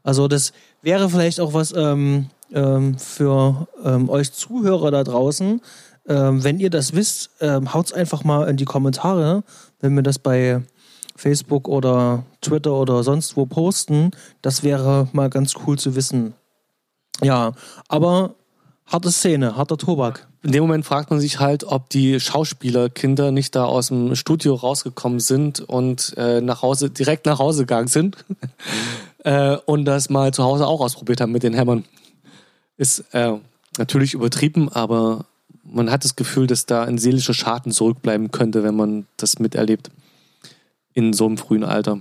Also 0.05 0.29
das 0.29 0.53
wäre 0.83 1.09
vielleicht 1.09 1.41
auch 1.41 1.55
was 1.55 1.73
ähm, 1.75 2.27
ähm, 2.53 2.99
für 2.99 3.67
ähm, 3.85 4.09
euch 4.09 4.33
Zuhörer 4.33 4.91
da 4.91 5.05
draußen. 5.05 5.61
Ähm, 6.09 6.45
wenn 6.45 6.59
ihr 6.59 6.71
das 6.71 6.95
wisst, 6.95 7.31
ähm, 7.41 7.73
haut's 7.73 7.93
einfach 7.93 8.25
mal 8.25 8.49
in 8.49 8.57
die 8.57 8.65
Kommentare, 8.65 9.45
wenn 9.81 9.95
wir 9.95 10.03
das 10.03 10.19
bei 10.19 10.63
Facebook 11.15 11.69
oder 11.69 12.25
Twitter 12.41 12.73
oder 12.73 13.03
sonst 13.05 13.37
wo 13.37 13.47
posten. 13.47 14.11
Das 14.43 14.63
wäre 14.63 15.09
mal 15.13 15.31
ganz 15.31 15.55
cool 15.67 15.79
zu 15.79 15.95
wissen. 15.95 16.35
Ja, 17.23 17.53
aber 17.89 18.35
harte 18.87 19.13
Szene, 19.13 19.57
harter 19.57 19.79
Tobak. 19.79 20.27
In 20.43 20.51
dem 20.51 20.63
Moment 20.63 20.85
fragt 20.85 21.11
man 21.11 21.21
sich 21.21 21.39
halt, 21.39 21.63
ob 21.63 21.89
die 21.91 22.19
Schauspielerkinder 22.19 23.31
nicht 23.31 23.55
da 23.55 23.65
aus 23.65 23.89
dem 23.89 24.17
Studio 24.17 24.55
rausgekommen 24.55 25.21
sind 25.21 25.61
und 25.61 26.15
äh, 26.17 26.41
nach 26.41 26.63
Hause, 26.63 26.91
direkt 26.91 27.27
nach 27.27 27.39
Hause 27.39 27.63
gegangen 27.63 27.87
sind 27.87 28.17
äh, 29.25 29.57
und 29.67 29.85
das 29.85 30.11
mal 30.11 30.33
zu 30.33 30.45
Hause 30.45 30.67
auch 30.67 30.81
ausprobiert 30.81 31.21
haben 31.21 31.33
mit 31.33 31.43
den 31.43 31.55
Hämmern. 31.55 31.85
Ist 32.77 33.05
äh, 33.13 33.39
natürlich 33.79 34.15
übertrieben, 34.15 34.69
aber 34.69 35.27
man 35.65 35.91
hat 35.91 36.05
das 36.05 36.17
Gefühl, 36.17 36.47
dass 36.47 36.67
da 36.67 36.85
ein 36.85 36.99
seelischer 36.99 37.35
Schaden 37.35 37.73
zurückbleiben 37.73 38.31
könnte, 38.31 38.63
wenn 38.63 38.77
man 38.77 39.07
das 39.17 39.39
miterlebt. 39.39 39.91
In 40.95 41.13
so 41.15 41.25
einem 41.25 41.39
frühen 41.39 41.65
Alter. 41.65 42.01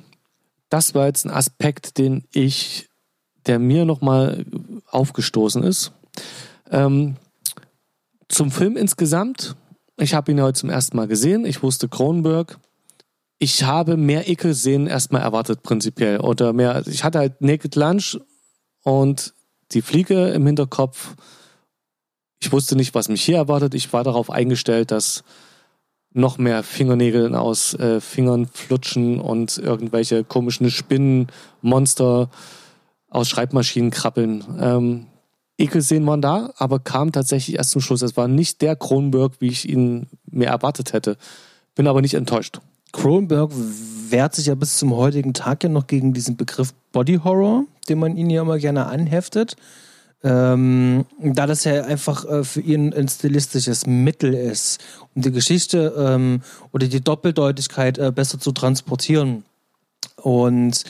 Das 0.69 0.93
war 0.95 1.05
jetzt 1.05 1.25
ein 1.25 1.31
Aspekt, 1.31 1.97
den 1.97 2.25
ich, 2.33 2.89
der 3.45 3.57
mir 3.57 3.85
nochmal 3.85 4.45
aufgestoßen 4.89 5.63
ist. 5.63 5.93
Ähm, 6.69 7.15
zum 8.27 8.51
Film 8.51 8.75
insgesamt. 8.75 9.55
Ich 9.97 10.13
habe 10.13 10.31
ihn 10.31 10.41
heute 10.41 10.59
zum 10.59 10.69
ersten 10.69 10.97
Mal 10.97 11.07
gesehen. 11.07 11.45
Ich 11.45 11.63
wusste 11.63 11.87
Kronberg 11.87 12.57
ich 13.41 13.63
habe 13.63 13.97
mehr 13.97 14.29
Ekel-Szenen 14.29 14.85
erstmal 14.85 15.23
erwartet, 15.23 15.63
prinzipiell. 15.63 16.19
Oder 16.19 16.53
mehr, 16.53 16.83
ich 16.85 17.03
hatte 17.03 17.17
halt 17.17 17.41
Naked 17.41 17.75
Lunch 17.75 18.19
und 18.83 19.33
die 19.71 19.81
Fliege 19.81 20.27
im 20.27 20.45
Hinterkopf. 20.45 21.15
Ich 22.39 22.51
wusste 22.51 22.75
nicht, 22.75 22.93
was 22.93 23.09
mich 23.09 23.23
hier 23.23 23.37
erwartet. 23.37 23.73
Ich 23.73 23.91
war 23.93 24.03
darauf 24.03 24.29
eingestellt, 24.29 24.91
dass 24.91 25.23
noch 26.13 26.37
mehr 26.37 26.61
Fingernägel 26.61 27.33
aus 27.33 27.73
äh, 27.73 27.99
Fingern 27.99 28.45
flutschen 28.45 29.19
und 29.19 29.57
irgendwelche 29.57 30.23
komischen 30.23 30.69
Spinnenmonster 30.69 32.29
aus 33.09 33.27
Schreibmaschinen 33.27 33.89
krabbeln. 33.89 34.43
Ähm, 34.59 35.07
Ekelszenen 35.57 36.05
waren 36.05 36.21
da, 36.21 36.53
aber 36.57 36.77
kam 36.77 37.11
tatsächlich 37.11 37.57
erst 37.57 37.71
zum 37.71 37.81
Schluss. 37.81 38.03
Es 38.03 38.15
war 38.17 38.27
nicht 38.27 38.61
der 38.61 38.75
Kronberg, 38.75 39.33
wie 39.39 39.47
ich 39.47 39.67
ihn 39.67 40.09
mir 40.29 40.49
erwartet 40.49 40.93
hätte. 40.93 41.17
Bin 41.73 41.87
aber 41.87 42.01
nicht 42.01 42.13
enttäuscht. 42.13 42.59
Cronenberg 42.91 43.51
wehrt 44.09 44.35
sich 44.35 44.47
ja 44.47 44.55
bis 44.55 44.77
zum 44.77 44.95
heutigen 44.95 45.33
Tag 45.33 45.63
ja 45.63 45.69
noch 45.69 45.87
gegen 45.87 46.13
diesen 46.13 46.35
Begriff 46.35 46.73
Body 46.91 47.19
Horror, 47.23 47.65
den 47.87 47.99
man 47.99 48.17
ihnen 48.17 48.29
ja 48.29 48.41
immer 48.41 48.59
gerne 48.59 48.87
anheftet. 48.87 49.55
Ähm, 50.23 51.05
da 51.19 51.47
das 51.47 51.63
ja 51.63 51.83
einfach 51.83 52.25
äh, 52.25 52.43
für 52.43 52.61
ihn 52.61 52.93
ein 52.93 53.07
stilistisches 53.07 53.87
Mittel 53.87 54.33
ist, 54.33 54.79
um 55.15 55.23
die 55.23 55.31
Geschichte 55.31 55.95
ähm, 55.97 56.41
oder 56.71 56.87
die 56.87 57.01
Doppeldeutigkeit 57.01 57.97
äh, 57.97 58.11
besser 58.11 58.39
zu 58.39 58.51
transportieren. 58.51 59.43
Und 60.17 60.83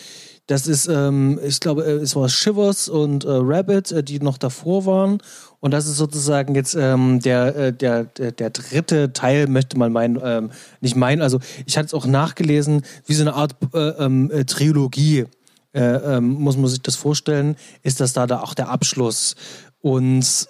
das 0.52 0.68
ist, 0.68 0.88
ähm, 0.88 1.40
ich 1.44 1.62
glaube, 1.62 1.86
äh, 1.86 1.94
es 1.94 2.14
war 2.16 2.28
Shivers 2.28 2.90
und 2.90 3.24
äh, 3.24 3.30
Rabbit, 3.30 3.92
äh, 3.94 4.04
die 4.04 4.20
noch 4.20 4.38
davor 4.38 4.86
waren. 4.86 5.20
Und 5.62 5.72
das 5.72 5.88
ist 5.88 5.96
sozusagen 5.96 6.56
jetzt 6.56 6.76
ähm, 6.76 7.22
der, 7.22 7.56
äh, 7.56 7.74
der, 7.74 8.04
der, 8.04 8.34
der 8.34 8.50
dritte 8.50 9.14
Teil, 9.14 9.48
möchte 9.48 9.78
man 9.78 9.94
meinen, 9.94 10.20
ähm, 10.22 10.52
nicht 10.82 10.98
meinen. 10.98 11.22
Also 11.22 11.40
ich 11.66 11.78
hatte 11.78 11.86
es 11.86 11.94
auch 11.94 12.06
nachgelesen, 12.06 12.82
wie 13.06 13.14
so 13.14 13.24
eine 13.24 13.34
Art 13.34 13.56
äh, 13.74 13.80
ähm, 14.04 14.30
äh, 14.30 14.44
Trilogie. 14.44 15.26
Äh, 15.74 15.80
ähm, 15.80 16.34
muss 16.34 16.58
man 16.58 16.68
sich 16.68 16.82
das 16.82 16.98
vorstellen, 16.98 17.56
ist 17.82 18.02
das 18.02 18.12
da, 18.12 18.28
da 18.28 18.42
auch 18.42 18.54
der 18.54 18.68
Abschluss. 18.68 19.36
Und 19.80 20.50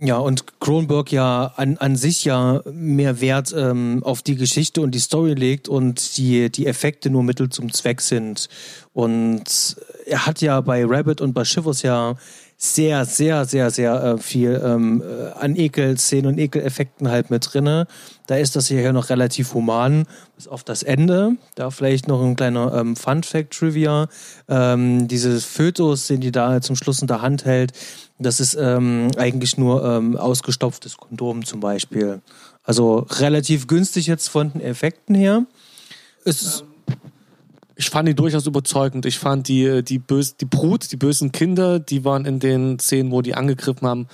ja, 0.00 0.18
und 0.18 0.60
Kronberg 0.60 1.10
ja 1.10 1.52
an, 1.56 1.76
an 1.78 1.96
sich 1.96 2.24
ja 2.24 2.62
mehr 2.72 3.20
Wert 3.20 3.52
ähm, 3.56 4.02
auf 4.04 4.22
die 4.22 4.36
Geschichte 4.36 4.80
und 4.80 4.92
die 4.94 5.00
Story 5.00 5.34
legt 5.34 5.68
und 5.68 6.16
die, 6.16 6.50
die 6.50 6.66
Effekte 6.66 7.10
nur 7.10 7.24
Mittel 7.24 7.48
zum 7.48 7.72
Zweck 7.72 8.00
sind. 8.00 8.48
Und 8.92 9.76
er 10.06 10.26
hat 10.26 10.40
ja 10.40 10.60
bei 10.60 10.84
Rabbit 10.84 11.20
und 11.20 11.32
bei 11.32 11.44
Shivers 11.44 11.82
ja 11.82 12.14
sehr, 12.60 13.04
sehr, 13.04 13.44
sehr, 13.44 13.70
sehr 13.70 14.02
äh, 14.02 14.18
viel 14.18 14.60
ähm, 14.64 15.00
äh, 15.00 15.30
an 15.38 15.54
Ekel-Szenen 15.54 16.26
und 16.26 16.38
Ekeleffekten 16.38 17.08
halt 17.08 17.30
mit 17.30 17.48
drinne. 17.52 17.86
Da 18.26 18.34
ist 18.34 18.56
das 18.56 18.66
hier 18.66 18.92
noch 18.92 19.10
relativ 19.10 19.54
human, 19.54 20.06
bis 20.34 20.48
auf 20.48 20.64
das 20.64 20.82
Ende. 20.82 21.36
Da 21.54 21.70
vielleicht 21.70 22.08
noch 22.08 22.20
ein 22.20 22.34
kleiner 22.34 22.74
ähm, 22.74 22.96
Fun-Fact-Trivia. 22.96 24.08
Ähm, 24.48 25.06
diese 25.06 25.40
Fötus, 25.40 26.08
den 26.08 26.20
die 26.20 26.32
da 26.32 26.60
zum 26.60 26.74
Schluss 26.74 27.00
in 27.00 27.06
der 27.06 27.22
Hand 27.22 27.44
hält, 27.44 27.72
das 28.18 28.40
ist 28.40 28.56
ähm, 28.60 29.12
eigentlich 29.16 29.56
nur 29.56 29.84
ähm, 29.84 30.16
ausgestopftes 30.16 30.96
Kondom 30.96 31.44
zum 31.44 31.60
Beispiel. 31.60 32.20
Also 32.64 33.06
relativ 33.08 33.68
günstig 33.68 34.08
jetzt 34.08 34.28
von 34.28 34.50
den 34.52 34.60
Effekten 34.62 35.14
her. 35.14 35.46
Es 36.24 36.42
ist 36.42 36.64
ich 37.78 37.90
fand 37.90 38.08
ihn 38.08 38.16
durchaus 38.16 38.46
überzeugend. 38.46 39.06
Ich 39.06 39.20
fand 39.20 39.46
die, 39.46 39.84
die, 39.84 40.00
bös, 40.00 40.36
die 40.36 40.46
Brut, 40.46 40.90
die 40.90 40.96
bösen 40.96 41.30
Kinder, 41.30 41.78
die 41.78 42.04
waren 42.04 42.24
in 42.24 42.40
den 42.40 42.80
Szenen, 42.80 43.12
wo 43.12 43.22
die 43.22 43.36
angegriffen 43.36 43.86
haben, 43.86 44.08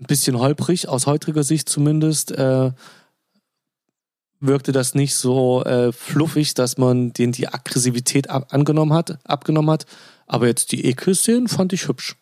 ein 0.00 0.06
bisschen 0.06 0.38
holprig, 0.38 0.88
aus 0.88 1.06
heutiger 1.06 1.42
Sicht 1.42 1.68
zumindest. 1.68 2.32
Äh, 2.32 2.72
wirkte 4.40 4.72
das 4.72 4.94
nicht 4.94 5.14
so 5.14 5.62
äh, 5.64 5.92
fluffig, 5.92 6.54
dass 6.54 6.78
man 6.78 7.12
denen 7.12 7.32
die 7.32 7.48
Aggressivität 7.48 8.30
ab 8.30 8.46
angenommen 8.50 8.94
hat, 8.94 9.18
abgenommen 9.24 9.70
hat. 9.70 9.84
Aber 10.26 10.46
jetzt 10.46 10.72
die 10.72 10.86
Ekel-Szenen 10.86 11.48
fand 11.48 11.74
ich 11.74 11.88
hübsch. 11.88 12.16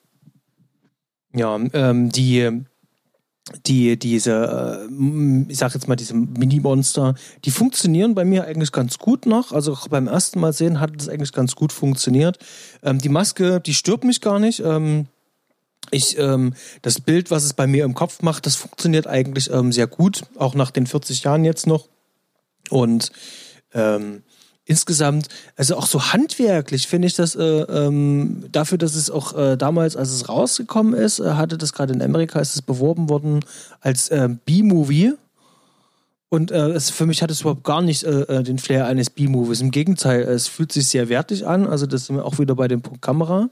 Ja, 1.32 1.56
ähm, 1.72 2.10
die 2.10 2.64
die, 3.66 3.98
diese, 3.98 4.88
äh, 4.90 5.44
ich 5.48 5.58
sag 5.58 5.74
jetzt 5.74 5.86
mal, 5.86 5.96
diese 5.96 6.14
Mini-Monster, 6.14 7.14
die 7.44 7.50
funktionieren 7.50 8.14
bei 8.14 8.24
mir 8.24 8.44
eigentlich 8.44 8.72
ganz 8.72 8.98
gut 8.98 9.26
noch. 9.26 9.52
Also 9.52 9.72
auch 9.72 9.88
beim 9.88 10.06
ersten 10.06 10.40
Mal 10.40 10.52
sehen 10.52 10.80
hat 10.80 10.92
es 10.98 11.08
eigentlich 11.08 11.32
ganz 11.32 11.54
gut 11.54 11.72
funktioniert. 11.72 12.38
Ähm, 12.82 12.98
die 12.98 13.10
Maske, 13.10 13.60
die 13.60 13.74
stirbt 13.74 14.04
mich 14.04 14.20
gar 14.20 14.38
nicht. 14.38 14.60
Ähm, 14.60 15.06
ich, 15.90 16.18
ähm, 16.18 16.54
das 16.80 17.00
Bild, 17.00 17.30
was 17.30 17.44
es 17.44 17.52
bei 17.52 17.66
mir 17.66 17.84
im 17.84 17.94
Kopf 17.94 18.22
macht, 18.22 18.46
das 18.46 18.56
funktioniert 18.56 19.06
eigentlich 19.06 19.50
ähm, 19.50 19.72
sehr 19.72 19.86
gut, 19.86 20.22
auch 20.36 20.54
nach 20.54 20.70
den 20.70 20.86
40 20.86 21.24
Jahren 21.24 21.44
jetzt 21.44 21.66
noch. 21.66 21.88
Und 22.70 23.12
ähm, 23.74 24.22
insgesamt, 24.64 25.28
also 25.56 25.76
auch 25.76 25.86
so 25.86 26.12
handwerklich 26.12 26.86
finde 26.86 27.06
ich 27.06 27.14
das 27.14 27.34
äh, 27.36 27.42
ähm, 27.42 28.44
dafür, 28.50 28.78
dass 28.78 28.94
es 28.94 29.10
auch 29.10 29.36
äh, 29.36 29.56
damals, 29.56 29.96
als 29.96 30.10
es 30.10 30.28
rausgekommen 30.28 30.94
ist, 30.94 31.18
äh, 31.18 31.32
hatte 31.32 31.58
das 31.58 31.72
gerade 31.72 31.92
in 31.92 32.02
Amerika, 32.02 32.40
ist 32.40 32.54
es 32.54 32.62
beworben 32.62 33.08
worden 33.08 33.44
als 33.80 34.08
äh, 34.08 34.28
B-Movie. 34.44 35.12
Und 36.30 36.50
äh, 36.50 36.70
es, 36.70 36.90
für 36.90 37.06
mich 37.06 37.22
hat 37.22 37.30
es 37.30 37.42
überhaupt 37.42 37.64
gar 37.64 37.82
nicht 37.82 38.04
äh, 38.04 38.22
äh, 38.22 38.42
den 38.42 38.58
Flair 38.58 38.86
eines 38.86 39.10
B-Movies. 39.10 39.60
Im 39.60 39.70
Gegenteil, 39.70 40.22
es 40.22 40.48
fühlt 40.48 40.72
sich 40.72 40.88
sehr 40.88 41.08
wertig 41.08 41.46
an. 41.46 41.66
Also 41.66 41.86
das 41.86 42.06
sind 42.06 42.16
wir 42.16 42.24
auch 42.24 42.38
wieder 42.38 42.54
bei 42.54 42.66
dem 42.66 42.82
Punkt 42.82 43.02
Kamera. 43.02 43.50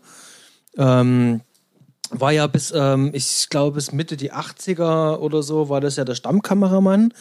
Ähm, 0.76 1.42
war 2.10 2.32
ja 2.32 2.46
bis, 2.46 2.72
ähm, 2.74 3.10
ich 3.12 3.48
glaube, 3.50 3.76
bis 3.76 3.92
Mitte 3.92 4.16
die 4.16 4.32
80er 4.32 5.18
oder 5.18 5.42
so, 5.42 5.68
war 5.68 5.80
das 5.80 5.96
ja 5.96 6.04
der 6.04 6.14
Stammkameramann 6.14 7.12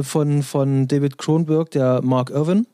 von, 0.00 0.42
von 0.42 0.88
David 0.88 1.18
Kronberg, 1.18 1.70
der 1.70 2.00
Mark 2.00 2.30
Irwin. 2.30 2.66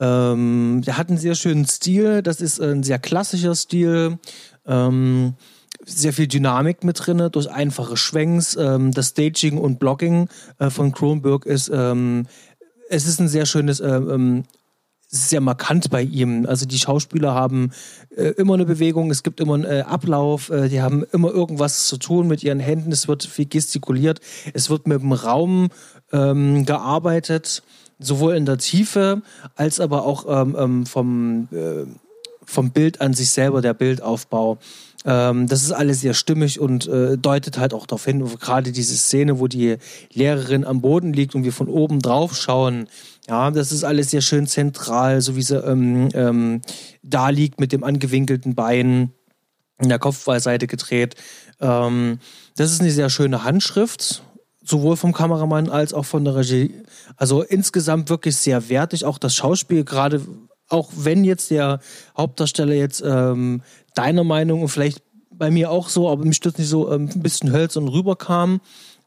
Ähm, 0.00 0.82
der 0.86 0.96
hat 0.96 1.08
einen 1.08 1.18
sehr 1.18 1.34
schönen 1.34 1.66
Stil. 1.66 2.22
Das 2.22 2.40
ist 2.40 2.60
ein 2.60 2.82
sehr 2.82 2.98
klassischer 2.98 3.54
Stil. 3.54 4.18
Ähm, 4.66 5.34
sehr 5.84 6.12
viel 6.12 6.26
Dynamik 6.26 6.84
mit 6.84 7.06
drin, 7.06 7.28
durch 7.32 7.50
einfache 7.50 7.96
Schwenks. 7.96 8.56
Ähm, 8.56 8.92
das 8.92 9.08
Staging 9.08 9.58
und 9.58 9.78
Blocking 9.78 10.28
äh, 10.58 10.70
von 10.70 10.92
Kronberg 10.92 11.46
ist, 11.46 11.70
ähm, 11.72 12.26
es 12.90 13.06
ist 13.06 13.20
ein 13.20 13.28
sehr 13.28 13.46
schönes, 13.46 13.80
äh, 13.80 13.88
ähm, 13.88 14.44
sehr 15.08 15.40
markant 15.40 15.88
bei 15.90 16.02
ihm. 16.02 16.46
Also 16.46 16.66
die 16.66 16.78
Schauspieler 16.78 17.34
haben 17.34 17.72
äh, 18.14 18.28
immer 18.36 18.54
eine 18.54 18.66
Bewegung, 18.66 19.10
es 19.10 19.22
gibt 19.22 19.40
immer 19.40 19.54
einen 19.54 19.64
äh, 19.64 19.84
Ablauf, 19.86 20.50
äh, 20.50 20.68
die 20.68 20.82
haben 20.82 21.04
immer 21.12 21.30
irgendwas 21.30 21.86
zu 21.86 21.96
tun 21.96 22.28
mit 22.28 22.42
ihren 22.42 22.60
Händen, 22.60 22.92
es 22.92 23.08
wird 23.08 23.24
viel 23.24 23.46
gestikuliert, 23.46 24.20
es 24.52 24.68
wird 24.68 24.86
mit 24.86 25.00
dem 25.00 25.12
Raum 25.12 25.68
ähm, 26.12 26.66
gearbeitet 26.66 27.62
sowohl 27.98 28.36
in 28.36 28.46
der 28.46 28.58
Tiefe 28.58 29.22
als 29.54 29.80
aber 29.80 30.04
auch 30.04 30.26
ähm, 30.28 30.56
ähm, 30.58 30.86
vom, 30.86 31.48
äh, 31.52 31.86
vom 32.44 32.70
Bild 32.70 33.00
an 33.00 33.14
sich 33.14 33.30
selber, 33.30 33.60
der 33.60 33.74
Bildaufbau. 33.74 34.58
Ähm, 35.04 35.46
das 35.46 35.62
ist 35.62 35.72
alles 35.72 36.00
sehr 36.00 36.14
stimmig 36.14 36.60
und 36.60 36.86
äh, 36.88 37.16
deutet 37.16 37.58
halt 37.58 37.74
auch 37.74 37.86
darauf 37.86 38.04
hin, 38.04 38.24
gerade 38.40 38.72
diese 38.72 38.96
Szene, 38.96 39.38
wo 39.38 39.46
die 39.46 39.76
Lehrerin 40.12 40.64
am 40.64 40.80
Boden 40.80 41.12
liegt 41.12 41.34
und 41.34 41.44
wir 41.44 41.52
von 41.52 41.68
oben 41.68 42.00
drauf 42.00 42.36
schauen. 42.36 42.88
Ja, 43.28 43.50
das 43.50 43.72
ist 43.72 43.84
alles 43.84 44.10
sehr 44.10 44.22
schön 44.22 44.46
zentral, 44.46 45.20
so 45.20 45.36
wie 45.36 45.42
sie 45.42 45.58
ähm, 45.58 46.08
ähm, 46.14 46.62
da 47.02 47.28
liegt 47.28 47.60
mit 47.60 47.72
dem 47.72 47.84
angewinkelten 47.84 48.54
Bein 48.54 49.12
in 49.80 49.88
der 49.88 49.98
Kopfballseite 49.98 50.66
gedreht. 50.66 51.14
Ähm, 51.60 52.18
das 52.56 52.72
ist 52.72 52.80
eine 52.80 52.90
sehr 52.90 53.10
schöne 53.10 53.44
Handschrift 53.44 54.22
sowohl 54.68 54.96
vom 54.96 55.12
Kameramann 55.12 55.70
als 55.70 55.94
auch 55.94 56.04
von 56.04 56.24
der 56.24 56.36
Regie. 56.36 56.82
Also 57.16 57.42
insgesamt 57.42 58.10
wirklich 58.10 58.36
sehr 58.36 58.68
wertig. 58.68 59.04
Auch 59.04 59.18
das 59.18 59.34
Schauspiel, 59.34 59.84
gerade 59.84 60.20
auch 60.68 60.90
wenn 60.96 61.24
jetzt 61.24 61.50
der 61.50 61.80
Hauptdarsteller 62.16 62.74
jetzt 62.74 63.02
ähm, 63.04 63.62
deiner 63.94 64.24
Meinung 64.24 64.62
und 64.62 64.68
vielleicht 64.68 65.02
bei 65.30 65.50
mir 65.50 65.70
auch 65.70 65.88
so, 65.88 66.08
aber 66.10 66.24
mich 66.24 66.36
stört 66.36 66.58
nicht 66.58 66.68
so 66.68 66.92
ähm, 66.92 67.08
ein 67.14 67.22
bisschen 67.22 67.52
hölzern 67.52 67.88
rüberkam, 67.88 68.60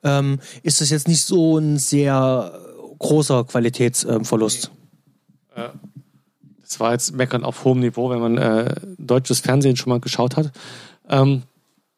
ähm, 0.04 0.40
ist 0.64 0.82
das 0.82 0.90
jetzt 0.90 1.08
nicht 1.08 1.24
so 1.24 1.58
ein 1.58 1.78
sehr 1.78 2.58
großer 3.00 3.44
Qualitätsverlust. 3.44 4.72
Äh, 5.56 5.70
das 6.62 6.80
war 6.80 6.94
jetzt 6.94 7.14
Meckern 7.14 7.44
auf 7.44 7.66
hohem 7.66 7.82
Niveau, 7.82 8.10
wenn 8.10 8.20
man 8.20 8.38
äh, 8.38 8.76
deutsches 8.98 9.42
Fernsehen 9.42 9.76
schon 9.76 9.90
mal 9.90 10.00
geschaut 10.00 10.38
hat. 10.38 10.52
Ähm, 11.10 11.44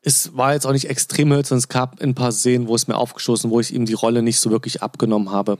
es 0.03 0.35
war 0.35 0.53
jetzt 0.53 0.67
auch 0.67 0.73
nicht 0.73 0.89
extrem 0.89 1.31
hölzern. 1.31 1.57
Es 1.57 1.69
gab 1.69 2.01
ein 2.01 2.13
paar 2.13 2.31
Szenen, 2.31 2.67
wo 2.67 2.75
es 2.75 2.87
mir 2.87 2.97
aufgestoßen, 2.97 3.49
wo 3.49 3.59
ich 3.59 3.73
ihm 3.73 3.85
die 3.85 3.93
Rolle 3.93 4.21
nicht 4.21 4.39
so 4.39 4.51
wirklich 4.51 4.81
abgenommen 4.81 5.31
habe. 5.31 5.57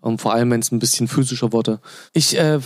Und 0.00 0.20
vor 0.20 0.32
allem, 0.32 0.50
wenn 0.50 0.60
es 0.60 0.72
ein 0.72 0.78
bisschen 0.78 1.08
physischer 1.08 1.52
wurde. 1.52 1.80
Ich 2.12 2.38
äh, 2.38 2.60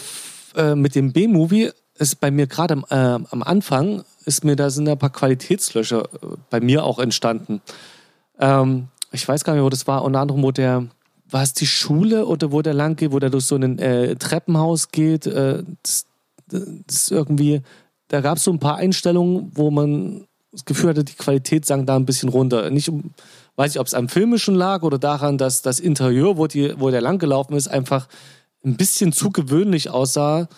äh, 0.56 0.74
mit 0.74 0.94
dem 0.94 1.12
B-Movie 1.12 1.70
ist 1.98 2.20
bei 2.20 2.30
mir 2.30 2.46
gerade 2.46 2.74
am, 2.74 2.84
äh, 2.90 3.24
am 3.30 3.42
Anfang 3.42 4.04
ist 4.24 4.44
mir 4.44 4.56
da 4.56 4.70
sind 4.70 4.88
ein 4.88 4.98
paar 4.98 5.11
Qualitätslöcher 5.11 6.04
äh, 6.04 6.36
bei 6.48 6.61
mir 6.61 6.84
auch 6.84 6.98
entstanden. 6.98 7.61
Ähm, 8.38 8.88
ich 9.12 9.26
weiß 9.26 9.44
gar 9.44 9.54
nicht, 9.54 9.62
wo 9.62 9.68
das 9.68 9.86
war. 9.86 10.04
Unter 10.04 10.20
anderem, 10.20 10.42
wo 10.42 10.52
der 10.52 10.86
war 11.28 11.42
es 11.42 11.52
die 11.52 11.66
Schule 11.66 12.26
oder 12.26 12.52
wo 12.52 12.62
der 12.62 12.74
lang 12.74 12.96
geht, 12.96 13.12
wo 13.12 13.18
der 13.18 13.30
durch 13.30 13.44
so 13.44 13.56
ein 13.56 13.78
äh, 13.78 14.16
Treppenhaus 14.16 14.90
geht. 14.90 15.26
Äh, 15.26 15.62
das, 15.82 16.06
das 16.46 16.62
ist 16.88 17.12
irgendwie, 17.12 17.62
da 18.08 18.20
gab 18.20 18.38
es 18.38 18.44
so 18.44 18.52
ein 18.52 18.58
paar 18.58 18.76
Einstellungen, 18.76 19.52
wo 19.54 19.70
man 19.70 20.26
das 20.53 20.64
Gefühl 20.64 20.90
hatte, 20.90 21.05
die 21.05 21.14
Qualität 21.14 21.64
sank 21.64 21.86
da 21.86 21.96
ein 21.96 22.07
bisschen 22.07 22.28
runter. 22.28 22.70
Nicht 22.70 22.88
um, 22.88 23.12
weiß 23.57 23.72
ich, 23.72 23.80
ob 23.80 23.86
es 23.86 23.94
am 23.94 24.09
Filmischen 24.09 24.55
lag 24.55 24.82
oder 24.82 24.98
daran, 24.98 25.38
dass 25.38 25.62
das 25.62 25.80
Interieur, 25.80 26.36
wo, 26.36 26.46
die, 26.46 26.74
wo 26.78 26.90
der 26.90 27.01
langgelaufen 27.01 27.57
ist, 27.57 27.68
einfach 27.68 28.09
ein 28.64 28.76
bisschen 28.76 29.12
zu 29.12 29.30
gewöhnlich 29.30 29.90
aussah, 29.90 30.48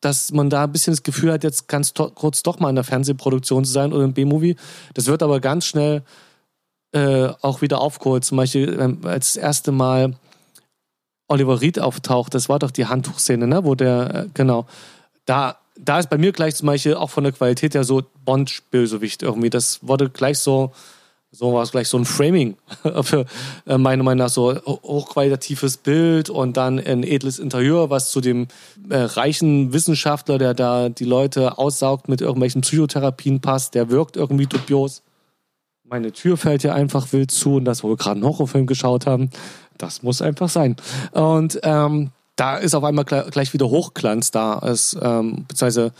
dass 0.00 0.32
man 0.32 0.48
da 0.48 0.64
ein 0.64 0.72
bisschen 0.72 0.92
das 0.92 1.02
Gefühl 1.02 1.32
hat, 1.32 1.44
jetzt 1.44 1.68
ganz 1.68 1.92
kurz 1.94 2.42
doch 2.42 2.58
mal 2.58 2.70
in 2.70 2.74
der 2.74 2.84
Fernsehproduktion 2.84 3.64
zu 3.64 3.72
sein 3.72 3.92
oder 3.92 4.04
im 4.04 4.14
B-Movie. 4.14 4.56
Das 4.94 5.06
wird 5.06 5.22
aber 5.22 5.40
ganz 5.40 5.66
schnell 5.66 6.02
äh, 6.92 7.28
auch 7.42 7.60
wieder 7.60 7.80
aufgeholt. 7.80 8.24
Zum 8.24 8.38
Beispiel, 8.38 8.78
ähm, 8.80 9.00
als 9.04 9.34
das 9.34 9.42
erste 9.42 9.72
Mal 9.72 10.16
Oliver 11.28 11.60
Reed 11.60 11.78
auftaucht, 11.78 12.34
das 12.34 12.48
war 12.48 12.58
doch 12.58 12.70
die 12.70 12.86
Handtuchszene, 12.86 13.46
ne? 13.46 13.64
wo 13.64 13.74
der, 13.74 14.14
äh, 14.14 14.26
genau, 14.32 14.66
da 15.26 15.58
da 15.82 15.98
ist 15.98 16.10
bei 16.10 16.18
mir 16.18 16.32
gleich 16.32 16.56
zum 16.56 16.66
Beispiel 16.66 16.94
auch 16.94 17.10
von 17.10 17.24
der 17.24 17.32
Qualität 17.32 17.74
her 17.74 17.84
so 17.84 18.02
Bond-Bösewicht 18.24 19.22
irgendwie. 19.22 19.50
Das 19.50 19.86
wurde 19.86 20.10
gleich 20.10 20.38
so, 20.38 20.72
so 21.30 21.54
war 21.54 21.62
es 21.62 21.70
gleich 21.70 21.88
so 21.88 21.96
ein 21.96 22.04
Framing 22.04 22.56
für 23.02 23.24
äh, 23.66 23.78
meine 23.78 24.02
Meinung 24.02 24.24
nach 24.24 24.30
so 24.30 24.54
hochqualitatives 24.66 25.78
Bild 25.78 26.28
und 26.28 26.56
dann 26.56 26.78
ein 26.78 27.02
edles 27.02 27.38
Interieur, 27.38 27.90
was 27.90 28.10
zu 28.10 28.20
dem 28.20 28.48
äh, 28.88 28.98
reichen 28.98 29.72
Wissenschaftler, 29.72 30.38
der 30.38 30.54
da 30.54 30.88
die 30.88 31.04
Leute 31.04 31.58
aussaugt 31.58 32.08
mit 32.08 32.20
irgendwelchen 32.20 32.60
Psychotherapien 32.60 33.40
passt, 33.40 33.74
der 33.74 33.90
wirkt 33.90 34.16
irgendwie 34.16 34.46
dubios. 34.46 35.02
Meine 35.84 36.12
Tür 36.12 36.36
fällt 36.36 36.62
ja 36.62 36.74
einfach 36.74 37.12
wild 37.12 37.30
zu 37.30 37.56
und 37.56 37.64
das, 37.64 37.82
wo 37.82 37.88
wir 37.88 37.96
gerade 37.96 38.16
einen 38.16 38.24
Horrorfilm 38.24 38.66
geschaut 38.66 39.06
haben, 39.06 39.30
das 39.76 40.02
muss 40.02 40.22
einfach 40.22 40.48
sein. 40.48 40.76
Und 41.12 41.58
ähm, 41.64 42.10
da 42.40 42.56
ist 42.56 42.74
auf 42.74 42.84
einmal 42.84 43.04
gleich 43.04 43.52
wieder 43.52 43.68
Hochglanz 43.68 44.30
da, 44.30 44.58
ist, 44.60 44.96
ähm, 45.00 45.44
beziehungsweise 45.46 45.92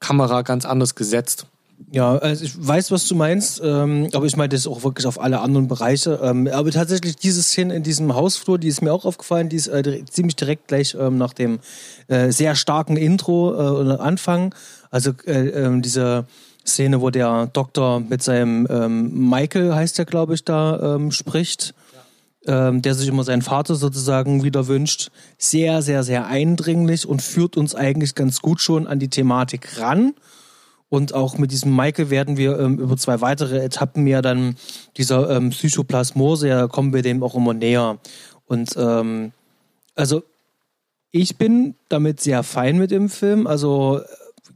Kamera 0.00 0.42
ganz 0.42 0.64
anders 0.64 0.96
gesetzt. 0.96 1.46
Ja, 1.92 2.16
also 2.16 2.44
ich 2.44 2.54
weiß, 2.56 2.90
was 2.90 3.06
du 3.06 3.14
meinst, 3.14 3.60
ähm, 3.62 4.08
aber 4.12 4.26
ich 4.26 4.36
meine 4.36 4.48
das 4.48 4.66
auch 4.66 4.82
wirklich 4.82 5.06
auf 5.06 5.20
alle 5.20 5.40
anderen 5.40 5.68
Bereiche. 5.68 6.18
Ähm, 6.22 6.48
aber 6.48 6.70
tatsächlich 6.72 7.16
diese 7.16 7.42
Szene 7.42 7.76
in 7.76 7.82
diesem 7.84 8.14
Hausflur, 8.14 8.58
die 8.58 8.68
ist 8.68 8.82
mir 8.82 8.92
auch 8.92 9.04
aufgefallen, 9.04 9.48
die 9.48 9.56
ist 9.56 9.68
äh, 9.68 10.04
ziemlich 10.04 10.34
direkt 10.34 10.68
gleich 10.68 10.96
ähm, 10.98 11.16
nach 11.16 11.32
dem 11.32 11.60
äh, 12.08 12.32
sehr 12.32 12.56
starken 12.56 12.96
Intro 12.96 13.52
äh, 13.52 13.80
oder 13.80 14.00
Anfang. 14.00 14.54
Also 14.90 15.12
äh, 15.26 15.48
ähm, 15.48 15.82
diese 15.82 16.26
Szene, 16.66 17.00
wo 17.00 17.10
der 17.10 17.46
Doktor 17.52 18.00
mit 18.00 18.22
seinem 18.22 18.66
ähm, 18.68 19.28
Michael, 19.30 19.74
heißt 19.74 19.98
der, 19.98 20.06
glaube 20.06 20.34
ich, 20.34 20.44
da 20.44 20.96
ähm, 20.96 21.12
spricht 21.12 21.74
ähm, 22.46 22.82
der 22.82 22.94
sich 22.94 23.08
immer 23.08 23.24
seinen 23.24 23.42
Vater 23.42 23.74
sozusagen 23.74 24.42
wieder 24.42 24.66
wünscht, 24.66 25.10
sehr, 25.38 25.82
sehr, 25.82 26.02
sehr 26.02 26.26
eindringlich 26.26 27.06
und 27.06 27.22
führt 27.22 27.56
uns 27.56 27.74
eigentlich 27.74 28.14
ganz 28.14 28.40
gut 28.40 28.60
schon 28.60 28.86
an 28.86 28.98
die 28.98 29.08
Thematik 29.08 29.78
ran. 29.80 30.14
Und 30.88 31.14
auch 31.14 31.38
mit 31.38 31.52
diesem 31.52 31.74
Michael 31.74 32.10
werden 32.10 32.36
wir 32.36 32.58
ähm, 32.58 32.78
über 32.78 32.96
zwei 32.98 33.20
weitere 33.22 33.64
Etappen 33.64 34.06
ja 34.06 34.20
dann 34.20 34.56
dieser 34.98 35.30
ähm, 35.30 35.50
Psychoplasmose, 35.50 36.48
ja, 36.48 36.68
kommen 36.68 36.92
wir 36.92 37.02
dem 37.02 37.22
auch 37.22 37.34
immer 37.34 37.54
näher. 37.54 37.98
Und 38.44 38.76
ähm, 38.76 39.32
also 39.94 40.22
ich 41.10 41.38
bin 41.38 41.76
damit 41.88 42.20
sehr 42.20 42.42
fein 42.42 42.76
mit 42.76 42.90
dem 42.90 43.08
Film. 43.08 43.46
Also 43.46 44.00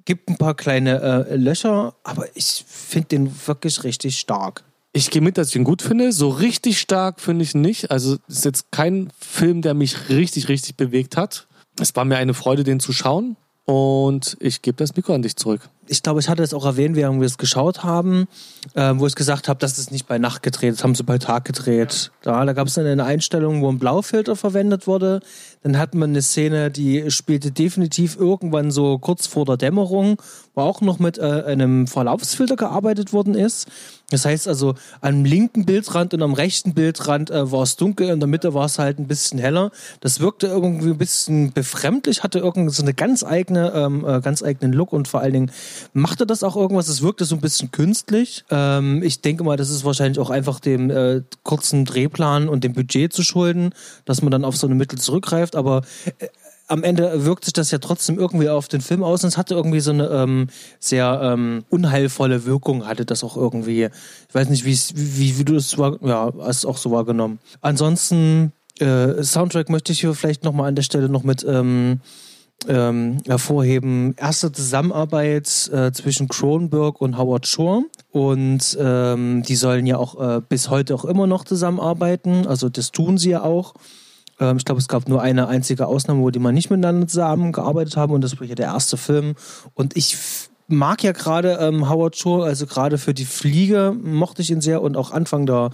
gibt 0.04 0.28
ein 0.28 0.36
paar 0.36 0.54
kleine 0.54 1.26
äh, 1.28 1.36
Löcher, 1.36 1.94
aber 2.02 2.26
ich 2.34 2.64
finde 2.66 3.08
den 3.08 3.46
wirklich 3.46 3.84
richtig 3.84 4.18
stark. 4.18 4.65
Ich 4.96 5.10
gehe 5.10 5.20
mit, 5.20 5.36
dass 5.36 5.50
ich 5.50 5.56
ihn 5.56 5.64
gut 5.64 5.82
finde. 5.82 6.10
So 6.10 6.30
richtig 6.30 6.80
stark 6.80 7.20
finde 7.20 7.44
ich 7.44 7.54
ihn 7.54 7.60
nicht. 7.60 7.90
Also 7.90 8.16
ist 8.28 8.46
jetzt 8.46 8.72
kein 8.72 9.12
Film, 9.20 9.60
der 9.60 9.74
mich 9.74 10.08
richtig, 10.08 10.48
richtig 10.48 10.78
bewegt 10.78 11.18
hat. 11.18 11.46
Es 11.78 11.94
war 11.96 12.06
mir 12.06 12.16
eine 12.16 12.32
Freude, 12.32 12.64
den 12.64 12.80
zu 12.80 12.94
schauen. 12.94 13.36
Und 13.66 14.38
ich 14.40 14.62
gebe 14.62 14.78
das 14.78 14.96
Mikro 14.96 15.12
an 15.12 15.20
dich 15.20 15.36
zurück 15.36 15.68
ich 15.88 16.02
glaube, 16.02 16.20
ich 16.20 16.28
hatte 16.28 16.42
es 16.42 16.54
auch 16.54 16.64
erwähnt, 16.64 16.96
während 16.96 17.20
wir 17.20 17.26
es 17.26 17.38
geschaut 17.38 17.84
haben, 17.84 18.26
äh, 18.74 18.92
wo 18.96 19.06
ich 19.06 19.14
gesagt 19.14 19.48
habe, 19.48 19.58
das 19.58 19.78
ist 19.78 19.92
nicht 19.92 20.06
bei 20.06 20.18
Nacht 20.18 20.42
gedreht, 20.42 20.74
das 20.74 20.84
haben 20.84 20.94
sie 20.94 21.02
bei 21.02 21.18
Tag 21.18 21.44
gedreht. 21.44 22.10
Da, 22.22 22.44
da 22.44 22.52
gab 22.52 22.68
es 22.68 22.74
dann 22.74 22.86
eine 22.86 23.04
Einstellung, 23.04 23.62
wo 23.62 23.68
ein 23.68 23.78
Blaufilter 23.78 24.36
verwendet 24.36 24.86
wurde. 24.86 25.20
Dann 25.62 25.78
hat 25.78 25.94
man 25.94 26.10
eine 26.10 26.22
Szene, 26.22 26.70
die 26.70 27.10
spielte 27.10 27.50
definitiv 27.50 28.16
irgendwann 28.16 28.70
so 28.70 28.98
kurz 28.98 29.26
vor 29.26 29.44
der 29.44 29.56
Dämmerung, 29.56 30.20
wo 30.54 30.62
auch 30.62 30.80
noch 30.80 30.98
mit 30.98 31.18
äh, 31.18 31.44
einem 31.46 31.86
Verlaufsfilter 31.86 32.56
gearbeitet 32.56 33.12
worden 33.12 33.34
ist. 33.34 33.66
Das 34.10 34.24
heißt 34.24 34.46
also, 34.46 34.74
am 35.00 35.24
linken 35.24 35.64
Bildrand 35.64 36.14
und 36.14 36.22
am 36.22 36.32
rechten 36.32 36.74
Bildrand 36.74 37.30
äh, 37.30 37.50
war 37.50 37.62
es 37.62 37.74
dunkel, 37.76 38.08
in 38.08 38.20
der 38.20 38.28
Mitte 38.28 38.54
war 38.54 38.66
es 38.66 38.78
halt 38.78 39.00
ein 39.00 39.08
bisschen 39.08 39.40
heller. 39.40 39.72
Das 40.00 40.20
wirkte 40.20 40.46
irgendwie 40.46 40.90
ein 40.90 40.98
bisschen 40.98 41.52
befremdlich, 41.52 42.22
hatte 42.22 42.38
irgendwie 42.38 42.72
so 42.72 42.82
eine 42.82 42.94
ganz 42.94 43.24
eigene, 43.24 43.72
ähm, 43.74 44.04
äh, 44.06 44.20
ganz 44.20 44.44
eigenen 44.44 44.72
Look 44.72 44.92
und 44.92 45.08
vor 45.08 45.20
allen 45.20 45.32
Dingen 45.32 45.50
Machte 45.92 46.26
das 46.26 46.42
auch 46.42 46.56
irgendwas? 46.56 46.88
Es 46.88 47.02
wirkte 47.02 47.24
so 47.24 47.34
ein 47.34 47.40
bisschen 47.40 47.70
künstlich. 47.70 48.44
Ähm, 48.50 49.02
ich 49.02 49.20
denke 49.20 49.44
mal, 49.44 49.56
das 49.56 49.70
ist 49.70 49.84
wahrscheinlich 49.84 50.18
auch 50.18 50.30
einfach 50.30 50.60
dem 50.60 50.90
äh, 50.90 51.22
kurzen 51.42 51.84
Drehplan 51.84 52.48
und 52.48 52.64
dem 52.64 52.72
Budget 52.72 53.12
zu 53.12 53.22
schulden, 53.22 53.70
dass 54.04 54.22
man 54.22 54.30
dann 54.30 54.44
auf 54.44 54.56
so 54.56 54.66
eine 54.66 54.74
Mittel 54.74 54.98
zurückgreift. 54.98 55.56
Aber 55.56 55.82
äh, 56.18 56.28
am 56.68 56.82
Ende 56.82 57.24
wirkt 57.24 57.44
sich 57.44 57.52
das 57.52 57.70
ja 57.70 57.78
trotzdem 57.78 58.18
irgendwie 58.18 58.48
auf 58.48 58.68
den 58.68 58.80
Film 58.80 59.02
aus 59.02 59.22
und 59.22 59.28
es 59.28 59.36
hatte 59.36 59.54
irgendwie 59.54 59.80
so 59.80 59.92
eine 59.92 60.08
ähm, 60.08 60.48
sehr 60.80 61.20
ähm, 61.22 61.64
unheilvolle 61.70 62.44
Wirkung, 62.44 62.86
hatte 62.86 63.04
das 63.04 63.22
auch 63.22 63.36
irgendwie. 63.36 63.84
Ich 64.28 64.34
weiß 64.34 64.48
nicht, 64.48 64.64
wie, 64.64 65.38
wie, 65.38 65.44
du 65.44 65.54
war, 65.78 65.98
ja, 66.02 66.32
hast 66.40 66.66
auch 66.66 66.76
so 66.76 66.90
wahrgenommen. 66.90 67.38
Ansonsten, 67.60 68.52
äh, 68.80 69.22
Soundtrack 69.22 69.70
möchte 69.70 69.92
ich 69.92 70.00
hier 70.00 70.14
vielleicht 70.14 70.44
nochmal 70.44 70.68
an 70.68 70.74
der 70.74 70.82
Stelle 70.82 71.08
noch 71.08 71.22
mit 71.22 71.44
ähm, 71.48 72.00
ähm, 72.68 73.18
hervorheben. 73.26 74.14
Erste 74.16 74.52
Zusammenarbeit 74.52 75.70
äh, 75.72 75.92
zwischen 75.92 76.28
Cronenberg 76.28 77.00
und 77.00 77.18
Howard 77.18 77.46
Shore. 77.46 77.84
Und 78.10 78.76
ähm, 78.80 79.42
die 79.42 79.56
sollen 79.56 79.86
ja 79.86 79.98
auch 79.98 80.20
äh, 80.20 80.40
bis 80.46 80.70
heute 80.70 80.94
auch 80.94 81.04
immer 81.04 81.26
noch 81.26 81.44
zusammenarbeiten. 81.44 82.46
Also 82.46 82.68
das 82.68 82.92
tun 82.92 83.18
sie 83.18 83.30
ja 83.30 83.42
auch. 83.42 83.74
Ähm, 84.40 84.56
ich 84.56 84.64
glaube, 84.64 84.80
es 84.80 84.88
gab 84.88 85.08
nur 85.08 85.22
eine 85.22 85.48
einzige 85.48 85.86
Ausnahme, 85.86 86.22
wo 86.22 86.30
die 86.30 86.38
mal 86.38 86.52
nicht 86.52 86.70
miteinander 86.70 87.06
zusammengearbeitet 87.06 87.96
haben. 87.96 88.12
Und 88.12 88.22
das 88.22 88.38
war 88.40 88.46
ja 88.46 88.54
der 88.54 88.66
erste 88.66 88.96
Film. 88.96 89.34
Und 89.74 89.96
ich 89.96 90.16
mag 90.68 91.02
ja 91.02 91.12
gerade 91.12 91.58
ähm, 91.60 91.88
Howard 91.88 92.16
Shore, 92.16 92.46
also 92.46 92.66
gerade 92.66 92.98
für 92.98 93.14
die 93.14 93.24
Fliege 93.24 93.94
mochte 94.02 94.42
ich 94.42 94.50
ihn 94.50 94.60
sehr. 94.60 94.82
Und 94.82 94.96
auch 94.96 95.12
Anfang 95.12 95.46
der 95.46 95.70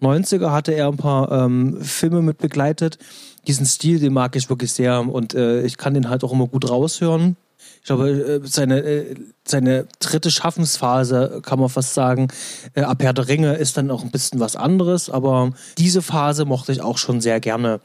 90er 0.00 0.50
hatte 0.50 0.72
er 0.72 0.88
ein 0.88 0.96
paar 0.96 1.32
ähm, 1.32 1.80
Filme 1.80 2.22
mit 2.22 2.38
begleitet 2.38 2.98
diesen 3.46 3.66
Stil, 3.66 4.00
den 4.00 4.12
mag 4.12 4.36
ich 4.36 4.48
wirklich 4.48 4.72
sehr 4.72 5.00
und 5.00 5.34
äh, 5.34 5.62
ich 5.62 5.76
kann 5.76 5.94
den 5.94 6.08
halt 6.08 6.24
auch 6.24 6.32
immer 6.32 6.46
gut 6.46 6.68
raushören. 6.68 7.36
Ich 7.80 7.86
glaube, 7.86 8.08
äh, 8.08 8.40
seine, 8.44 8.80
äh, 8.80 9.14
seine 9.44 9.86
dritte 10.00 10.30
Schaffensphase, 10.30 11.40
kann 11.44 11.60
man 11.60 11.68
fast 11.68 11.94
sagen, 11.94 12.28
äh, 12.74 12.82
ab 12.82 13.02
Herr 13.02 13.12
der 13.12 13.28
Ringe 13.28 13.54
ist 13.54 13.76
dann 13.76 13.90
auch 13.90 14.02
ein 14.02 14.10
bisschen 14.10 14.40
was 14.40 14.56
anderes, 14.56 15.08
aber 15.08 15.52
diese 15.78 16.02
Phase 16.02 16.44
mochte 16.44 16.72
ich 16.72 16.82
auch 16.82 16.98
schon 16.98 17.20
sehr 17.20 17.38
gerne. 17.40 17.80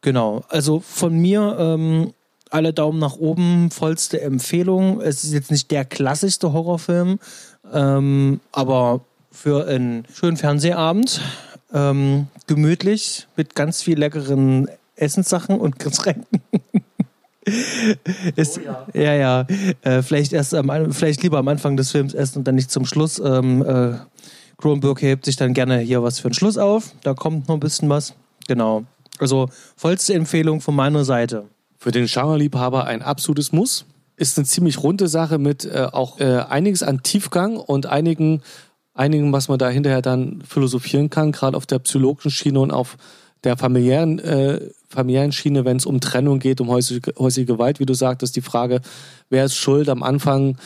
Genau, 0.00 0.44
also 0.48 0.80
von 0.80 1.16
mir 1.18 1.56
ähm, 1.58 2.14
alle 2.50 2.72
Daumen 2.72 2.98
nach 2.98 3.16
oben, 3.16 3.70
vollste 3.70 4.20
Empfehlung. 4.20 5.00
Es 5.00 5.24
ist 5.24 5.32
jetzt 5.32 5.50
nicht 5.50 5.70
der 5.70 5.84
klassischste 5.84 6.52
Horrorfilm, 6.52 7.18
ähm, 7.72 8.40
aber 8.52 9.00
für 9.30 9.66
einen 9.66 10.06
schönen 10.12 10.36
Fernsehabend, 10.36 11.20
ähm, 11.72 12.28
gemütlich, 12.46 13.26
mit 13.36 13.54
ganz 13.54 13.82
viel 13.82 13.98
leckeren 13.98 14.68
Essenssachen 14.96 15.58
und 15.58 15.78
Getränken. 15.78 16.40
Ist, 18.36 18.58
oh 18.58 18.62
ja, 18.94 19.02
ja, 19.02 19.14
ja. 19.14 19.46
Äh, 19.82 20.02
vielleicht 20.02 20.32
erst 20.32 20.54
am, 20.54 20.92
vielleicht 20.92 21.22
lieber 21.22 21.38
am 21.38 21.48
Anfang 21.48 21.76
des 21.76 21.90
Films 21.90 22.14
essen 22.14 22.38
und 22.38 22.48
dann 22.48 22.54
nicht 22.54 22.70
zum 22.70 22.86
Schluss. 22.86 23.18
Ähm, 23.18 23.62
äh, 23.62 23.98
Cronenberg 24.56 25.02
hebt 25.02 25.26
sich 25.26 25.36
dann 25.36 25.52
gerne 25.52 25.78
hier 25.78 26.02
was 26.02 26.20
für 26.20 26.28
einen 26.28 26.34
Schluss 26.34 26.56
auf. 26.56 26.92
Da 27.02 27.14
kommt 27.14 27.48
noch 27.48 27.56
ein 27.56 27.60
bisschen 27.60 27.88
was. 27.88 28.14
Genau. 28.48 28.84
Also 29.18 29.48
vollste 29.76 30.14
Empfehlung 30.14 30.60
von 30.60 30.74
meiner 30.74 31.04
Seite. 31.04 31.44
Für 31.78 31.92
den 31.92 32.06
Genreliebhaber 32.06 32.86
ein 32.86 33.02
absolutes 33.02 33.52
Muss. 33.52 33.84
Ist 34.16 34.38
eine 34.38 34.46
ziemlich 34.46 34.82
runde 34.82 35.08
Sache 35.08 35.38
mit 35.38 35.64
äh, 35.64 35.88
auch 35.92 36.20
äh, 36.20 36.38
einiges 36.48 36.82
an 36.82 37.02
Tiefgang 37.02 37.56
und 37.56 37.86
einigen, 37.86 38.42
einigen, 38.94 39.32
was 39.32 39.48
man 39.48 39.58
da 39.58 39.68
hinterher 39.68 40.02
dann 40.02 40.40
philosophieren 40.48 41.10
kann, 41.10 41.32
gerade 41.32 41.56
auf 41.56 41.66
der 41.66 41.80
psychologischen 41.80 42.30
Schiene 42.30 42.60
und 42.60 42.70
auf 42.70 42.96
der 43.44 43.56
familiären, 43.56 44.18
äh, 44.18 44.70
familiären 44.88 45.32
Schiene, 45.32 45.64
wenn 45.64 45.76
es 45.76 45.86
um 45.86 46.00
Trennung 46.00 46.38
geht, 46.38 46.60
um 46.60 46.68
häusliche, 46.68 47.12
häusliche 47.18 47.46
Gewalt, 47.46 47.80
wie 47.80 47.86
du 47.86 47.94
sagtest, 47.94 48.36
die 48.36 48.42
Frage, 48.42 48.80
wer 49.30 49.44
ist 49.44 49.56
schuld 49.56 49.88
am 49.88 50.02
Anfang, 50.02 50.56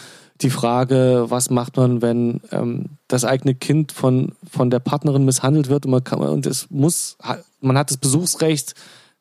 die 0.40 0.50
Frage, 0.50 1.26
was 1.28 1.50
macht 1.50 1.76
man, 1.76 2.00
wenn 2.00 2.40
ähm, 2.52 2.86
das 3.08 3.24
eigene 3.24 3.54
Kind 3.54 3.90
von, 3.90 4.32
von 4.48 4.70
der 4.70 4.78
Partnerin 4.78 5.24
misshandelt 5.24 5.68
wird? 5.68 5.84
Und 5.84 5.90
man 5.90 6.04
kann, 6.04 6.20
und 6.20 6.46
es 6.46 6.70
muss, 6.70 7.16
man 7.60 7.76
hat 7.76 7.90
das 7.90 7.96
Besuchsrecht, 7.96 8.74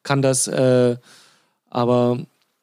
kann 0.03 0.22
das 0.22 0.47
äh, 0.47 0.97
aber 1.70 2.20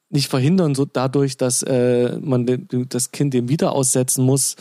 nicht 0.09 0.29
verhindern, 0.29 0.77
so 0.77 0.85
dadurch, 0.85 1.37
dass 1.37 1.63
äh, 1.65 2.17
man 2.21 2.47
den, 2.47 2.69
das 2.89 3.11
Kind 3.11 3.35
dem 3.35 3.49
wieder 3.49 3.73
aussetzen 3.73 4.25
muss, 4.25 4.55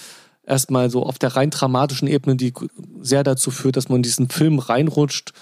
erstmal 0.45 0.89
so 0.89 1.03
auf 1.03 1.19
der 1.19 1.35
rein 1.35 1.51
dramatischen 1.51 2.07
Ebene, 2.07 2.35
die 2.35 2.53
sehr 3.01 3.23
dazu 3.23 3.51
führt, 3.51 3.77
dass 3.77 3.89
man 3.89 3.97
in 3.97 4.03
diesen 4.03 4.29
Film 4.29 4.59
reinrutscht 4.59 5.33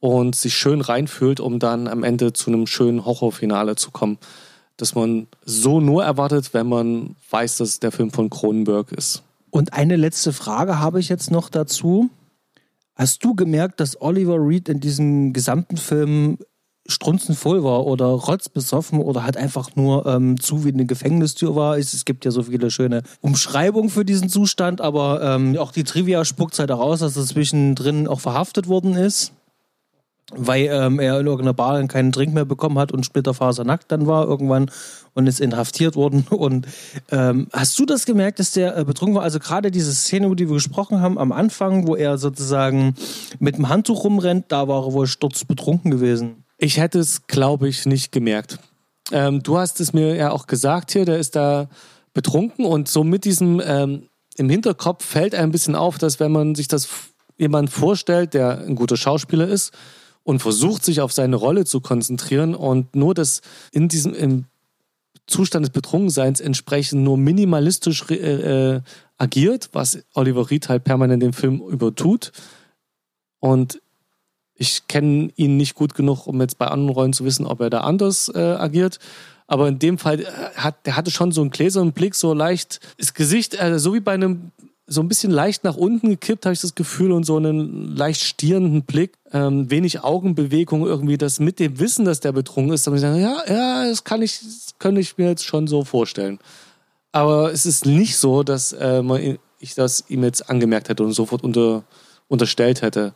und 0.00 0.36
sich 0.36 0.54
schön 0.54 0.80
reinfühlt, 0.80 1.40
um 1.40 1.58
dann 1.58 1.88
am 1.88 2.04
Ende 2.04 2.32
zu 2.32 2.50
einem 2.50 2.66
schönen 2.66 3.04
Horrorfinale 3.04 3.76
zu 3.76 3.90
kommen, 3.90 4.18
das 4.76 4.94
man 4.94 5.26
so 5.44 5.80
nur 5.80 6.04
erwartet, 6.04 6.54
wenn 6.54 6.68
man 6.68 7.16
weiß, 7.30 7.56
dass 7.58 7.68
es 7.68 7.80
der 7.80 7.92
Film 7.92 8.10
von 8.10 8.30
Cronenberg 8.30 8.92
ist. 8.92 9.22
Und 9.50 9.72
eine 9.72 9.96
letzte 9.96 10.32
Frage 10.32 10.78
habe 10.78 11.00
ich 11.00 11.08
jetzt 11.08 11.30
noch 11.30 11.48
dazu. 11.48 12.10
Hast 12.94 13.24
du 13.24 13.34
gemerkt, 13.34 13.80
dass 13.80 14.00
Oliver 14.00 14.36
Reed 14.36 14.68
in 14.68 14.80
diesem 14.80 15.32
gesamten 15.32 15.76
Film 15.76 16.38
strunzenvoll 16.86 17.62
war 17.64 17.86
oder 17.86 18.06
rotzbesoffen 18.06 19.00
oder 19.00 19.22
halt 19.22 19.36
einfach 19.36 19.76
nur 19.76 20.06
ähm, 20.06 20.40
zu 20.40 20.64
wie 20.64 20.72
eine 20.72 20.86
Gefängnistür 20.86 21.54
war. 21.54 21.76
Es, 21.76 22.04
gibt 22.06 22.24
ja 22.24 22.30
so 22.30 22.44
viele 22.44 22.70
schöne 22.70 23.02
Umschreibungen 23.20 23.90
für 23.90 24.06
diesen 24.06 24.30
Zustand, 24.30 24.80
aber 24.80 25.22
ähm, 25.22 25.58
auch 25.58 25.70
die 25.70 25.84
Trivia 25.84 26.24
spuckt 26.24 26.58
halt 26.58 26.70
heraus, 26.70 27.00
dass 27.00 27.16
er 27.16 27.26
zwischendrin 27.26 28.08
auch 28.08 28.20
verhaftet 28.20 28.68
worden 28.68 28.94
ist 28.94 29.32
weil 30.34 30.66
ähm, 30.70 30.98
er 31.00 31.20
in 31.20 31.26
irgendeiner 31.26 31.54
Bar 31.54 31.82
keinen 31.86 32.12
Drink 32.12 32.34
mehr 32.34 32.44
bekommen 32.44 32.78
hat 32.78 32.92
und 32.92 33.04
splitterfasernackt 33.04 33.90
dann 33.90 34.06
war 34.06 34.26
irgendwann 34.26 34.70
und 35.14 35.26
ist 35.26 35.40
inhaftiert 35.40 35.96
worden. 35.96 36.26
Und 36.30 36.68
ähm, 37.10 37.48
hast 37.52 37.76
du 37.78 37.86
das 37.86 38.06
gemerkt, 38.06 38.38
dass 38.38 38.52
der 38.52 38.76
äh, 38.76 38.84
betrunken 38.84 39.16
war? 39.16 39.22
Also 39.22 39.40
gerade 39.40 39.70
diese 39.70 39.92
Szene, 39.92 40.26
über 40.26 40.36
die 40.36 40.48
wir 40.48 40.54
gesprochen 40.54 41.00
haben 41.00 41.18
am 41.18 41.32
Anfang, 41.32 41.88
wo 41.88 41.96
er 41.96 42.18
sozusagen 42.18 42.94
mit 43.40 43.56
dem 43.56 43.68
Handtuch 43.68 44.04
rumrennt, 44.04 44.46
da 44.48 44.68
war 44.68 44.86
er 44.86 44.92
wohl 44.92 45.08
sturzbetrunken 45.08 45.90
gewesen. 45.90 46.44
Ich 46.56 46.78
hätte 46.78 47.00
es, 47.00 47.26
glaube 47.26 47.68
ich, 47.68 47.84
nicht 47.86 48.12
gemerkt. 48.12 48.58
Ähm, 49.10 49.42
du 49.42 49.58
hast 49.58 49.80
es 49.80 49.92
mir 49.92 50.14
ja 50.14 50.30
auch 50.30 50.46
gesagt 50.46 50.92
hier, 50.92 51.04
der 51.04 51.18
ist 51.18 51.34
da 51.34 51.68
betrunken 52.12 52.64
und 52.64 52.88
so 52.88 53.02
mit 53.02 53.24
diesem 53.24 53.60
ähm, 53.64 54.08
im 54.36 54.48
Hinterkopf 54.48 55.04
fällt 55.04 55.34
ein 55.34 55.50
bisschen 55.50 55.74
auf, 55.74 55.98
dass 55.98 56.20
wenn 56.20 56.30
man 56.30 56.54
sich 56.54 56.68
das 56.68 56.88
jemand 57.38 57.70
vorstellt, 57.70 58.34
der 58.34 58.58
ein 58.58 58.76
guter 58.76 58.96
Schauspieler 58.96 59.48
ist, 59.48 59.72
und 60.28 60.40
versucht 60.40 60.84
sich 60.84 61.00
auf 61.00 61.10
seine 61.10 61.36
Rolle 61.36 61.64
zu 61.64 61.80
konzentrieren 61.80 62.54
und 62.54 62.94
nur 62.94 63.14
das 63.14 63.40
in 63.72 63.88
diesem 63.88 64.12
im 64.12 64.44
Zustand 65.26 65.64
des 65.64 65.72
Betrunkenseins 65.72 66.40
entsprechend 66.40 67.02
nur 67.02 67.16
minimalistisch 67.16 68.04
äh, 68.10 68.74
äh, 68.74 68.80
agiert, 69.16 69.70
was 69.72 70.04
Oliver 70.12 70.50
Reed 70.50 70.68
halt 70.68 70.84
permanent 70.84 71.22
den 71.22 71.32
Film 71.32 71.62
übertut. 71.62 72.32
Und 73.40 73.80
ich 74.54 74.86
kenne 74.86 75.30
ihn 75.36 75.56
nicht 75.56 75.74
gut 75.74 75.94
genug, 75.94 76.26
um 76.26 76.38
jetzt 76.42 76.58
bei 76.58 76.66
anderen 76.66 76.94
Rollen 76.94 77.14
zu 77.14 77.24
wissen, 77.24 77.46
ob 77.46 77.62
er 77.62 77.70
da 77.70 77.80
anders 77.80 78.30
äh, 78.34 78.38
agiert. 78.38 78.98
Aber 79.46 79.66
in 79.66 79.78
dem 79.78 79.96
Fall 79.96 80.20
äh, 80.20 80.26
hat 80.56 80.84
der 80.84 80.96
hatte 80.96 81.10
schon 81.10 81.32
so 81.32 81.40
einen 81.40 81.52
gläsernen 81.52 81.94
Blick, 81.94 82.14
so 82.14 82.34
leicht 82.34 82.80
das 82.98 83.14
Gesicht, 83.14 83.58
äh, 83.58 83.78
so 83.78 83.94
wie 83.94 84.00
bei 84.00 84.12
einem 84.12 84.52
so 84.88 85.02
ein 85.02 85.08
bisschen 85.08 85.30
leicht 85.30 85.64
nach 85.64 85.76
unten 85.76 86.08
gekippt, 86.08 86.46
habe 86.46 86.54
ich 86.54 86.60
das 86.60 86.74
Gefühl, 86.74 87.12
und 87.12 87.24
so 87.24 87.36
einen 87.36 87.94
leicht 87.94 88.24
stierenden 88.24 88.82
Blick, 88.82 89.12
ähm, 89.32 89.70
wenig 89.70 90.02
Augenbewegung 90.02 90.86
irgendwie, 90.86 91.18
das 91.18 91.40
mit 91.40 91.60
dem 91.60 91.78
Wissen, 91.78 92.06
dass 92.06 92.20
der 92.20 92.32
betrunken 92.32 92.72
ist, 92.72 92.86
dann 92.86 92.94
ich 92.94 93.02
sage, 93.02 93.20
ja, 93.20 93.42
ja, 93.46 93.88
das 93.88 94.04
kann 94.04 94.22
ich, 94.22 94.40
das 94.40 94.74
könnte 94.78 95.02
ich 95.02 95.18
mir 95.18 95.28
jetzt 95.28 95.44
schon 95.44 95.66
so 95.66 95.84
vorstellen. 95.84 96.38
Aber 97.12 97.52
es 97.52 97.66
ist 97.66 97.84
nicht 97.84 98.16
so, 98.16 98.42
dass 98.42 98.72
äh, 98.72 99.36
ich 99.60 99.74
das 99.74 100.04
ihm 100.08 100.24
jetzt 100.24 100.48
angemerkt 100.48 100.88
hätte 100.88 101.04
und 101.04 101.12
sofort 101.12 101.44
unter, 101.44 101.84
unterstellt 102.28 102.80
hätte. 102.80 103.14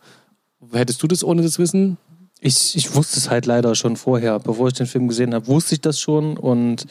Hättest 0.73 1.03
du 1.03 1.07
das 1.07 1.25
ohne 1.25 1.43
das 1.43 1.59
Wissen? 1.59 1.97
Ich, 2.41 2.77
ich 2.77 2.95
wusste 2.95 3.19
es 3.19 3.31
halt 3.31 3.47
leider 3.47 3.75
schon 3.75 3.97
vorher. 3.97 4.39
Bevor 4.41 4.69
ich 4.69 4.75
den 4.75 4.87
Film 4.87 5.09
gesehen 5.09 5.35
habe, 5.35 5.47
wusste 5.47 5.75
ich 5.75 5.81
das 5.81 6.01
schon. 6.01 6.37
Und 6.37 6.87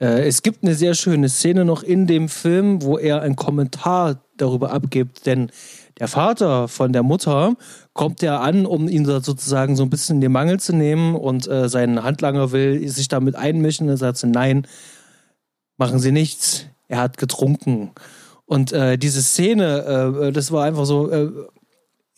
äh, 0.00 0.26
es 0.26 0.42
gibt 0.42 0.62
eine 0.62 0.74
sehr 0.74 0.94
schöne 0.94 1.28
Szene 1.28 1.64
noch 1.64 1.82
in 1.82 2.06
dem 2.06 2.28
Film, 2.28 2.82
wo 2.82 2.98
er 2.98 3.22
einen 3.22 3.36
Kommentar 3.36 4.20
darüber 4.36 4.72
abgibt. 4.72 5.26
Denn 5.26 5.50
der 5.98 6.08
Vater 6.08 6.68
von 6.68 6.92
der 6.92 7.02
Mutter 7.02 7.56
kommt 7.92 8.22
ja 8.22 8.40
an, 8.40 8.66
um 8.66 8.88
ihn 8.88 9.04
sozusagen 9.04 9.76
so 9.76 9.82
ein 9.82 9.90
bisschen 9.90 10.16
in 10.16 10.20
den 10.20 10.32
Mangel 10.32 10.60
zu 10.60 10.74
nehmen. 10.74 11.14
Und 11.14 11.48
äh, 11.48 11.68
sein 11.68 12.02
Handlanger 12.02 12.52
will 12.52 12.86
sich 12.88 13.08
damit 13.08 13.36
einmischen. 13.36 13.88
Er 13.88 13.96
sagt 13.96 14.22
nein, 14.24 14.66
machen 15.78 15.98
Sie 15.98 16.12
nichts. 16.12 16.66
Er 16.88 17.00
hat 17.00 17.16
getrunken. 17.16 17.92
Und 18.44 18.72
äh, 18.72 18.96
diese 18.96 19.22
Szene, 19.22 20.22
äh, 20.28 20.32
das 20.32 20.52
war 20.52 20.64
einfach 20.64 20.84
so, 20.84 21.10
äh, 21.10 21.30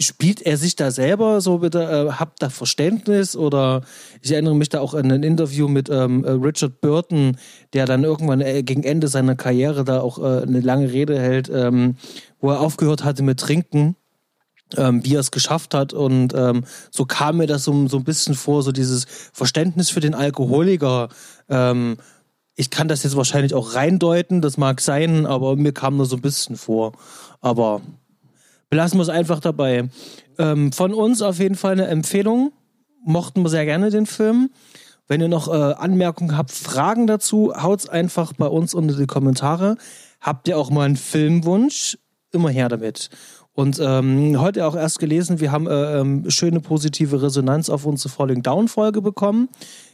spielt 0.00 0.42
er 0.42 0.56
sich 0.56 0.76
da 0.76 0.90
selber 0.90 1.40
so 1.40 1.58
bitte, 1.58 1.82
äh, 1.82 2.12
habt 2.12 2.42
da 2.42 2.50
Verständnis 2.50 3.34
oder 3.34 3.82
ich 4.22 4.30
erinnere 4.30 4.54
mich 4.54 4.68
da 4.68 4.80
auch 4.80 4.94
an 4.94 5.10
ein 5.10 5.22
Interview 5.22 5.68
mit 5.68 5.88
ähm, 5.90 6.24
äh, 6.24 6.30
Richard 6.30 6.80
Burton, 6.80 7.36
der 7.72 7.86
dann 7.86 8.04
irgendwann 8.04 8.40
äh, 8.40 8.62
gegen 8.62 8.84
Ende 8.84 9.08
seiner 9.08 9.34
Karriere 9.34 9.84
da 9.84 10.00
auch 10.00 10.18
äh, 10.18 10.42
eine 10.42 10.60
lange 10.60 10.92
Rede 10.92 11.18
hält, 11.18 11.50
ähm, 11.52 11.96
wo 12.40 12.50
er 12.50 12.60
aufgehört 12.60 13.04
hatte 13.04 13.22
mit 13.22 13.40
Trinken. 13.40 13.96
Ähm, 14.76 15.02
wie 15.02 15.14
er 15.14 15.20
es 15.20 15.30
geschafft 15.30 15.72
hat 15.72 15.94
und 15.94 16.34
ähm, 16.34 16.64
so 16.90 17.06
kam 17.06 17.38
mir 17.38 17.46
das 17.46 17.64
so, 17.64 17.88
so 17.88 17.96
ein 17.96 18.04
bisschen 18.04 18.34
vor, 18.34 18.62
so 18.62 18.70
dieses 18.70 19.06
Verständnis 19.32 19.88
für 19.88 20.00
den 20.00 20.14
Alkoholiker, 20.14 21.08
ähm, 21.48 21.96
ich 22.58 22.70
kann 22.70 22.88
das 22.88 23.04
jetzt 23.04 23.16
wahrscheinlich 23.16 23.54
auch 23.54 23.74
reindeuten, 23.76 24.42
das 24.42 24.56
mag 24.56 24.80
sein, 24.80 25.26
aber 25.26 25.54
mir 25.54 25.72
kam 25.72 25.96
nur 25.96 26.06
so 26.06 26.16
ein 26.16 26.22
bisschen 26.22 26.56
vor. 26.56 26.92
Aber 27.40 27.82
belassen 28.70 28.98
wir 28.98 29.02
es 29.02 29.08
einfach 29.08 29.40
dabei. 29.40 29.88
Ähm, 30.38 30.72
von 30.72 30.94
uns 30.94 31.22
auf 31.22 31.38
jeden 31.38 31.54
Fall 31.54 31.72
eine 31.72 31.86
Empfehlung. 31.86 32.52
Mochten 33.04 33.42
wir 33.42 33.48
sehr 33.48 33.64
gerne 33.64 33.90
den 33.90 34.06
Film. 34.06 34.50
Wenn 35.06 35.20
ihr 35.20 35.28
noch 35.28 35.48
äh, 35.48 35.74
Anmerkungen 35.74 36.36
habt, 36.36 36.50
Fragen 36.50 37.06
dazu, 37.06 37.54
haut's 37.56 37.88
einfach 37.88 38.34
bei 38.34 38.46
uns 38.46 38.74
unter 38.74 38.94
die 38.94 39.06
Kommentare. 39.06 39.76
Habt 40.20 40.48
ihr 40.48 40.58
auch 40.58 40.70
mal 40.70 40.84
einen 40.84 40.96
Filmwunsch? 40.96 41.98
Immer 42.30 42.50
her 42.50 42.68
damit. 42.68 43.08
Und 43.58 43.80
ähm, 43.80 44.38
heute 44.40 44.66
auch 44.66 44.76
erst 44.76 44.98
gelesen, 44.98 45.40
wir 45.40 45.50
haben 45.50 45.66
äh, 45.66 46.00
ähm, 46.00 46.30
schöne 46.30 46.60
positive 46.60 47.22
Resonanz 47.22 47.70
auf 47.70 47.86
unsere 47.86 48.10
Falling 48.10 48.42
Down 48.42 48.68
Folge 48.68 49.00
bekommen. 49.02 49.48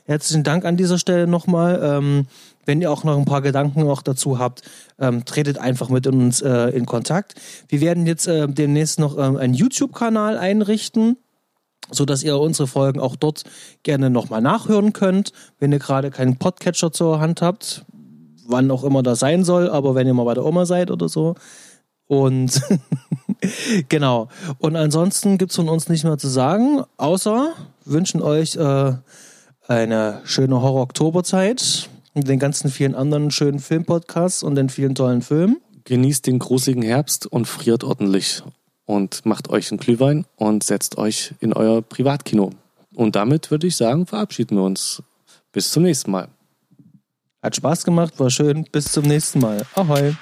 Herzlichen 0.05 0.43
Dank 0.43 0.66
an 0.66 0.77
dieser 0.77 0.99
Stelle 0.99 1.27
nochmal. 1.27 1.81
Ähm, 1.83 2.27
wenn 2.67 2.81
ihr 2.81 2.91
auch 2.91 3.05
noch 3.05 3.17
ein 3.17 3.25
paar 3.25 3.43
Gedanken 3.43 3.85
noch 3.85 4.03
dazu 4.03 4.39
habt, 4.39 4.62
ähm, 4.99 5.25
tretet 5.25 5.59
einfach 5.59 5.89
mit 5.89 6.07
uns 6.07 6.43
äh, 6.43 6.69
in 6.71 6.87
Kontakt. 6.87 7.35
Wir 7.69 7.81
werden 7.81 8.07
jetzt 8.07 8.27
äh, 8.27 8.49
demnächst 8.49 8.99
noch 8.99 9.19
ähm, 9.19 9.37
einen 9.37 9.55
YouTube-Kanal 9.55 10.39
einrichten, 10.39 11.17
so 11.91 12.05
dass 12.05 12.23
ihr 12.23 12.39
unsere 12.39 12.67
Folgen 12.67 13.01
auch 13.01 13.17
dort 13.17 13.45
gerne 13.83 14.11
nochmal 14.11 14.41
nachhören 14.41 14.93
könnt, 14.93 15.33
wenn 15.59 15.73
ihr 15.73 15.79
gerade 15.79 16.11
keinen 16.11 16.37
Podcatcher 16.37 16.93
zur 16.93 17.21
Hand 17.21 17.43
habt, 17.43 17.85
wann 18.47 18.71
auch 18.71 18.85
immer 18.85 19.03
das 19.03 19.19
sein 19.19 19.45
soll, 19.45 19.71
aber 19.71 19.95
wenn 19.95 20.07
ihr 20.07 20.15
mal 20.15 20.25
bei 20.25 20.35
der 20.35 20.45
Oma 20.45 20.67
seid 20.67 20.91
oder 20.91 21.09
so. 21.09 21.35
Und 22.07 22.61
genau. 23.89 24.29
Und 24.59 24.77
ansonsten 24.77 25.39
gibt 25.39 25.53
es 25.53 25.57
von 25.57 25.69
uns 25.69 25.89
nicht 25.89 26.05
mehr 26.05 26.19
zu 26.19 26.29
sagen, 26.29 26.83
außer 26.97 27.53
wünschen 27.85 28.23
euch 28.23 28.57
äh, 28.57 28.93
eine 29.67 30.21
schöne 30.25 30.61
Horror-Oktoberzeit 30.61 31.89
mit 32.15 32.29
den 32.29 32.39
ganzen 32.39 32.71
vielen 32.71 32.95
anderen 32.95 33.31
schönen 33.31 33.59
Filmpodcasts 33.59 34.43
und 34.43 34.55
den 34.55 34.69
vielen 34.69 34.95
tollen 34.95 35.23
Filmen. 35.23 35.59
Genießt 35.85 36.27
den 36.27 36.39
gruseligen 36.39 36.83
Herbst 36.83 37.27
und 37.27 37.47
friert 37.47 37.85
ordentlich. 37.85 38.43
Und 38.87 39.27
macht 39.27 39.51
euch 39.51 39.71
einen 39.71 39.79
Glühwein 39.79 40.25
und 40.37 40.62
setzt 40.62 40.97
euch 40.99 41.35
in 41.41 41.53
euer 41.53 41.83
Privatkino. 41.83 42.51
Und 42.95 43.17
damit 43.17 43.51
würde 43.51 43.67
ich 43.67 43.77
sagen, 43.77 44.07
verabschieden 44.07 44.57
wir 44.57 44.62
uns. 44.62 45.03
Bis 45.53 45.71
zum 45.73 45.83
nächsten 45.83 46.11
Mal. 46.11 46.29
Hat 47.43 47.57
Spaß 47.57 47.85
gemacht, 47.85 48.19
war 48.19 48.31
schön. 48.31 48.65
Bis 48.73 48.93
zum 48.93 49.05
nächsten 49.05 49.41
Mal. 49.41 49.67
Ahoi. 49.75 50.15